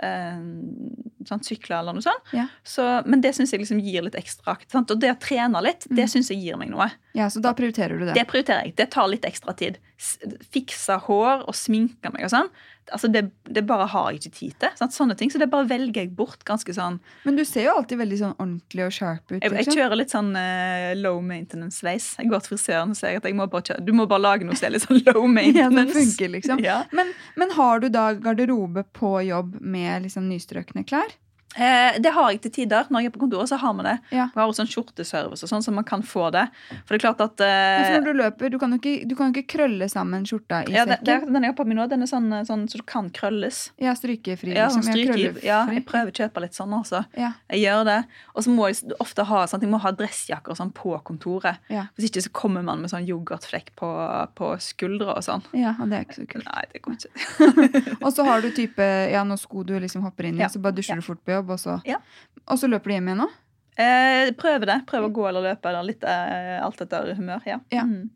eh, 0.00 0.38
sånn, 1.28 1.42
sykle 1.44 1.80
eller 1.82 1.92
noe 1.96 2.04
sånt. 2.06 2.32
Ja. 2.32 2.46
Så, 2.64 2.86
men 3.04 3.20
det 3.20 3.34
syns 3.36 3.52
jeg 3.52 3.60
liksom 3.60 3.82
gir 3.84 4.06
litt 4.06 4.16
ekstra. 4.16 4.56
Sant? 4.72 4.90
Og 4.94 5.00
det 5.02 5.10
å 5.12 5.18
trene 5.20 5.60
litt, 5.64 5.84
det 5.90 6.06
Mm. 6.06 6.12
syns 6.14 6.30
jeg 6.32 6.40
gir 6.40 6.56
meg 6.56 6.70
noe. 6.72 6.88
Ja, 7.18 7.26
så 7.30 7.42
da 7.42 7.50
prioriterer 7.56 7.98
du 7.98 8.06
det. 8.06 8.14
Det 8.14 8.26
prioriterer 8.30 8.68
jeg. 8.68 8.76
Det 8.78 8.88
tar 8.94 9.08
litt 9.10 9.24
ekstra 9.26 9.54
tid. 9.58 9.80
Fikse 10.54 11.00
hår 11.08 11.48
og 11.50 11.56
sminke 11.58 12.12
meg 12.14 12.28
og 12.28 12.30
sånn. 12.30 12.50
Altså 12.94 13.10
det, 13.12 13.24
det 13.44 13.64
bare 13.68 13.88
har 13.90 14.12
jeg 14.12 14.20
ikke 14.20 14.34
tid 14.36 14.54
til. 14.62 14.76
Sant? 14.78 14.94
Sånne 14.94 15.16
ting. 15.18 15.32
Så 15.32 15.40
det 15.42 15.48
bare 15.52 15.66
velger 15.68 16.06
jeg 16.06 16.12
bort 16.16 16.44
ganske 16.48 16.72
sånn. 16.72 17.00
Men 17.26 17.36
du 17.36 17.42
ser 17.48 17.66
jo 17.66 17.74
alltid 17.74 18.00
veldig 18.00 18.20
sånn 18.22 18.34
ordentlig 18.38 18.86
og 18.86 18.94
sharp 18.94 19.34
ut. 19.34 19.42
Jeg, 19.42 19.52
jeg 19.58 19.74
kjører 19.74 19.98
litt 19.98 20.14
sånn 20.14 20.30
uh, 20.38 20.94
low 21.00 21.18
maintenance-sveis. 21.26 22.12
Jeg 22.22 22.30
går 22.30 22.44
til 22.46 22.54
frisøren 22.54 22.94
og 22.94 23.00
sier 23.00 23.18
at 23.20 23.28
må 23.38 23.48
kjøre. 23.50 23.82
du 23.84 23.92
må 23.96 24.06
bare 24.08 24.24
lage 24.24 24.48
noe 24.48 24.56
som 24.58 24.70
er 24.70 24.76
litt 24.76 24.86
sånn 24.86 25.02
low 25.10 25.24
Ja, 25.26 25.32
maintenance. 25.40 25.92
som 25.92 26.04
funker, 26.06 26.34
liksom. 26.38 26.62
Ja. 26.64 26.80
Men, 26.96 27.12
men 27.40 27.54
har 27.58 27.82
du 27.82 27.90
da 27.92 28.12
garderobe 28.14 28.86
på 28.96 29.18
jobb 29.26 29.58
med 29.60 30.06
liksom 30.06 30.30
nystrøkne 30.30 30.86
klær? 30.88 31.18
Eh, 31.56 31.96
det 32.00 32.10
har 32.12 32.30
jeg 32.32 32.42
til 32.44 32.52
tider. 32.52 32.88
Når 32.92 33.02
jeg 33.02 33.10
er 33.10 33.14
på 33.14 33.22
kontoret, 33.22 33.48
så 33.48 33.56
har 33.60 33.72
vi 33.78 33.86
det. 33.86 33.94
Ja. 34.12 34.28
Vi 34.34 34.40
har 34.40 34.50
også 34.50 34.64
en 34.66 34.70
skjorteservice 34.70 35.46
og 35.46 35.50
sånn, 35.50 35.64
så 35.64 35.72
man 35.74 35.86
kan 35.88 36.04
få 36.04 36.28
det. 36.34 36.44
For 36.84 36.94
det 36.94 36.98
er 37.00 37.04
klart 37.06 37.22
at 37.24 37.42
eh, 37.44 37.88
når 37.96 38.04
du 38.04 38.20
løper, 38.20 38.52
du 38.52 38.58
kan 38.60 38.74
jo 38.74 38.80
ikke, 38.80 39.08
du 39.08 39.14
kan 39.18 39.30
jo 39.30 39.38
ikke 39.38 39.56
krølle 39.56 39.88
sammen 39.90 40.26
skjorta 40.28 40.62
i 40.68 40.76
ja, 40.76 40.84
det, 40.88 41.00
det, 41.06 41.16
sekken. 41.16 41.32
Den 41.34 41.48
jeg 41.48 41.54
har 41.54 41.58
på 41.58 41.66
meg 41.68 41.78
nå, 41.80 41.86
den 41.90 42.04
er 42.04 42.10
sånn, 42.10 42.28
sånn 42.48 42.66
så 42.70 42.82
du 42.82 42.84
kan 42.88 43.08
krølles. 43.14 43.62
Ja, 43.80 43.94
strykefri. 43.98 44.52
Ja, 44.52 44.68
liksom. 44.68 44.84
sånn 44.84 44.92
Ja, 44.92 45.06
strykegiv. 45.08 45.40
Ja, 45.46 45.60
jeg 45.72 45.84
prøver 45.88 46.12
å 46.12 46.18
kjøpe 46.20 46.44
litt 46.44 46.58
sånn 46.58 46.76
altså. 46.76 47.02
Ja, 47.18 47.32
Jeg 47.48 47.64
gjør 47.64 47.86
det. 47.88 47.98
Og 48.34 48.44
så 48.46 48.54
må 48.54 48.68
jeg 48.68 48.98
ofte 49.00 49.26
ha, 49.28 49.42
sånn, 49.50 49.64
jeg 49.64 49.72
må 49.72 49.80
ha 49.82 49.94
dressjakker 49.96 50.54
og 50.54 50.60
sånn 50.60 50.74
på 50.76 50.92
kontoret. 51.08 51.64
ja, 51.72 51.88
Hvis 51.96 52.10
ikke 52.10 52.26
så 52.28 52.34
kommer 52.34 52.66
man 52.66 52.84
med 52.84 52.92
sånn 52.92 53.08
yoghurtflekk 53.08 53.72
på, 53.78 53.90
på 54.38 54.52
skuldre 54.62 55.16
og 55.16 55.24
sånn. 55.24 55.44
ja, 55.56 55.74
og 55.80 55.88
det 55.90 56.02
er 56.02 56.06
ikke 56.06 56.20
så 56.20 56.28
kult. 56.28 56.48
Nei, 56.52 56.64
det 56.74 56.84
går 56.84 56.98
ikke. 56.98 57.96
Og 58.04 58.12
så 58.14 58.24
har 58.26 58.42
du 58.42 58.48
type 58.54 58.84
ja, 59.10 59.24
noen 59.26 59.40
sko 59.40 59.62
du 59.66 59.74
liksom 59.80 60.04
hopper 60.06 60.28
inn 60.28 60.38
i, 60.38 60.46
så 60.50 60.60
bare 60.62 60.76
dusjer 60.76 61.00
du 61.00 61.04
fort 61.04 61.20
på 61.26 61.37
jobb, 61.38 61.54
og 61.56 61.62
så, 61.62 61.78
Ja. 61.88 61.98
og 62.46 62.58
så 62.60 62.68
løper 62.70 62.90
du 62.92 62.96
hjem 62.98 63.08
igjen 63.12 63.22
nå? 63.24 63.30
Eh, 63.78 64.30
prøve 64.34 64.66
det. 64.66 64.80
Prøve 64.90 65.06
å 65.08 65.14
gå 65.14 65.26
eller 65.30 65.52
løpe 65.52 65.70
eller 65.70 65.86
litt 65.86 66.02
eh, 66.04 66.56
alt 66.64 66.80
etter 66.82 67.12
humør. 67.14 67.42
Ja. 67.46 67.60
Ja. 67.70 67.84
Mm. 67.86 68.08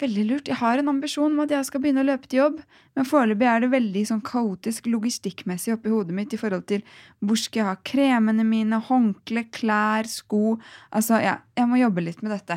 Veldig 0.00 0.22
lurt. 0.30 0.48
Jeg 0.48 0.56
har 0.56 0.80
en 0.80 0.88
ambisjon 0.88 1.34
om 1.34 1.42
at 1.44 1.50
jeg 1.52 1.66
skal 1.68 1.82
begynne 1.84 2.00
å 2.00 2.06
løpe 2.08 2.26
til 2.26 2.38
jobb, 2.40 2.60
men 2.96 3.04
foreløpig 3.04 3.44
er 3.50 3.60
det 3.60 3.68
veldig 3.74 4.04
sånn 4.08 4.22
kaotisk 4.24 4.86
logistikkmessig 4.88 5.74
oppi 5.76 5.92
hodet 5.92 6.16
mitt 6.16 6.32
i 6.32 6.38
forhold 6.40 6.64
til 6.72 6.80
hvor 7.20 7.36
skal 7.36 7.60
jeg 7.60 7.68
ha 7.68 7.76
kremene 7.84 8.46
mine, 8.48 8.78
håndkle, 8.88 9.44
klær, 9.52 10.08
sko 10.08 10.56
Altså, 10.88 11.20
ja, 11.20 11.36
jeg 11.58 11.68
må 11.68 11.76
jobbe 11.82 12.06
litt 12.06 12.22
med 12.24 12.32
dette. 12.32 12.56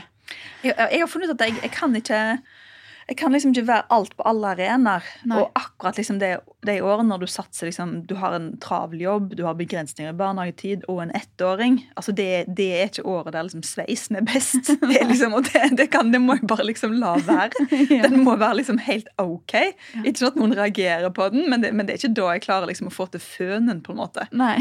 Jeg, 0.63 0.71
jeg 0.79 1.01
har 1.03 1.11
funnet 1.11 1.33
ut 1.33 1.35
at 1.35 1.49
jeg, 1.49 1.59
jeg 1.67 1.73
kan 1.75 1.99
ikke 1.99 2.21
jeg 3.07 3.17
kan 3.19 3.33
liksom 3.35 3.51
ikke 3.53 3.67
være 3.67 3.85
alt 3.93 4.15
på 4.17 4.25
alle 4.27 4.53
arenaer. 4.53 5.07
Og 5.27 5.49
akkurat 5.59 5.97
liksom 5.99 6.19
det, 6.21 6.31
det 6.65 6.77
året 6.85 7.07
når 7.07 7.23
du 7.23 7.27
satser 7.27 7.67
liksom, 7.67 7.95
Du 8.07 8.15
har 8.19 8.35
en 8.37 8.53
travel 8.63 9.01
jobb, 9.03 9.33
du 9.37 9.43
har 9.47 9.57
begrensninger 9.59 10.13
i 10.13 10.17
barnehagetid 10.17 10.85
og 10.91 11.01
en 11.03 11.13
ettåring. 11.17 11.81
altså 11.95 12.15
Det, 12.15 12.45
det 12.47 12.69
er 12.77 12.91
ikke 12.91 13.05
året 13.09 13.35
der 13.35 13.47
liksom 13.47 13.63
sveisen 13.67 14.19
er 14.19 14.27
best. 14.27 14.71
Det, 14.83 14.99
er 15.01 15.07
liksom, 15.09 15.33
og 15.33 15.47
det, 15.47 15.61
det, 15.77 15.87
kan, 15.91 16.11
det 16.13 16.19
må 16.21 16.35
jeg 16.37 16.47
bare 16.47 16.65
liksom 16.67 16.93
la 17.01 17.15
være. 17.23 17.65
Den 18.03 18.23
må 18.23 18.35
være 18.39 18.59
liksom 18.61 18.79
helt 18.83 19.07
OK. 19.21 19.55
Ikke 20.03 20.19
sånn 20.19 20.33
at 20.33 20.39
noen 20.39 20.55
reagerer 20.57 21.11
på 21.15 21.27
den, 21.33 21.47
men 21.49 21.63
det, 21.63 21.71
men 21.73 21.87
det 21.87 21.95
er 21.95 22.01
ikke 22.01 22.17
da 22.19 22.27
jeg 22.35 22.43
klarer 22.45 22.69
liksom 22.69 22.89
å 22.91 22.93
få 22.93 23.07
til 23.13 23.23
fønen. 23.23 23.81
på 23.83 23.93
en 23.93 23.99
måte. 23.99 24.27
Nei. 24.31 24.59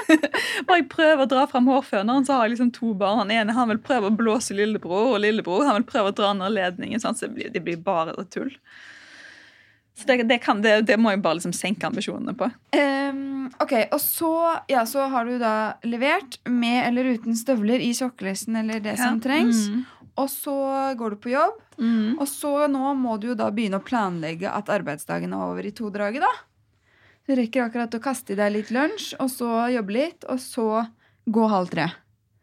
Bare 0.66 0.80
jeg 0.80 0.88
prøver 0.92 1.24
å 1.24 1.30
dra 1.30 1.46
frem 1.50 1.68
hårføneren, 1.70 2.26
så 2.26 2.36
har 2.36 2.46
jeg 2.46 2.54
liksom 2.54 2.72
to 2.76 2.92
barn. 2.98 3.22
Han 3.24 3.32
ene 3.34 3.56
han 3.56 3.70
vil 3.72 3.80
prøve 3.82 4.10
å 4.10 4.16
blåse 4.16 4.54
lillebror, 4.56 5.14
og 5.14 5.22
lillebror 5.24 5.66
han 5.68 5.80
vil 5.80 5.88
prøve 5.88 6.12
å 6.12 6.16
dra 6.16 6.32
ned 6.36 6.54
ledningen. 6.56 7.02
sånn, 7.02 7.18
Så 7.18 7.30
blir, 7.32 7.49
det 7.52 7.60
blir 7.66 7.76
bare 7.84 8.14
tull. 8.32 8.52
Så 9.98 10.06
det, 10.06 10.22
det, 10.30 10.38
kan, 10.40 10.62
det, 10.64 10.78
det 10.88 10.96
må 10.96 11.10
jeg 11.12 11.20
bare 11.20 11.36
liksom 11.36 11.52
senke 11.52 11.84
ambisjonene 11.88 12.32
på. 12.38 12.46
Um, 12.72 13.50
ok, 13.60 13.74
og 13.92 14.00
så, 14.00 14.30
ja, 14.70 14.84
så 14.88 15.04
har 15.12 15.26
du 15.28 15.34
da 15.42 15.54
levert 15.84 16.38
med 16.48 16.86
eller 16.88 17.10
uten 17.18 17.36
støvler 17.36 17.82
i 17.84 17.90
sokkelesten 17.96 18.56
eller 18.62 18.80
det 18.80 18.94
som 19.00 19.18
trengs. 19.20 19.66
Mm. 19.68 19.82
Og 20.20 20.28
så 20.32 20.54
går 20.98 21.16
du 21.16 21.20
på 21.26 21.34
jobb, 21.34 21.58
Mm. 21.80 22.18
og 22.20 22.26
så 22.28 22.66
nå 22.68 22.90
må 22.98 23.14
du 23.16 23.30
jo 23.30 23.34
da 23.38 23.46
begynne 23.56 23.78
å 23.80 23.84
planlegge 23.84 24.50
at 24.52 24.68
arbeidsdagen 24.68 25.32
er 25.32 25.44
over 25.46 25.64
i 25.64 25.70
to-draget, 25.72 26.20
da. 26.20 26.32
Du 27.24 27.32
rekker 27.38 27.62
akkurat 27.64 27.94
å 27.96 28.00
kaste 28.04 28.34
i 28.34 28.36
deg 28.36 28.52
litt 28.52 28.68
lunsj, 28.74 29.14
og 29.16 29.30
så 29.32 29.48
jobbe 29.72 29.94
litt, 29.94 30.26
og 30.28 30.36
så 30.44 30.66
gå 31.24 31.46
halv 31.48 31.70
tre 31.72 31.86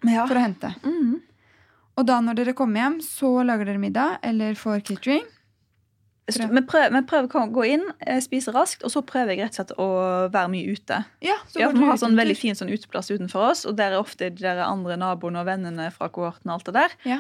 Ja. 0.08 0.26
for 0.26 0.34
å 0.40 0.42
hente. 0.42 0.72
Mm. 0.82 1.22
Og 1.98 2.06
da 2.06 2.20
når 2.22 2.38
dere 2.38 2.54
kommer 2.58 2.84
hjem, 2.84 3.00
så 3.02 3.32
lager 3.48 3.66
dere 3.66 3.82
middag 3.82 4.20
eller 4.28 4.54
får 4.60 4.84
catering. 4.86 5.26
Vi 6.28 6.62
prøver, 6.68 7.06
prøver 7.08 7.30
å 7.40 7.46
gå 7.56 7.64
inn, 7.72 7.84
eh, 8.04 8.20
spise 8.20 8.52
raskt, 8.52 8.84
og 8.84 8.92
så 8.92 9.00
prøver 9.02 9.32
jeg 9.32 9.46
rett 9.46 9.54
og 9.54 9.60
slett 9.62 9.72
å 9.80 9.88
være 10.34 10.50
mye 10.52 10.74
ute. 10.76 10.98
Ja, 11.24 11.38
så 11.48 11.56
går 11.56 11.62
ja, 11.62 11.70
Vi 11.72 11.86
har 11.86 11.92
en 11.96 12.02
sånn 12.02 12.18
veldig 12.20 12.36
fin 12.38 12.58
sånn 12.60 12.70
uteplass 12.74 13.10
utenfor 13.10 13.46
oss, 13.52 13.66
og 13.66 13.78
der 13.80 13.94
er 13.96 14.02
ofte 14.02 14.28
de 14.30 14.44
der 14.44 14.60
andre 14.66 14.98
naboene 15.00 15.40
og 15.40 15.48
vennene 15.48 15.88
fra 15.96 16.10
kohorten. 16.10 16.52
og 16.52 16.58
alt 16.60 16.66
det 16.66 16.74
der. 16.74 16.96
Ja. 17.08 17.20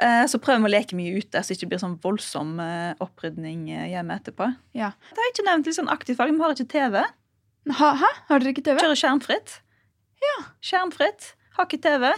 Eh, 0.00 0.24
Så 0.26 0.38
prøver 0.42 0.66
vi 0.66 0.66
å 0.66 0.74
leke 0.74 0.96
mye 0.98 1.14
ute, 1.16 1.38
så 1.38 1.48
det 1.54 1.58
ikke 1.62 1.70
blir 1.70 1.78
sånn 1.78 1.98
voldsom 2.02 2.58
eh, 2.60 2.94
opprydning 3.00 3.68
hjemme 3.70 4.18
etterpå. 4.18 4.50
Ja. 4.74 4.90
Det 5.14 5.16
har 5.16 5.24
jeg 5.30 5.34
ikke 5.38 5.46
nevnt 5.46 5.66
litt 5.66 5.78
sånn 5.78 5.88
aktivt 5.94 6.18
valg. 6.18 6.34
Vi 6.34 6.42
har 6.42 6.50
ikke 6.58 6.68
TV. 6.74 7.04
Ha, 7.70 7.94
hæ? 8.02 8.10
Har 8.28 8.40
dere 8.40 8.50
ikke 8.52 8.64
TV? 8.66 8.78
Kjører 8.82 8.98
skjermfritt. 8.98 9.60
Ja. 10.26 10.36
Skjermfritt. 10.60 11.34
Har 11.54 11.66
ikke 11.70 11.80
TV. 11.86 12.12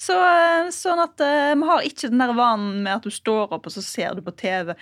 Så, 0.00 0.16
eh, 0.16 0.70
sånn 0.72 1.00
at 1.02 1.20
eh, 1.20 1.52
vi 1.60 1.66
har 1.68 1.84
ikke 1.84 2.08
den 2.08 2.22
der 2.22 2.32
vanen 2.32 2.78
med 2.86 2.94
at 2.94 3.04
du 3.04 3.12
står 3.12 3.52
opp 3.52 3.66
og 3.68 3.72
så 3.74 3.82
ser 3.84 4.14
du 4.16 4.22
på 4.24 4.32
TV. 4.32 4.72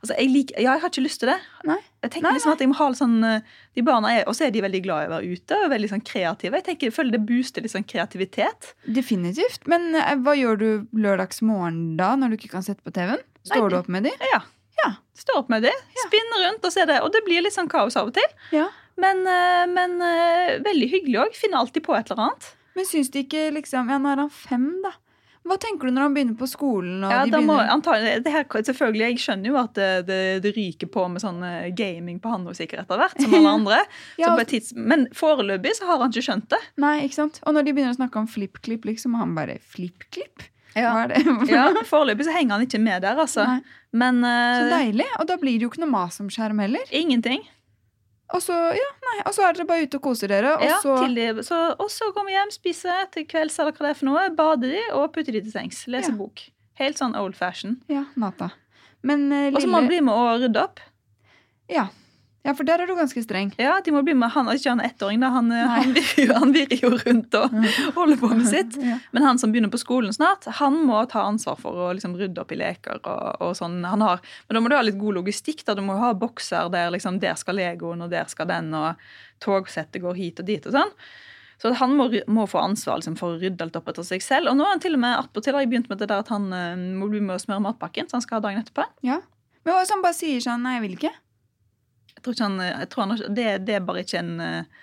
Altså, 0.00 0.16
jeg 0.18 0.32
liker, 0.32 0.56
ja, 0.58 0.74
jeg 0.74 0.82
har 0.82 0.90
ikke 0.90 1.04
lyst 1.04 1.22
til 1.22 1.30
det. 1.30 1.36
Nei. 1.68 1.76
Jeg 2.02 2.10
tenker 2.10 2.26
Nei, 2.26 2.32
liksom 2.34 2.54
at 2.56 2.64
jeg 2.64 2.70
må 2.72 2.76
ha 2.80 2.88
litt 2.90 2.98
sånn 2.98 3.14
eh, 3.24 3.52
De 3.78 3.84
barna 3.86 4.10
er, 4.12 4.26
Og 4.28 4.34
så 4.36 4.44
er 4.44 4.50
de 4.52 4.60
veldig 4.64 4.80
glad 4.84 5.04
i 5.04 5.06
å 5.08 5.12
være 5.14 5.36
ute 5.38 5.60
og 5.62 5.70
veldig 5.72 5.90
sånn 5.92 6.02
kreative. 6.04 6.58
Jeg 6.58 6.66
tenker, 6.66 6.90
jeg 6.90 6.96
føler 6.96 7.14
det 7.14 7.22
booster 7.28 7.64
litt 7.64 7.74
sånn 7.76 7.86
kreativitet. 7.86 8.72
Definitivt. 8.98 9.70
Men 9.70 9.94
hva 10.26 10.34
gjør 10.36 10.58
du 10.60 10.66
lørdagsmorgen 11.06 11.78
da, 12.00 12.10
når 12.18 12.34
du 12.34 12.38
ikke 12.40 12.52
kan 12.56 12.66
sette 12.66 12.82
på 12.82 12.92
TV-en? 12.98 13.22
Står 13.46 13.62
Nei, 13.62 13.70
du 13.70 13.78
opp 13.78 13.92
med 13.94 14.08
de? 14.08 14.12
Ja. 14.32 14.42
Ja. 14.82 14.90
Står 15.16 15.44
opp 15.44 15.54
med 15.54 15.62
de, 15.68 15.70
ja. 15.70 16.08
Spinner 16.08 16.48
rundt 16.48 16.66
og 16.66 16.74
ser 16.74 16.90
det. 16.90 16.98
Og 17.06 17.14
det 17.14 17.22
blir 17.28 17.46
litt 17.46 17.54
sånn 17.54 17.70
kaos 17.70 17.94
av 18.00 18.10
og 18.10 18.18
til. 18.18 18.26
Ja. 18.56 18.66
Men, 18.98 19.22
men 19.70 19.96
veldig 20.66 20.90
hyggelig 20.90 21.22
òg. 21.28 21.38
Finner 21.38 21.62
alltid 21.62 21.86
på 21.86 21.94
et 21.94 22.10
eller 22.10 22.26
annet. 22.26 22.50
Men 22.74 22.86
syns 22.88 23.10
de 23.14 23.24
ikke 23.24 23.48
liksom 23.54 23.90
Ja, 23.92 23.98
nå 24.02 24.12
er 24.12 24.24
han 24.24 24.30
fem, 24.34 24.68
da. 24.84 24.94
Hva 25.44 25.58
tenker 25.60 25.90
du 25.90 25.92
når 25.92 26.06
han 26.06 26.14
begynner 26.16 26.36
på 26.40 26.46
skolen? 26.48 27.02
Ja, 27.04 27.18
de 27.28 27.40
må, 27.44 27.58
antagelig, 27.60 28.22
det 28.24 28.32
her, 28.32 28.46
selvfølgelig, 28.48 29.04
Jeg 29.10 29.20
skjønner 29.20 29.50
jo 29.50 29.58
at 29.60 29.74
det, 29.76 29.88
det, 30.08 30.20
det 30.46 30.52
ryker 30.56 30.88
på 30.88 31.04
med 31.12 31.20
sånn 31.20 31.42
eh, 31.44 31.66
gaming 31.76 32.16
på 32.22 32.32
han 32.32 32.46
og 32.48 32.56
sikkert 32.56 32.86
etter 32.86 33.02
hvert, 33.02 33.20
som 33.20 33.36
alle 33.36 33.52
andre. 33.58 33.82
Ja, 34.20 34.32
tids, 34.48 34.72
men 34.72 35.04
foreløpig 35.12 35.74
så 35.76 35.90
har 35.90 36.00
han 36.00 36.14
ikke 36.14 36.24
skjønt 36.30 36.48
det. 36.54 36.62
Nei, 36.80 36.94
ikke 37.04 37.18
sant? 37.18 37.42
Og 37.44 37.52
når 37.58 37.68
de 37.68 37.76
begynner 37.76 37.92
å 37.92 37.98
snakke 37.98 38.22
om 38.22 38.30
FlippKlipp, 38.32 38.88
liksom, 38.88 39.18
og 39.18 39.26
han 39.26 39.36
bare 39.36 39.58
FlippKlipp? 39.74 40.48
Ja. 40.74 40.94
Hva 40.94 41.04
er 41.04 41.12
det? 41.12 41.20
Ja, 41.52 41.66
Foreløpig 41.92 42.24
så 42.26 42.32
henger 42.34 42.56
han 42.56 42.64
ikke 42.64 42.80
med 42.82 43.04
der, 43.04 43.20
altså. 43.20 43.44
Men, 43.92 44.24
uh, 44.24 44.62
Så 44.64 44.72
deilig. 44.72 45.10
Og 45.20 45.28
da 45.28 45.36
blir 45.44 45.60
det 45.60 45.68
jo 45.68 45.74
ikke 45.74 45.84
noe 45.84 45.92
mas 45.92 46.16
om 46.24 46.32
skjerm 46.32 46.64
heller. 46.64 46.88
ingenting. 46.90 47.44
Og 48.32 48.40
så, 48.42 48.54
ja, 48.72 48.86
nei, 49.04 49.18
og 49.28 49.34
så 49.36 49.44
er 49.44 49.52
dere 49.52 49.66
bare 49.68 49.84
ute 49.84 49.98
og 50.00 50.02
koser 50.02 50.28
dere, 50.32 50.54
og 50.56 50.62
Ja, 50.64 50.78
så 50.80 50.94
de, 51.14 51.42
så, 51.44 51.58
og 51.78 51.90
så 51.92 52.08
kommer 52.16 52.32
hjem, 52.32 52.50
spiser 52.50 53.04
til 53.12 53.26
kvelds 53.28 53.58
eller 53.60 53.72
hva 53.76 53.84
det 53.84 53.90
er 53.92 53.98
for 54.00 54.08
noe, 54.08 54.22
bader 54.34 54.72
de 54.72 54.80
og 54.96 55.12
putter 55.12 55.32
de 55.36 55.42
til 55.44 55.52
sengs. 55.52 55.82
Leser 55.86 56.10
Ja. 56.14 56.16
bok. 56.16 56.40
Helt 56.80 56.98
sånn 56.98 57.14
old 57.20 57.36
fashion. 57.36 57.76
Ja, 57.92 58.06
nata. 58.16 58.48
Men 59.02 59.30
eh, 59.30 59.50
Og 59.52 59.60
så 59.60 59.68
må 59.68 59.76
man 59.82 59.88
bli 59.92 60.00
med 60.00 60.14
og 60.14 60.40
rydde 60.40 60.62
opp. 60.64 60.80
ja. 61.68 61.88
Ja, 62.44 62.52
for 62.52 62.68
der 62.68 62.82
er 62.82 62.90
du 62.90 62.92
ganske 62.92 63.22
streng. 63.24 63.54
Ja, 63.56 63.78
de 63.80 63.92
må 63.94 64.02
bli 64.04 64.12
med. 64.20 64.28
Han 64.34 64.50
er 64.52 64.58
ikke 64.58 64.74
han 64.74 64.82
ettåring, 64.84 65.22
da. 65.22 65.30
Han, 65.32 65.46
eh, 65.54 65.70
han, 65.70 65.94
virrer 65.96 66.26
jo, 66.26 66.34
han 66.36 66.52
virrer 66.52 66.82
jo 66.82 66.90
rundt 66.92 67.36
og 67.40 67.54
holder 67.96 68.20
på 68.20 68.28
med 68.34 68.48
sitt. 68.50 68.76
Ja. 68.84 68.98
Men 69.16 69.24
han 69.24 69.40
som 69.40 69.54
begynner 69.54 69.72
på 69.72 69.80
skolen 69.80 70.12
snart, 70.12 70.44
han 70.60 70.76
må 70.84 71.00
ta 71.08 71.24
ansvar 71.24 71.56
for 71.62 71.86
å 71.86 71.88
liksom 71.96 72.18
rydde 72.20 72.42
opp 72.42 72.52
i 72.52 72.60
leker. 72.60 73.00
og, 73.00 73.40
og 73.40 73.56
sånn. 73.56 73.80
Han 73.88 74.04
har, 74.04 74.20
men 74.44 74.58
da 74.58 74.64
må 74.64 74.68
du 74.68 74.76
ha 74.76 74.84
litt 74.84 75.00
god 75.00 75.22
logistikk. 75.22 75.64
da. 75.64 75.78
Du 75.78 75.80
må 75.86 75.96
ha 76.02 76.12
bokser 76.12 76.68
der 76.74 76.92
liksom, 76.92 77.16
der 77.24 77.40
skal 77.40 77.56
Legoen, 77.56 78.04
og 78.04 78.12
der 78.12 78.28
skal 78.28 78.52
den, 78.52 78.74
og 78.76 79.00
togsettet 79.40 80.04
går 80.04 80.20
hit 80.20 80.44
og 80.44 80.52
dit. 80.52 80.68
og 80.68 80.76
sånn. 80.76 80.92
Så 81.62 81.72
han 81.80 81.96
må, 81.96 82.10
må 82.28 82.44
få 82.50 82.60
ansvar 82.60 83.00
liksom, 83.00 83.16
for 83.16 83.38
å 83.38 83.40
rydde 83.40 83.64
alt 83.64 83.80
opp 83.80 83.88
etter 83.88 84.04
seg 84.04 84.20
selv. 84.20 84.52
Og 84.52 84.58
nå 84.58 84.68
er 84.68 84.74
han 84.74 84.84
til 84.84 84.98
og 84.98 85.06
med 85.06 85.16
attpåtil 85.16 85.56
har 85.56 85.64
jeg 85.64 85.72
begynt 85.72 85.88
med 85.88 86.02
det 86.02 86.12
der 86.12 86.20
at 86.20 86.32
han 86.34 86.50
eh, 86.52 86.74
må 86.76 87.08
bli 87.08 87.24
med 87.24 87.38
og 87.38 87.44
smøre 87.46 87.64
matpakken, 87.70 88.10
så 88.10 88.18
han 88.18 88.26
skal 88.26 88.42
ha 88.42 88.50
dagen 88.50 88.60
etterpå. 88.60 88.84
ja. 89.08 89.22
Men 89.64 89.72
hva 89.72 89.80
hvis 89.80 89.94
han 89.94 90.02
bare 90.04 90.12
sier 90.12 90.42
sånn 90.44 90.60
Nei, 90.60 90.74
jeg 90.74 90.82
vil 90.82 90.96
ikke. 90.98 91.10
Jeg 92.14 92.24
tror 92.24 92.36
ikke 92.36 92.48
han, 92.48 92.60
jeg 92.64 92.90
tror 92.92 93.04
han 93.04 93.34
det, 93.36 93.46
det 93.68 93.76
er 93.78 93.86
bare 93.86 94.04
ikke 94.04 94.20
en 94.22 94.34
eh, 94.40 94.82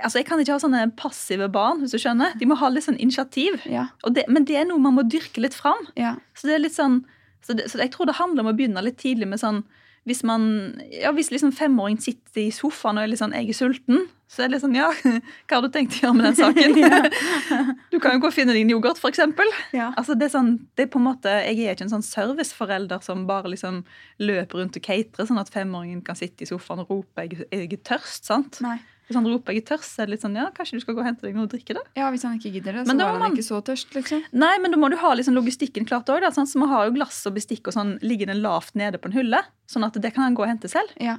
Altså, 0.00 0.22
Jeg 0.22 0.26
kan 0.26 0.40
ikke 0.40 0.54
ha 0.54 0.60
sånne 0.62 0.86
passive 0.96 1.50
barn, 1.52 1.82
hvis 1.82 1.92
du 1.92 1.98
skjønner. 2.00 2.32
De 2.40 2.46
må 2.48 2.56
ha 2.56 2.70
litt 2.72 2.86
sånn 2.86 2.96
initiativ. 2.96 3.58
Ja. 3.68 3.90
Og 4.08 4.14
det, 4.16 4.24
men 4.32 4.46
det 4.48 4.56
er 4.56 4.64
noe 4.64 4.80
man 4.80 4.96
må 4.96 5.04
dyrke 5.04 5.42
litt 5.44 5.52
fram. 5.52 5.84
ja. 6.00 6.14
Så 6.32 6.48
det 6.48 6.54
er 6.56 6.62
litt 6.64 6.76
sånn, 6.76 7.02
så, 7.44 7.52
det, 7.58 7.66
så 7.68 7.76
jeg 7.82 7.92
tror 7.92 8.08
det 8.08 8.16
handler 8.16 8.46
om 8.46 8.48
å 8.54 8.56
begynne 8.56 8.82
litt 8.86 8.96
tidlig 9.02 9.28
med 9.28 9.42
sånn 9.42 9.60
hvis 10.08 10.22
man 10.26 10.80
Ja, 10.90 11.12
hvis 11.14 11.30
liksom 11.30 11.52
femåringen 11.54 12.02
sitter 12.02 12.42
i 12.42 12.50
sofaen 12.54 12.98
og 12.98 13.04
er 13.04 13.12
litt 13.12 13.20
sånn 13.20 13.34
'jeg 13.34 13.48
er 13.48 13.58
sulten', 13.58 14.08
så 14.26 14.42
er 14.42 14.48
det 14.48 14.54
litt 14.56 14.64
sånn 14.64 14.74
Ja, 14.74 14.90
hva 15.46 15.58
har 15.58 15.62
du 15.62 15.68
tenkt 15.68 15.94
å 15.94 16.06
gjøre 16.06 16.16
med 16.16 16.24
den 16.24 16.36
saken? 16.36 16.74
du 17.92 17.98
kan 18.00 18.16
jo 18.16 18.22
gå 18.24 18.26
og 18.26 18.34
finne 18.34 18.56
din 18.56 18.70
yoghurt, 18.70 18.98
for 18.98 19.12
eksempel. 19.12 19.46
Ja. 19.72 19.92
Altså, 19.96 20.16
det 20.18 20.26
er 20.26 20.34
sånn, 20.38 20.68
det 20.76 20.86
er 20.86 20.92
på 20.92 20.98
en 20.98 21.06
måte, 21.06 21.28
Jeg 21.28 21.58
er 21.66 21.74
ikke 21.76 21.86
en 21.86 21.96
sånn 22.00 22.06
serviceforelder 22.06 23.02
som 23.02 23.26
bare 23.26 23.52
liksom 23.52 23.84
løper 24.18 24.58
rundt 24.58 24.76
og 24.76 24.82
caterer, 24.82 25.26
sånn 25.28 25.40
at 25.40 25.52
femåringen 25.52 26.02
kan 26.02 26.16
sitte 26.16 26.42
i 26.42 26.46
sofaen 26.46 26.80
og 26.80 26.90
rope 26.90 27.22
'jeg, 27.22 27.46
jeg 27.52 27.72
er 27.72 27.84
tørst'. 27.84 28.24
sant? 28.24 28.60
Nei. 28.60 28.80
Hvis 29.08 29.16
han 29.18 29.26
roper 29.26 29.52
'jeg 29.52 29.62
er 29.62 29.76
tørst', 29.76 29.98
er 29.98 30.06
det 30.06 30.12
litt 30.14 30.22
sånn 30.22 30.36
ja, 30.36 30.50
kanskje 30.54 30.78
du 30.78 30.80
skal 30.80 30.94
gå 30.94 31.00
og 31.00 31.06
hente 31.06 31.22
deg 31.22 31.34
noe 31.34 31.46
å 31.46 31.50
drikke, 31.50 31.74
da? 31.74 31.82
ja, 31.96 32.10
hvis 32.10 32.22
han 32.22 32.38
ikke 32.38 32.52
gidder 32.54 32.72
det, 32.72 32.86
så 32.86 32.94
er 32.94 33.10
han 33.10 33.18
man- 33.18 33.36
ikke 33.36 33.44
så 33.44 33.60
tørst, 33.60 33.90
liksom. 33.94 34.22
Nei, 34.32 34.58
men 34.58 34.70
da 34.70 34.76
må 34.76 34.88
du 34.90 34.96
ha 34.96 35.12
liksom 35.14 35.34
logistikken 35.34 35.84
klart 35.84 36.06
òg. 36.06 36.22
Så 36.32 36.56
man 36.56 36.68
har 36.68 36.86
jo 36.86 36.92
glass 36.92 37.26
og 37.26 37.34
bestikk 37.34 37.66
og 37.66 37.74
sånn 37.74 37.98
liggende 38.00 38.40
lavt 38.40 38.74
nede 38.74 38.98
på 38.98 39.06
en 39.06 39.12
hylle. 39.12 39.42
Sånn 39.66 39.84
at 39.84 39.94
det 39.94 40.14
kan 40.14 40.24
han 40.24 40.34
gå 40.34 40.42
og 40.42 40.48
hente 40.48 40.68
selv. 40.68 40.88
Ja. 41.00 41.18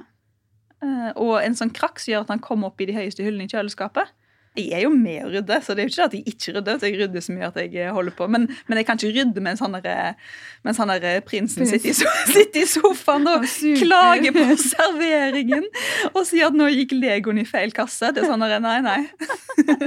Uh, 0.82 1.12
og 1.16 1.42
en 1.42 1.54
sånn 1.54 1.72
krakk 1.72 1.98
som 1.98 2.12
gjør 2.12 2.20
at 2.22 2.28
han 2.28 2.40
kommer 2.40 2.66
opp 2.66 2.80
i 2.80 2.86
de 2.86 2.92
høyeste 2.92 3.22
hyllene 3.24 3.44
i 3.44 3.52
kjøleskapet. 3.52 4.08
Jeg 4.54 4.70
er 4.70 4.84
jo 4.84 4.90
med 4.94 5.24
å 5.26 5.30
rydde, 5.32 5.56
så 5.66 5.74
det 5.74 5.82
er 5.82 5.88
jo 5.88 5.90
ikke 5.90 6.04
at 6.04 6.12
jeg 6.14 6.28
ikke 6.30 6.52
rydder. 6.54 6.76
så 6.78 6.86
jeg 6.86 6.98
rydder 7.00 7.22
så 7.26 7.32
mye 7.34 7.46
at 7.48 7.56
jeg 7.58 7.72
eh, 7.74 7.88
holder 7.90 8.14
på. 8.14 8.28
Men, 8.30 8.44
men 8.68 8.78
jeg 8.78 8.86
kan 8.86 9.00
ikke 9.00 9.10
rydde 9.16 9.42
mens 9.42 9.62
han 9.64 9.74
der, 9.74 10.14
mens 10.62 10.78
han 10.78 10.92
der 10.92 11.18
prinsen 11.26 11.64
Prins. 11.64 11.72
sitter 11.74 11.90
i, 11.90 11.94
so 11.98 12.12
sitter 12.36 12.62
i 12.62 12.68
sofaen 12.70 13.26
og 13.32 13.48
klager 13.80 14.36
på 14.36 14.44
serveringen 14.62 15.66
og 16.12 16.22
sier 16.28 16.52
at 16.52 16.54
nå 16.54 16.70
gikk 16.70 16.94
Legoen 16.94 17.42
i 17.42 17.46
feil 17.48 17.74
kasse. 17.74 18.12
Det 18.14 18.22
er 18.22 18.30
sånn 18.30 18.46
der, 18.46 18.62
nei, 18.62 18.78
nei. 18.86 19.00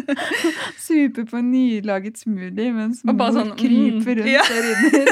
Super 0.87 1.23
på 1.31 1.39
en 1.39 1.49
nylaget 1.53 2.19
smoothie 2.25 2.75
mens 2.75 3.05
mor 3.07 3.33
sånn, 3.39 3.55
mm, 3.55 3.57
kryper 3.63 4.19
rundt 4.19 4.35
ja. 4.35 4.43
og 4.43 4.61
rydder. 4.67 5.11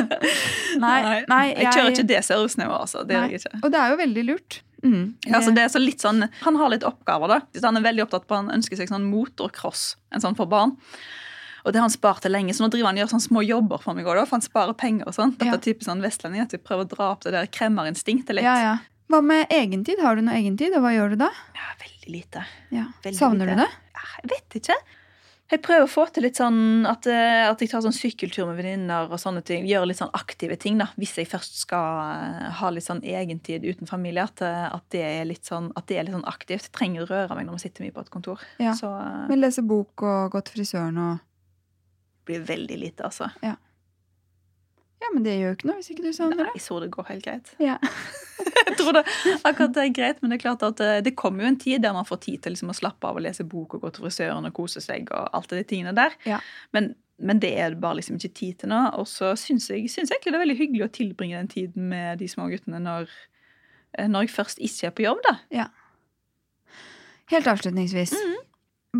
nei, 0.86 0.98
nei, 1.28 1.44
jeg, 1.52 1.68
kjører 1.68 1.92
ikke 1.92 2.10
det 2.16 2.24
servicenivået, 2.24 2.88
altså. 2.88 3.04
Det 3.04 3.20
gjør 3.20 3.32
jeg 3.36 3.44
ikke. 3.44 3.58
Og 3.60 3.72
det 3.76 3.84
er 3.84 3.92
jo 3.92 4.04
veldig 4.06 4.30
lurt. 4.32 4.62
Mm. 4.82 5.14
Ja, 5.26 5.36
altså 5.38 5.54
det 5.54 5.62
er 5.62 5.68
så 5.68 5.78
litt 5.78 6.00
sånn, 6.02 6.28
Han 6.42 6.56
har 6.56 6.68
litt 6.70 6.82
oppgaver. 6.82 7.28
da. 7.28 7.40
Han 7.62 7.76
er 7.76 7.82
veldig 7.82 8.02
opptatt 8.08 8.26
på, 8.26 8.34
han 8.34 8.50
ønsker 8.50 8.76
seg 8.76 8.88
sånn 8.88 9.04
motorcross 9.10 9.96
en 10.12 10.20
sånn 10.20 10.34
for 10.36 10.46
barn. 10.46 10.76
Og 11.64 11.72
det 11.72 11.78
har 11.78 11.86
han 11.86 11.90
spart 11.94 12.22
til 12.22 12.32
lenge, 12.32 12.50
så 12.50 12.64
nå 12.64 12.70
driver 12.70 12.88
han 12.90 12.98
og 12.98 13.04
gjør 13.04 13.12
sånne 13.14 13.28
små 13.28 13.42
jobber 13.46 13.78
for 13.80 13.94
meg 13.94 14.04
òg. 14.04 14.26
for 14.26 14.34
han 14.36 14.40
sparer 14.42 14.74
penger. 14.76 15.06
og 15.06 15.14
sånn. 15.14 15.36
Dette 15.38 15.46
Ja. 15.46 15.56
typisk 15.58 15.86
sånn 15.86 16.02
vestlending, 16.02 16.40
at 16.42 16.50
vi 16.50 16.58
prøver 16.58 16.84
å 16.84 16.88
dra 16.88 17.10
opp 17.12 17.20
det 17.22 17.30
der 17.32 17.46
kremmerinstinktet 17.46 18.34
litt. 18.34 18.42
ja, 18.42 18.56
ja. 18.58 18.78
Hva 19.10 19.22
med 19.22 19.46
egentid? 19.50 20.00
Har 20.00 20.16
du 20.16 20.22
noe 20.22 20.34
egentid, 20.34 20.74
og 20.74 20.82
hva 20.82 20.90
gjør 20.96 21.10
du 21.10 21.16
da? 21.16 21.28
Ja, 21.54 21.68
veldig 21.78 22.08
lite. 22.10 22.44
Ja. 22.70 22.86
Veldig 23.04 23.18
Savner 23.18 23.46
lite. 23.46 23.56
du 23.56 23.62
det? 23.62 23.70
Ja, 23.94 24.00
jeg 24.22 24.30
vet 24.30 24.62
ikke. 24.62 24.74
Jeg 25.52 25.60
prøver 25.60 25.84
å 25.84 25.90
få 25.90 26.06
til 26.08 26.24
litt 26.24 26.38
sånn 26.40 26.86
at, 26.88 27.04
eh, 27.12 27.44
at 27.44 27.60
jeg 27.60 27.68
tar 27.68 27.82
sånn 27.84 27.92
sykkeltur 27.92 28.46
med 28.48 28.56
venninner 28.62 29.10
og 29.12 29.20
sånne 29.20 29.42
ting. 29.44 29.66
Gjør 29.68 29.84
litt 29.90 29.98
sånn 29.98 30.12
aktive 30.16 30.56
ting, 30.56 30.78
da. 30.80 30.86
Hvis 30.96 31.12
jeg 31.20 31.28
først 31.28 31.58
skal 31.66 31.98
eh, 32.16 32.46
ha 32.56 32.70
litt 32.72 32.86
sånn 32.86 33.02
egentid 33.04 33.66
uten 33.68 33.90
familie. 33.90 34.24
At, 34.24 34.40
eh, 34.46 34.64
at, 34.70 34.86
det 34.94 35.02
er 35.04 35.28
litt 35.28 35.44
sånn, 35.44 35.68
at 35.76 35.90
det 35.90 35.98
er 35.98 36.08
litt 36.08 36.16
sånn 36.16 36.30
aktivt. 36.30 36.70
Jeg 36.70 36.76
trenger 36.78 37.04
å 37.04 37.10
røre 37.10 37.36
meg 37.36 37.44
når 37.44 37.58
man 37.58 37.64
sitter 37.66 37.84
mye 37.84 37.92
på 37.92 38.06
et 38.06 38.14
kontor. 38.14 38.46
Ja. 38.62 38.72
Så 38.78 38.88
Men 39.28 39.42
lese 39.42 39.64
bok 39.66 40.06
og 40.08 40.32
gå 40.32 40.42
til 40.46 40.62
frisøren 40.62 41.02
og 41.04 41.20
blir 42.24 42.48
veldig 42.48 42.80
lite, 42.80 43.10
altså. 43.10 43.28
Ja, 43.44 43.58
men 45.14 45.24
det 45.24 45.34
gjør 45.38 45.50
jo 45.50 45.56
ikke 45.56 45.68
noe 45.68 45.80
hvis 45.80 45.90
ikke 45.92 46.04
du 46.04 46.12
savner 46.16 46.46
det. 46.46 46.52
Jeg 46.56 46.64
tror 46.66 46.84
det 46.84 46.90
går 46.94 47.08
helt 47.08 47.24
greit. 47.26 47.52
Ja. 47.62 47.78
Jeg 48.42 48.74
tror 48.78 48.96
det, 48.96 49.02
akkurat 49.46 49.74
det 49.76 49.82
er 49.82 49.92
greit, 49.94 50.18
Men 50.22 50.32
det 50.32 50.36
er 50.38 50.42
klart 50.42 50.62
at 50.66 50.80
eh, 50.82 51.00
det 51.04 51.14
kommer 51.18 51.44
jo 51.44 51.50
en 51.52 51.58
tid 51.60 51.82
der 51.84 51.94
man 51.94 52.06
får 52.08 52.18
tid 52.24 52.42
til 52.42 52.54
liksom 52.54 52.72
å 52.72 52.76
slappe 52.76 53.06
av 53.06 53.18
og 53.18 53.22
lese 53.22 53.44
bok 53.46 53.76
og 53.76 53.84
gå 53.84 53.90
til 53.94 54.06
frisøren 54.06 54.48
og 54.48 54.54
kose 54.56 54.82
seg. 54.82 55.10
og 55.14 55.28
alt 55.36 55.52
de 55.52 55.62
tingene 55.68 55.94
der. 55.96 56.16
Ja. 56.26 56.40
Men, 56.74 56.92
men 57.22 57.42
det 57.42 57.52
er 57.54 57.74
det 57.74 57.82
bare 57.82 58.00
liksom 58.00 58.18
ikke 58.18 58.34
tid 58.40 58.62
til 58.62 58.72
nå. 58.72 58.80
Og 58.98 59.06
så 59.10 59.34
syns 59.38 59.68
jeg, 59.70 59.90
syns 59.92 60.10
egentlig 60.10 60.32
det 60.32 60.40
er 60.40 60.44
veldig 60.46 60.58
hyggelig 60.58 60.86
å 60.88 60.94
tilbringe 60.98 61.38
den 61.38 61.52
tiden 61.52 61.88
med 61.92 62.22
de 62.22 62.30
små 62.30 62.48
guttene 62.50 62.82
når, 62.82 63.12
eh, 63.98 64.10
når 64.10 64.26
jeg 64.26 64.36
først 64.36 64.62
ikke 64.62 64.90
er 64.90 64.96
på 64.98 65.06
jobb. 65.06 65.22
da. 65.28 65.36
Ja. 65.62 65.68
Helt 67.32 67.48
avslutningsvis. 67.48 68.16
Mhm. 68.18 68.40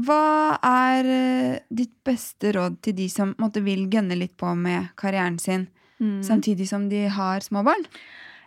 Hva 0.06 0.56
er 0.64 1.08
eh, 1.12 1.56
ditt 1.68 1.98
beste 2.06 2.54
råd 2.56 2.78
til 2.84 2.96
de 2.96 3.08
som 3.12 3.34
måtte, 3.42 3.60
vil 3.64 3.84
gønne 3.92 4.16
litt 4.16 4.38
på 4.40 4.54
med 4.56 4.94
karrieren 4.96 5.36
sin, 5.42 5.66
Mm. 6.02 6.18
samtidig 6.26 6.66
som 6.66 6.88
de 6.90 7.06
har 7.14 7.44
små 7.44 7.62
barn? 7.66 7.86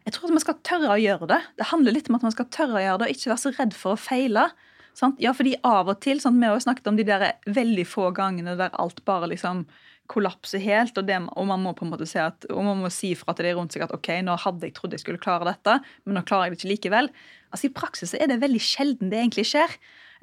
Jeg 0.05 0.13
tror 0.13 0.27
at 0.27 0.35
man 0.35 0.43
skal 0.43 0.57
tørre 0.67 0.93
å 0.93 1.01
gjøre 1.01 1.29
det. 1.31 1.41
Det 1.57 1.69
handler 1.71 1.95
litt 1.95 2.09
om 2.11 2.19
at 2.19 2.25
man 2.27 2.33
skal 2.35 2.49
tørre 2.53 2.77
å 2.77 2.83
gjøre 2.83 2.99
det, 3.01 3.07
og 3.07 3.15
ikke 3.15 3.31
være 3.31 3.41
så 3.41 3.53
redd 3.55 3.73
for 3.73 3.95
å 3.95 4.01
feile. 4.01 4.49
Sant? 4.95 5.17
Ja, 5.23 5.33
fordi 5.35 5.55
av 5.65 5.89
og 5.91 5.97
til, 6.03 6.21
sant? 6.23 6.37
Vi 6.39 6.45
har 6.45 6.53
jo 6.55 6.65
snakket 6.67 6.91
om 6.91 6.99
de 6.99 7.07
der 7.07 7.25
veldig 7.47 7.87
få 7.89 8.11
gangene 8.15 8.53
der 8.59 8.75
alt 8.79 9.01
bare 9.07 9.31
liksom 9.31 9.65
kollapser 10.11 10.61
helt, 10.61 10.97
og, 10.99 11.07
det, 11.07 11.17
og 11.33 11.47
man 11.49 11.63
må 11.63 11.73
på 11.73 11.85
en 11.85 11.91
måte 11.95 12.05
si 12.05 12.19
at, 12.21 12.45
og 12.53 12.61
man 12.67 12.83
må 12.83 12.91
si 12.93 13.15
fra 13.17 13.33
til 13.33 13.47
de 13.47 13.55
rundt 13.57 13.73
seg 13.73 13.87
at 13.87 13.93
ok, 13.95 14.11
nå 14.21 14.35
hadde 14.43 14.67
jeg 14.67 14.75
trodd 14.77 14.93
jeg 14.93 15.01
skulle 15.01 15.21
klare 15.21 15.47
dette, 15.49 15.79
men 16.05 16.19
nå 16.19 16.21
klarer 16.29 16.51
jeg 16.51 16.53
det 16.53 16.59
ikke 16.59 16.73
likevel. 16.75 17.09
Altså 17.49 17.69
I 17.69 17.73
praksis 17.73 18.13
er 18.13 18.29
det 18.29 18.37
veldig 18.43 18.61
sjelden 18.61 19.09
det 19.09 19.23
egentlig 19.23 19.47
skjer. 19.49 19.73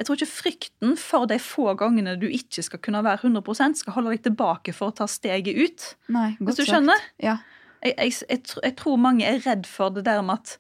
Jeg 0.03 0.09
tror 0.09 0.19
ikke 0.19 0.33
frykten 0.33 0.97
for 0.99 1.29
de 1.31 1.37
få 1.39 1.77
gangene 1.79 2.17
du 2.19 2.27
ikke 2.27 2.65
skal 2.67 2.81
kunne 2.83 3.05
være 3.07 3.29
100% 3.29 3.79
skal 3.85 3.95
holde 3.95 4.17
deg 4.17 4.25
tilbake 4.25 4.75
for 4.75 4.91
å 4.91 4.97
ta 4.99 5.07
steget 5.07 5.55
ut. 5.55 5.85
Nei, 6.11 6.33
godt 6.41 6.49
Hvis 6.49 6.59
du 6.59 6.73
skjønner? 6.73 7.05
Ja. 7.23 7.37
jeg, 7.85 7.95
jeg, 7.95 8.17
jeg, 8.27 8.41
jeg 8.65 8.75
tror 8.81 8.99
mange 8.99 9.29
er 9.29 9.39
redd 9.47 9.69
for 9.71 9.95
det 9.95 10.09
der 10.11 10.25
med 10.27 10.43
at 10.43 10.59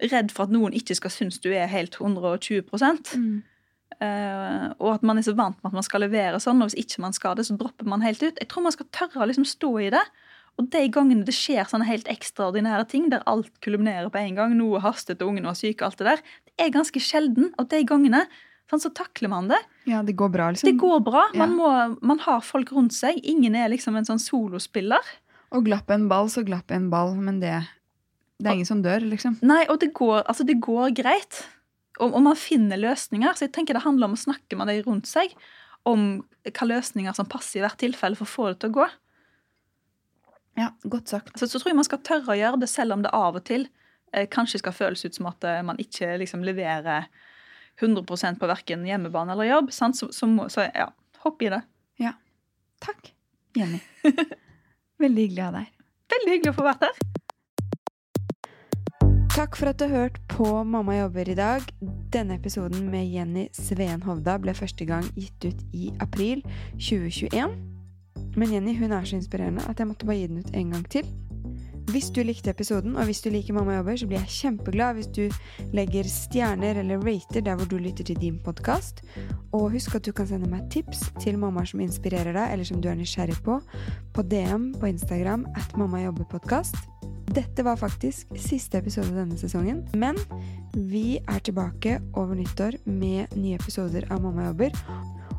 Redd 0.00 0.30
for 0.32 0.48
at 0.48 0.52
noen 0.54 0.72
ikke 0.72 0.94
skal 0.96 1.12
synes 1.12 1.36
du 1.44 1.50
er 1.52 1.68
helt 1.68 1.98
120 2.00 2.64
Mm. 3.20 3.42
Uh, 4.00 4.72
Og 4.80 4.94
at 4.94 5.02
man 5.04 5.18
er 5.20 5.26
så 5.26 5.34
vant 5.36 5.58
med 5.60 5.68
at 5.68 5.76
man 5.76 5.84
skal 5.84 6.00
levere 6.00 6.40
sånn, 6.40 6.62
og 6.64 6.70
hvis 6.70 6.78
ikke 6.86 7.02
man 7.04 7.12
skal 7.12 7.36
det, 7.36 7.44
så 7.44 7.56
dropper 7.60 7.84
man 7.84 8.00
helt 8.00 8.22
ut. 8.22 8.38
Jeg 8.40 8.48
tror 8.48 8.64
man 8.64 8.72
skal 8.72 8.88
tørre 8.96 9.20
å 9.20 9.28
liksom 9.28 9.44
stå 9.44 9.74
i 9.84 9.90
det. 9.92 10.00
Og 10.56 10.70
de 10.72 10.86
gangene 10.92 11.26
det 11.28 11.34
skjer 11.36 11.68
sånne 11.68 11.88
helt 11.88 12.08
ekstraordinære 12.08 12.86
ting, 12.88 13.10
der 13.12 13.26
alt 13.28 13.52
kulminerer 13.64 14.08
på 14.08 14.22
en 14.22 14.38
gang, 14.40 14.56
noe 14.56 14.80
hastet 14.80 15.20
og 15.20 15.34
ungene 15.34 15.52
var 15.52 15.58
syke, 15.58 15.84
alt 15.84 16.00
det 16.00 16.08
der, 16.08 16.24
det 16.48 16.54
er 16.64 16.72
ganske 16.74 17.02
sjelden. 17.02 17.52
Og 17.60 17.68
de 17.68 17.82
gangene 17.88 18.24
sånn, 18.70 18.82
så 18.82 18.92
takler 18.94 19.32
man 19.32 19.50
det. 19.50 19.58
ja, 19.90 20.04
det 20.06 20.14
går 20.18 20.30
bra, 20.32 20.50
liksom. 20.54 20.70
Det 20.70 20.78
går 20.80 21.02
bra. 21.06 21.26
Man, 21.38 21.56
må, 21.58 21.70
man 22.06 22.22
har 22.24 22.40
folk 22.46 22.72
rundt 22.76 22.94
seg. 22.96 23.18
Ingen 23.26 23.58
er 23.58 23.70
liksom 23.72 23.98
en 23.98 24.08
sånn 24.08 24.22
solospiller. 24.22 25.12
Og 25.50 25.66
glapp 25.66 25.90
en 25.90 26.08
ball, 26.10 26.30
så 26.30 26.44
glapp 26.46 26.70
en 26.74 26.88
ball, 26.92 27.16
men 27.18 27.40
det, 27.42 27.56
det 28.38 28.50
er 28.50 28.60
ingen 28.60 28.68
som 28.68 28.84
dør, 28.84 29.02
liksom. 29.12 29.40
Nei, 29.46 29.64
og 29.68 29.80
det 29.82 29.90
går, 29.98 30.22
altså 30.22 30.46
det 30.46 30.60
går 30.62 30.94
greit. 30.96 31.42
Og, 31.98 32.14
og 32.14 32.22
man 32.24 32.38
finner 32.38 32.80
løsninger. 32.80 33.34
Så 33.36 33.48
jeg 33.48 33.54
tenker 33.56 33.76
det 33.76 33.84
handler 33.84 34.10
om 34.10 34.16
å 34.16 34.24
snakke 34.24 34.58
med 34.58 34.70
de 34.70 34.80
rundt 34.86 35.10
seg 35.10 35.34
om 35.88 36.22
hva 36.46 36.66
løsninger 36.66 37.14
som 37.16 37.28
passer 37.28 37.60
i 37.60 37.64
hvert 37.64 37.78
tilfelle 37.80 38.18
for 38.18 38.28
å 38.28 38.34
få 38.34 38.50
det 38.50 38.60
til 38.62 38.72
å 38.72 38.78
gå. 38.80 38.86
Ja, 40.60 40.70
godt 40.82 41.12
sagt. 41.12 41.36
Så, 41.38 41.48
så 41.48 41.60
tror 41.60 41.72
jeg 41.72 41.78
man 41.78 41.88
skal 41.88 42.02
tørre 42.04 42.34
å 42.34 42.38
gjøre 42.38 42.60
det, 42.62 42.70
selv 42.70 42.96
om 42.96 43.04
det 43.04 43.12
av 43.16 43.38
og 43.38 43.44
til 43.48 43.66
eh, 44.12 44.26
kanskje 44.30 44.60
skal 44.62 44.76
føles 44.76 45.04
ut 45.06 45.16
som 45.16 45.28
at 45.30 45.46
eh, 45.46 45.62
man 45.66 45.78
ikke 45.80 46.16
liksom 46.20 46.44
leverer 46.46 47.08
100% 47.80 48.40
på 48.40 48.50
verken 48.50 48.86
hjemmebane 48.86 49.32
eller 49.32 49.48
jobb. 49.48 49.72
Sant? 49.72 49.96
Så, 49.96 50.10
så, 50.12 50.28
må, 50.28 50.48
så 50.52 50.68
ja, 50.68 50.90
hopp 51.24 51.42
i 51.42 51.50
det. 51.52 51.62
Ja. 52.00 52.14
Takk, 52.80 53.12
Jenny. 53.56 53.80
Veldig 55.02 55.26
hyggelig 55.26 55.42
å 55.42 55.48
ha 55.48 55.56
deg 55.56 55.66
her. 55.66 55.74
Veldig 56.10 56.36
hyggelig 56.36 56.52
å 56.52 56.58
få 56.58 56.66
vært 56.66 56.86
her. 56.88 57.00
Takk 59.30 59.54
for 59.56 59.70
at 59.70 59.78
du 59.78 59.86
har 59.86 59.94
hørt 59.94 60.18
på 60.28 60.44
Mamma 60.66 60.96
jobber 60.98 61.28
i 61.30 61.36
dag. 61.38 61.64
Denne 62.12 62.36
episoden 62.36 62.90
med 62.90 63.06
Jenny 63.08 63.46
Sveen 63.56 64.02
Hovda 64.04 64.34
ble 64.42 64.52
første 64.58 64.84
gang 64.84 65.06
gitt 65.14 65.46
ut 65.46 65.62
i 65.72 65.92
april 66.02 66.42
2021. 66.76 67.54
Men 68.36 68.52
Jenny 68.52 68.74
hun 68.76 68.92
er 68.92 69.06
så 69.06 69.16
inspirerende 69.16 69.64
at 69.70 69.80
jeg 69.80 69.88
måtte 69.88 70.08
bare 70.08 70.18
gi 70.18 70.28
den 70.32 70.42
ut 70.42 70.50
en 70.52 70.74
gang 70.74 70.84
til. 70.92 71.06
Hvis 71.90 72.10
du 72.14 72.20
likte 72.22 72.52
episoden, 72.52 72.92
og 72.96 73.08
hvis 73.08 73.22
du 73.24 73.30
liker 73.32 73.54
Mamma 73.56 73.74
jobber, 73.78 73.96
så 73.98 74.06
blir 74.06 74.20
jeg 74.20 74.30
kjempeglad 74.30 74.94
hvis 74.94 75.08
du 75.16 75.24
legger 75.74 76.06
stjerner 76.06 76.78
eller 76.78 77.02
rater 77.02 77.42
der 77.42 77.56
hvor 77.58 77.66
du 77.66 77.80
lytter 77.82 78.06
til 78.06 78.20
din 78.20 78.36
podkast. 78.44 79.02
Og 79.56 79.72
husk 79.72 79.96
at 79.98 80.06
du 80.06 80.12
kan 80.14 80.28
sende 80.28 80.50
meg 80.50 80.68
tips 80.70 81.08
til 81.18 81.40
mammaer 81.40 81.66
som 81.66 81.82
inspirerer 81.82 82.36
deg, 82.36 82.52
eller 82.52 82.68
som 82.68 82.78
du 82.82 82.86
er 82.92 82.98
nysgjerrig 83.00 83.40
på, 83.42 83.58
på 84.14 84.26
DM 84.30 84.70
på 84.78 84.92
Instagram 84.92 85.48
at 85.58 85.74
mammajobberpodkast. 85.80 86.78
Dette 87.34 87.64
var 87.66 87.80
faktisk 87.80 88.30
siste 88.38 88.78
episode 88.78 89.10
denne 89.16 89.38
sesongen, 89.38 89.82
men 89.94 90.18
vi 90.74 91.18
er 91.26 91.42
tilbake 91.42 91.98
over 92.14 92.38
nyttår 92.38 92.78
med 92.86 93.34
nye 93.34 93.58
episoder 93.58 94.06
av 94.10 94.22
Mamma 94.22 94.50
jobber. 94.52 94.78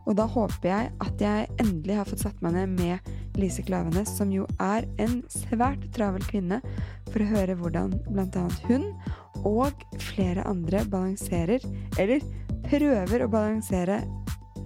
Og 0.10 0.16
da 0.18 0.26
håper 0.30 0.70
jeg 0.70 0.92
at 1.04 1.22
jeg 1.24 1.50
endelig 1.62 1.98
har 2.00 2.10
fått 2.10 2.24
satt 2.26 2.40
meg 2.44 2.56
ned 2.58 2.74
med 2.80 3.38
Lise 3.40 3.64
Klavenes, 3.66 4.12
som 4.18 4.32
jo 4.34 4.48
er 4.60 4.88
en 5.02 5.22
svært 5.32 5.84
travel 5.96 6.24
kvinne, 6.28 6.62
for 7.12 7.24
å 7.24 7.30
høre 7.32 7.58
hvordan 7.60 7.94
bl.a. 8.10 8.46
hun 8.68 8.90
og 9.48 9.86
flere 10.12 10.46
andre 10.50 10.84
balanserer, 10.90 11.64
eller 12.02 12.24
prøver 12.68 13.26
å 13.26 13.32
balansere 13.32 14.02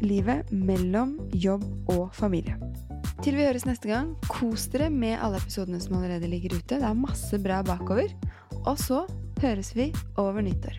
livet 0.03 0.51
mellom 0.51 1.15
jobb 1.31 1.63
og 1.93 2.09
familie. 2.15 2.57
Til 3.23 3.37
vi 3.39 3.45
høres 3.47 3.65
neste 3.65 3.89
gang, 3.89 4.11
kos 4.29 4.67
dere 4.73 4.91
med 4.93 5.17
alle 5.23 5.39
episodene 5.39 5.79
som 5.81 5.97
allerede 5.97 6.29
ligger 6.29 6.57
ute. 6.59 6.77
Det 6.77 6.85
er 6.85 6.99
masse 6.99 7.39
bra 7.41 7.63
bakover. 7.65 8.11
Og 8.65 8.77
så 8.81 9.05
høres 9.41 9.73
vi 9.77 9.91
over 10.21 10.45
nyttår. 10.45 10.77